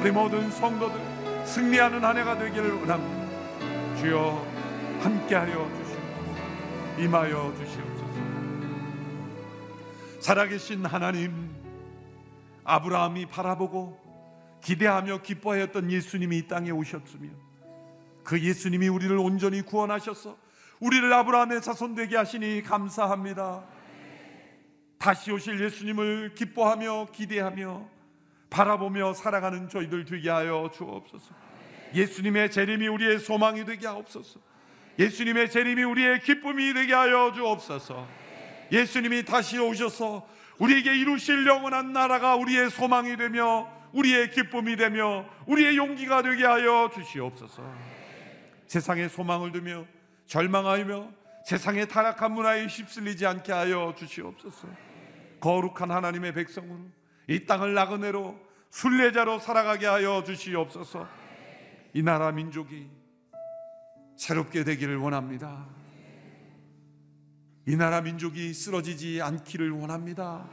우리 0.01 0.11
모든 0.11 0.51
성도들 0.51 1.01
승리하는 1.45 2.05
한 2.05 2.17
해가 2.17 2.39
되기를 2.39 2.73
원합니다. 2.73 3.99
주여 3.99 4.47
함께하여 5.01 5.53
주시옵소서. 5.53 6.01
임하여 6.99 7.55
주시옵소서. 7.57 8.13
살아계신 10.21 10.87
하나님 10.87 11.51
아브라함이 12.65 13.27
바라보고 13.27 14.01
기대하며 14.63 15.23
기뻐하였던 15.23 15.91
예수님이 15.91 16.39
이 16.39 16.47
땅에 16.47 16.71
오셨으며 16.71 17.29
그 18.23 18.41
예수님이 18.41 18.89
우리를 18.89 19.17
온전히 19.19 19.63
구원하셔서 19.63 20.37
우리를 20.83 21.13
아브라함의 21.13 21.63
자손 21.63 21.95
되게 21.95 22.17
하시니 22.17 22.63
감사합니다. 22.63 23.63
다시 24.99 25.31
오실 25.31 25.61
예수님을 25.61 26.35
기뻐하며 26.35 27.11
기대하며 27.13 27.89
바라보며 28.51 29.15
살아가는 29.15 29.69
저희들 29.69 30.05
되게 30.05 30.29
하여 30.29 30.69
주옵소서. 30.75 31.35
예수님의 31.95 32.51
재림이 32.51 32.89
우리의 32.89 33.21
소망이 33.21 33.65
되게 33.65 33.87
하옵소서. 33.87 34.41
예수님의 34.99 35.51
재림이 35.51 35.85
우리의 35.85 36.21
기쁨이 36.21 36.75
되게 36.75 36.93
하여 36.95 37.31
주옵소서. 37.33 38.05
예수님이 38.73 39.25
다시 39.25 39.61
오셔서 39.61 40.27
우리에게 40.59 40.97
이루실 40.99 41.47
영원한 41.47 41.93
나라가 41.93 42.35
우리의 42.35 42.71
소망이 42.71 43.17
되며 43.17 43.71
우리의 43.93 44.33
기쁨이 44.33 44.75
되며 44.75 45.27
우리의 45.47 45.77
용기가 45.77 46.23
되게 46.23 46.45
하여 46.45 46.91
주시옵소서. 46.93 47.63
세상에 48.67 49.07
소망을 49.07 49.53
두며 49.53 49.87
절망하며 50.27 51.11
세상의 51.45 51.89
타락한 51.89 52.33
문화에 52.33 52.67
휩쓸리지 52.67 53.27
않게 53.27 53.53
하여 53.53 53.95
주시옵소서. 53.97 54.69
거룩한 55.41 55.91
하나님의 55.91 56.35
백성으로 56.35 56.81
이 57.29 57.45
땅을 57.47 57.75
나그네로 57.75 58.39
순례자로 58.71 59.39
살아가게 59.41 59.87
하여 59.87 60.23
주시옵소서. 60.25 61.09
이 61.95 62.03
나라 62.03 62.33
민족이 62.33 62.89
새롭게 64.17 64.65
되기를 64.65 64.97
원합니다. 64.97 65.67
이 67.67 67.77
나라 67.77 68.01
민족이 68.01 68.55
쓰러지지 68.55 69.21
않기를 69.21 69.71
원합니다. 69.71 70.49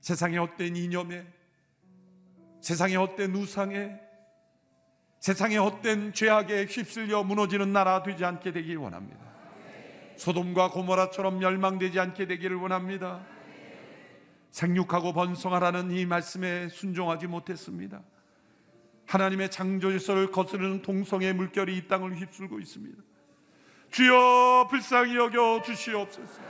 세상의 0.00 0.38
헛된 0.38 0.74
이념에 0.76 1.26
세상의 2.60 2.96
헛된 2.96 3.34
우상에 3.34 4.00
세상의 5.22 5.56
헛된 5.56 6.14
죄악에 6.14 6.64
휩쓸려 6.64 7.22
무너지는 7.22 7.72
나라 7.72 8.02
되지 8.02 8.24
않게 8.24 8.50
되길 8.50 8.76
원합니다. 8.78 9.20
소돔과 10.16 10.70
고모라처럼 10.70 11.38
멸망되지 11.38 12.00
않게 12.00 12.26
되기를 12.26 12.56
원합니다. 12.56 13.24
생육하고 14.50 15.12
번성하라는 15.12 15.92
이 15.92 16.06
말씀에 16.06 16.68
순종하지 16.70 17.28
못했습니다. 17.28 18.02
하나님의 19.06 19.52
창조 19.52 19.92
질서를 19.92 20.32
거스르는 20.32 20.82
동성의 20.82 21.34
물결이 21.34 21.76
이 21.76 21.86
땅을 21.86 22.16
휩쓸고 22.16 22.58
있습니다. 22.58 23.00
주여 23.92 24.66
불쌍히 24.68 25.14
여겨 25.14 25.62
주시옵소서. 25.62 26.42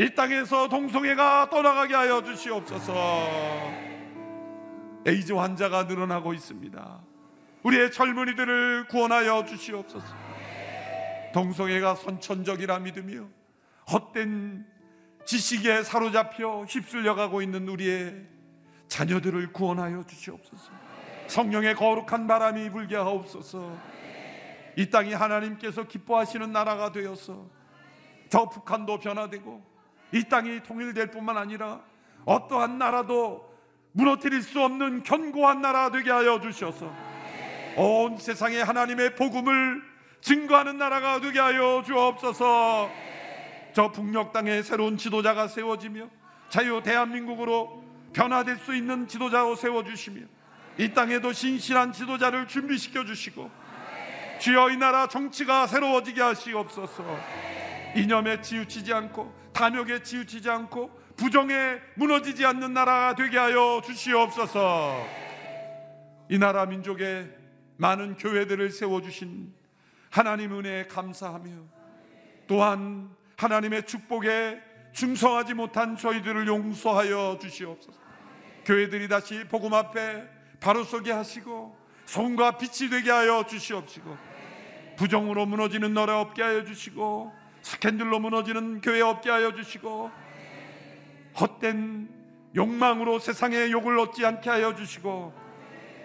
이 0.00 0.14
땅에서 0.16 0.68
동성애가 0.68 1.48
떠나가게 1.48 1.94
하여 1.94 2.24
주시옵소서. 2.24 2.92
에이즈 5.06 5.32
환자가 5.32 5.84
늘어나고 5.84 6.34
있습니다. 6.34 7.07
우리의 7.62 7.90
젊은이들을 7.92 8.88
구원하여 8.88 9.44
주시옵소서. 9.44 10.06
동성애가 11.32 11.94
선천적이라 11.96 12.78
믿으며 12.80 13.28
헛된 13.90 14.66
지식에 15.24 15.82
사로잡혀 15.82 16.64
휩쓸려가고 16.64 17.42
있는 17.42 17.68
우리의 17.68 18.26
자녀들을 18.88 19.52
구원하여 19.52 20.04
주시옵소서. 20.04 20.70
성령의 21.26 21.74
거룩한 21.74 22.26
바람이 22.26 22.70
불게 22.70 22.96
하옵소서. 22.96 23.76
이 24.76 24.88
땅이 24.88 25.12
하나님께서 25.12 25.84
기뻐하시는 25.84 26.50
나라가 26.52 26.92
되어서 26.92 27.46
저 28.28 28.48
북한도 28.48 28.98
변화되고 29.00 29.62
이 30.12 30.24
땅이 30.24 30.62
통일될 30.62 31.10
뿐만 31.10 31.36
아니라 31.36 31.82
어떠한 32.24 32.78
나라도 32.78 33.52
무너뜨릴 33.92 34.42
수 34.42 34.62
없는 34.62 35.02
견고한 35.02 35.60
나라 35.60 35.90
되게 35.90 36.10
하여 36.10 36.40
주셔서 36.40 37.07
온 37.78 38.16
세상에 38.18 38.60
하나님의 38.60 39.14
복음을 39.14 39.80
증거하는 40.20 40.78
나라가 40.78 41.20
되게 41.20 41.38
하여 41.38 41.84
주옵소서. 41.86 42.90
저 43.72 43.92
북녘 43.92 44.32
땅에 44.32 44.62
새로운 44.62 44.96
지도자가 44.96 45.46
세워지며 45.46 46.08
자유 46.48 46.82
대한민국으로 46.82 47.84
변화될 48.12 48.56
수 48.56 48.74
있는 48.74 49.06
지도자로 49.06 49.54
세워 49.54 49.84
주시며 49.84 50.22
이 50.76 50.92
땅에도 50.92 51.32
신실한 51.32 51.92
지도자를 51.92 52.48
준비시켜 52.48 53.04
주시고 53.04 53.48
주여 54.40 54.70
이 54.70 54.76
나라 54.76 55.06
정치가 55.06 55.68
새로워지게 55.68 56.20
하시옵소서. 56.20 57.04
이념에 57.94 58.40
치우치지 58.40 58.92
않고 58.92 59.32
탐욕에 59.52 60.02
치우치지 60.02 60.50
않고 60.50 60.90
부정에 61.16 61.54
무너지지 61.94 62.44
않는 62.44 62.72
나라가 62.72 63.14
되게 63.14 63.38
하여 63.38 63.80
주시옵소서. 63.84 65.06
이 66.28 66.38
나라 66.38 66.66
민족에 66.66 67.37
많은 67.78 68.16
교회들을 68.16 68.70
세워 68.70 69.00
주신 69.00 69.54
하나님 70.10 70.52
은혜에 70.58 70.88
감사하며 70.88 71.50
또한 72.46 73.08
하나님의 73.36 73.86
축복에 73.86 74.60
충성하지 74.92 75.54
못한 75.54 75.96
저희들을 75.96 76.48
용서하여 76.48 77.38
주시옵소서. 77.40 77.98
교회들이 78.64 79.08
다시 79.08 79.44
복음 79.44 79.74
앞에 79.74 80.28
바로 80.60 80.82
서게 80.82 81.12
하시고 81.12 81.76
손과 82.04 82.58
빛이 82.58 82.90
되게 82.90 83.10
하여 83.10 83.44
주시옵시고 83.46 84.16
부정으로 84.96 85.46
무너지는 85.46 85.94
나라 85.94 86.20
없게 86.20 86.42
하여 86.42 86.64
주시고 86.64 87.32
스캔들로 87.62 88.18
무너지는 88.18 88.80
교회 88.80 89.00
없게 89.02 89.30
하여 89.30 89.54
주시고 89.54 90.10
헛된 91.38 92.08
욕망으로 92.56 93.20
세상의 93.20 93.70
욕을 93.70 93.98
얻지 94.00 94.26
않게 94.26 94.50
하여 94.50 94.74
주시고 94.74 95.47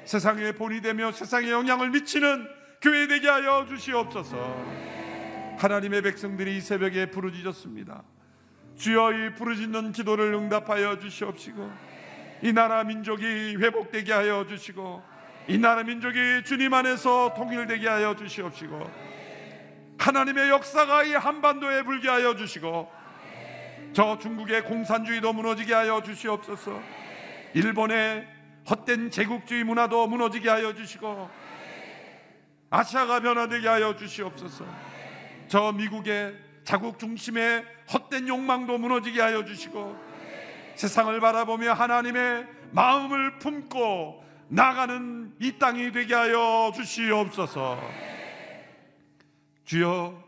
세상의 0.05 0.53
본이 0.53 0.81
되며 0.81 1.11
세상에 1.11 1.49
영향을 1.49 1.89
미치는 1.89 2.47
교회 2.81 3.07
되게 3.07 3.29
하여 3.29 3.65
주시옵소서. 3.67 4.83
하나님의 5.57 6.01
백성들이 6.01 6.57
이 6.57 6.61
새벽에 6.61 7.09
부르짖었습니다. 7.09 8.03
주여 8.75 9.13
이 9.13 9.33
부르짖는 9.35 9.91
기도를 9.91 10.33
응답하여 10.33 10.99
주시옵시고 10.99 11.71
이 12.41 12.51
나라 12.51 12.83
민족이 12.83 13.55
회복되게 13.57 14.11
하여 14.11 14.45
주시고 14.47 15.03
이 15.47 15.57
나라 15.57 15.83
민족이 15.83 16.43
주님 16.43 16.73
안에서 16.73 17.33
통일되게 17.35 17.87
하여 17.87 18.15
주시옵시고 18.15 19.13
하나님의 19.97 20.49
역사가 20.49 21.03
이 21.03 21.13
한반도에 21.13 21.83
불게 21.83 22.09
하여 22.09 22.35
주시고 22.35 22.91
저 23.93 24.17
중국의 24.17 24.63
공산주의도 24.63 25.31
무너지게 25.31 25.73
하여 25.73 26.01
주시옵소서 26.01 26.81
일본의 27.53 28.32
헛된 28.69 29.11
제국주의 29.11 29.63
문화도 29.63 30.07
무너지게 30.07 30.49
하여 30.49 30.73
주시고 30.73 31.29
아시아가 32.69 33.19
변화되게 33.19 33.67
하여 33.67 33.95
주시옵소서 33.95 34.65
저 35.47 35.71
미국의 35.71 36.35
자국 36.63 36.97
중심의 36.97 37.65
헛된 37.93 38.27
욕망도 38.27 38.77
무너지게 38.77 39.21
하여 39.21 39.43
주시고 39.43 40.13
세상을 40.75 41.19
바라보며 41.19 41.73
하나님의 41.73 42.47
마음을 42.71 43.37
품고 43.39 44.23
나가는 44.47 45.33
이 45.39 45.57
땅이 45.57 45.91
되게 45.91 46.13
하여 46.13 46.71
주시옵소서. 46.75 47.79
주여, 49.65 50.23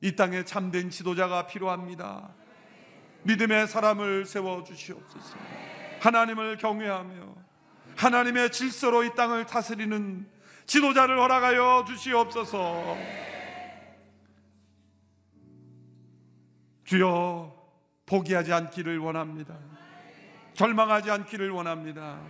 이 0.00 0.16
땅에 0.16 0.44
참된 0.44 0.90
지도자가 0.90 1.46
필요합니다. 1.46 2.34
믿음의 3.22 3.68
사람을 3.68 4.24
세워 4.24 4.62
주시옵소서. 4.64 5.36
하나님을 6.00 6.56
경외하며 6.56 7.45
하나님의 7.96 8.52
질서로 8.52 9.04
이 9.04 9.14
땅을 9.14 9.46
다스리는 9.46 10.26
지도자를 10.66 11.18
허락하여 11.18 11.84
주시옵소서. 11.86 12.96
주여, 16.84 17.52
포기하지 18.04 18.52
않기를 18.52 18.98
원합니다. 18.98 19.58
절망하지 20.54 21.10
않기를 21.10 21.50
원합니다. 21.50 22.20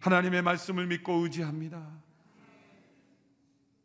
하나님의 0.00 0.42
말씀을 0.42 0.86
믿고 0.86 1.14
의지합니다. 1.24 1.86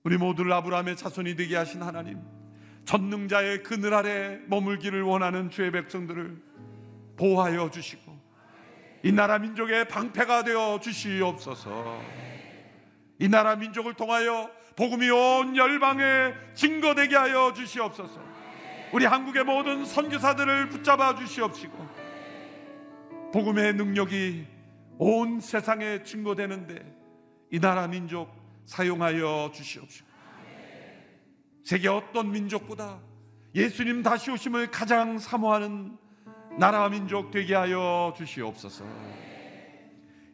우리 0.04 0.18
모두를 0.18 0.54
아브라함의 0.54 0.98
자손이 0.98 1.36
되게 1.36 1.56
하신 1.56 1.82
하나님, 1.82 2.22
전능자의 2.86 3.64
그늘 3.64 3.94
아래 3.94 4.40
머물기를 4.48 5.02
원하는 5.02 5.50
주의 5.50 5.72
백성들을 5.72 6.42
보호하여 7.18 7.72
주시고 7.72 8.15
이 9.06 9.12
나라 9.12 9.38
민족의 9.38 9.88
방패가 9.88 10.46
되어 10.46 10.80
주시옵소서. 10.80 12.02
이 13.20 13.30
나라 13.30 13.56
민족을 13.56 13.94
통하여 13.94 14.50
복음이 14.76 15.12
온 15.12 15.56
열방에 15.56 16.34
증거되게 16.56 17.16
하여 17.16 17.54
주시옵소서. 17.54 18.20
우리 18.92 19.06
한국의 19.06 19.44
모든 19.44 19.86
선교사들을 19.86 20.70
붙잡아 20.70 21.14
주시옵시고 21.18 21.88
복음의 23.32 23.76
능력이 23.76 24.48
온 24.98 25.40
세상에 25.40 26.02
증거되는데 26.02 26.84
이 27.52 27.60
나라 27.60 27.86
민족 27.86 28.34
사용하여 28.66 29.52
주시옵시고 29.54 30.08
세계 31.64 31.90
어떤 31.90 32.32
민족보다 32.32 33.00
예수님 33.54 34.02
다시 34.02 34.32
오심을 34.32 34.72
가장 34.72 35.20
사모하는 35.20 35.96
나라 36.58 36.88
민족 36.88 37.32
되게 37.32 37.54
하여 37.54 38.14
주시옵소서. 38.16 38.86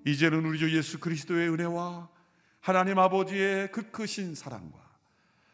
이제는 0.06 0.45
우리 0.45 0.60
주 0.60 0.76
예수 0.76 0.99
그리스도의 0.99 1.49
은혜와 1.49 2.10
하나님 2.60 2.99
아버지의 2.99 3.72
그 3.72 3.89
크신 3.89 4.35
사랑과 4.35 4.77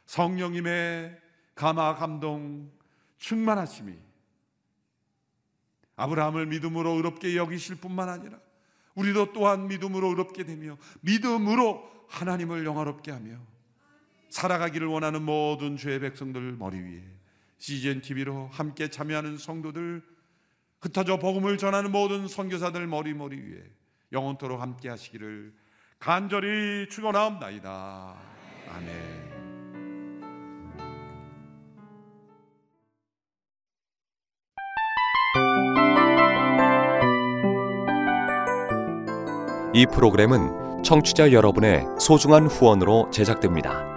성령님의 0.05 1.17
감화 1.55 1.95
감동 1.95 2.69
충만하심이 3.17 3.93
아브라함을 5.95 6.47
믿음으로 6.47 6.91
의롭게 6.91 7.37
여기실 7.37 7.77
뿐만 7.77 8.09
아니라 8.09 8.37
우리도 8.95 9.31
또한 9.31 9.69
믿음으로 9.69 10.09
의롭게 10.09 10.43
되며 10.43 10.77
믿음으로 10.99 11.89
하나님을 12.09 12.65
영화롭게 12.65 13.11
하며 13.11 13.37
살아가기를 14.29 14.85
원하는 14.87 15.23
모든 15.23 15.77
죄의 15.77 16.01
백성들 16.01 16.57
머리 16.57 16.77
위에 16.77 17.03
CGN 17.57 18.01
TV로 18.01 18.49
함께 18.51 18.89
참여하는 18.89 19.37
성도들 19.37 20.16
흩어져 20.81 21.17
복음을 21.17 21.57
전하는 21.57 21.91
모든 21.91 22.27
선교사들 22.27 22.85
머리 22.87 23.13
머리 23.13 23.37
위에 23.37 23.63
영원토록 24.11 24.61
함께 24.61 24.89
하시기를 24.89 25.53
간절히 25.99 26.87
축원하옵나이다. 26.89 28.15
아멘. 28.69 29.27
이 39.73 39.85
프로그램은 39.85 40.83
청취자 40.83 41.31
여러분의 41.31 41.85
소중한 41.99 42.47
후원으로 42.47 43.11
제작됩니다. 43.11 43.96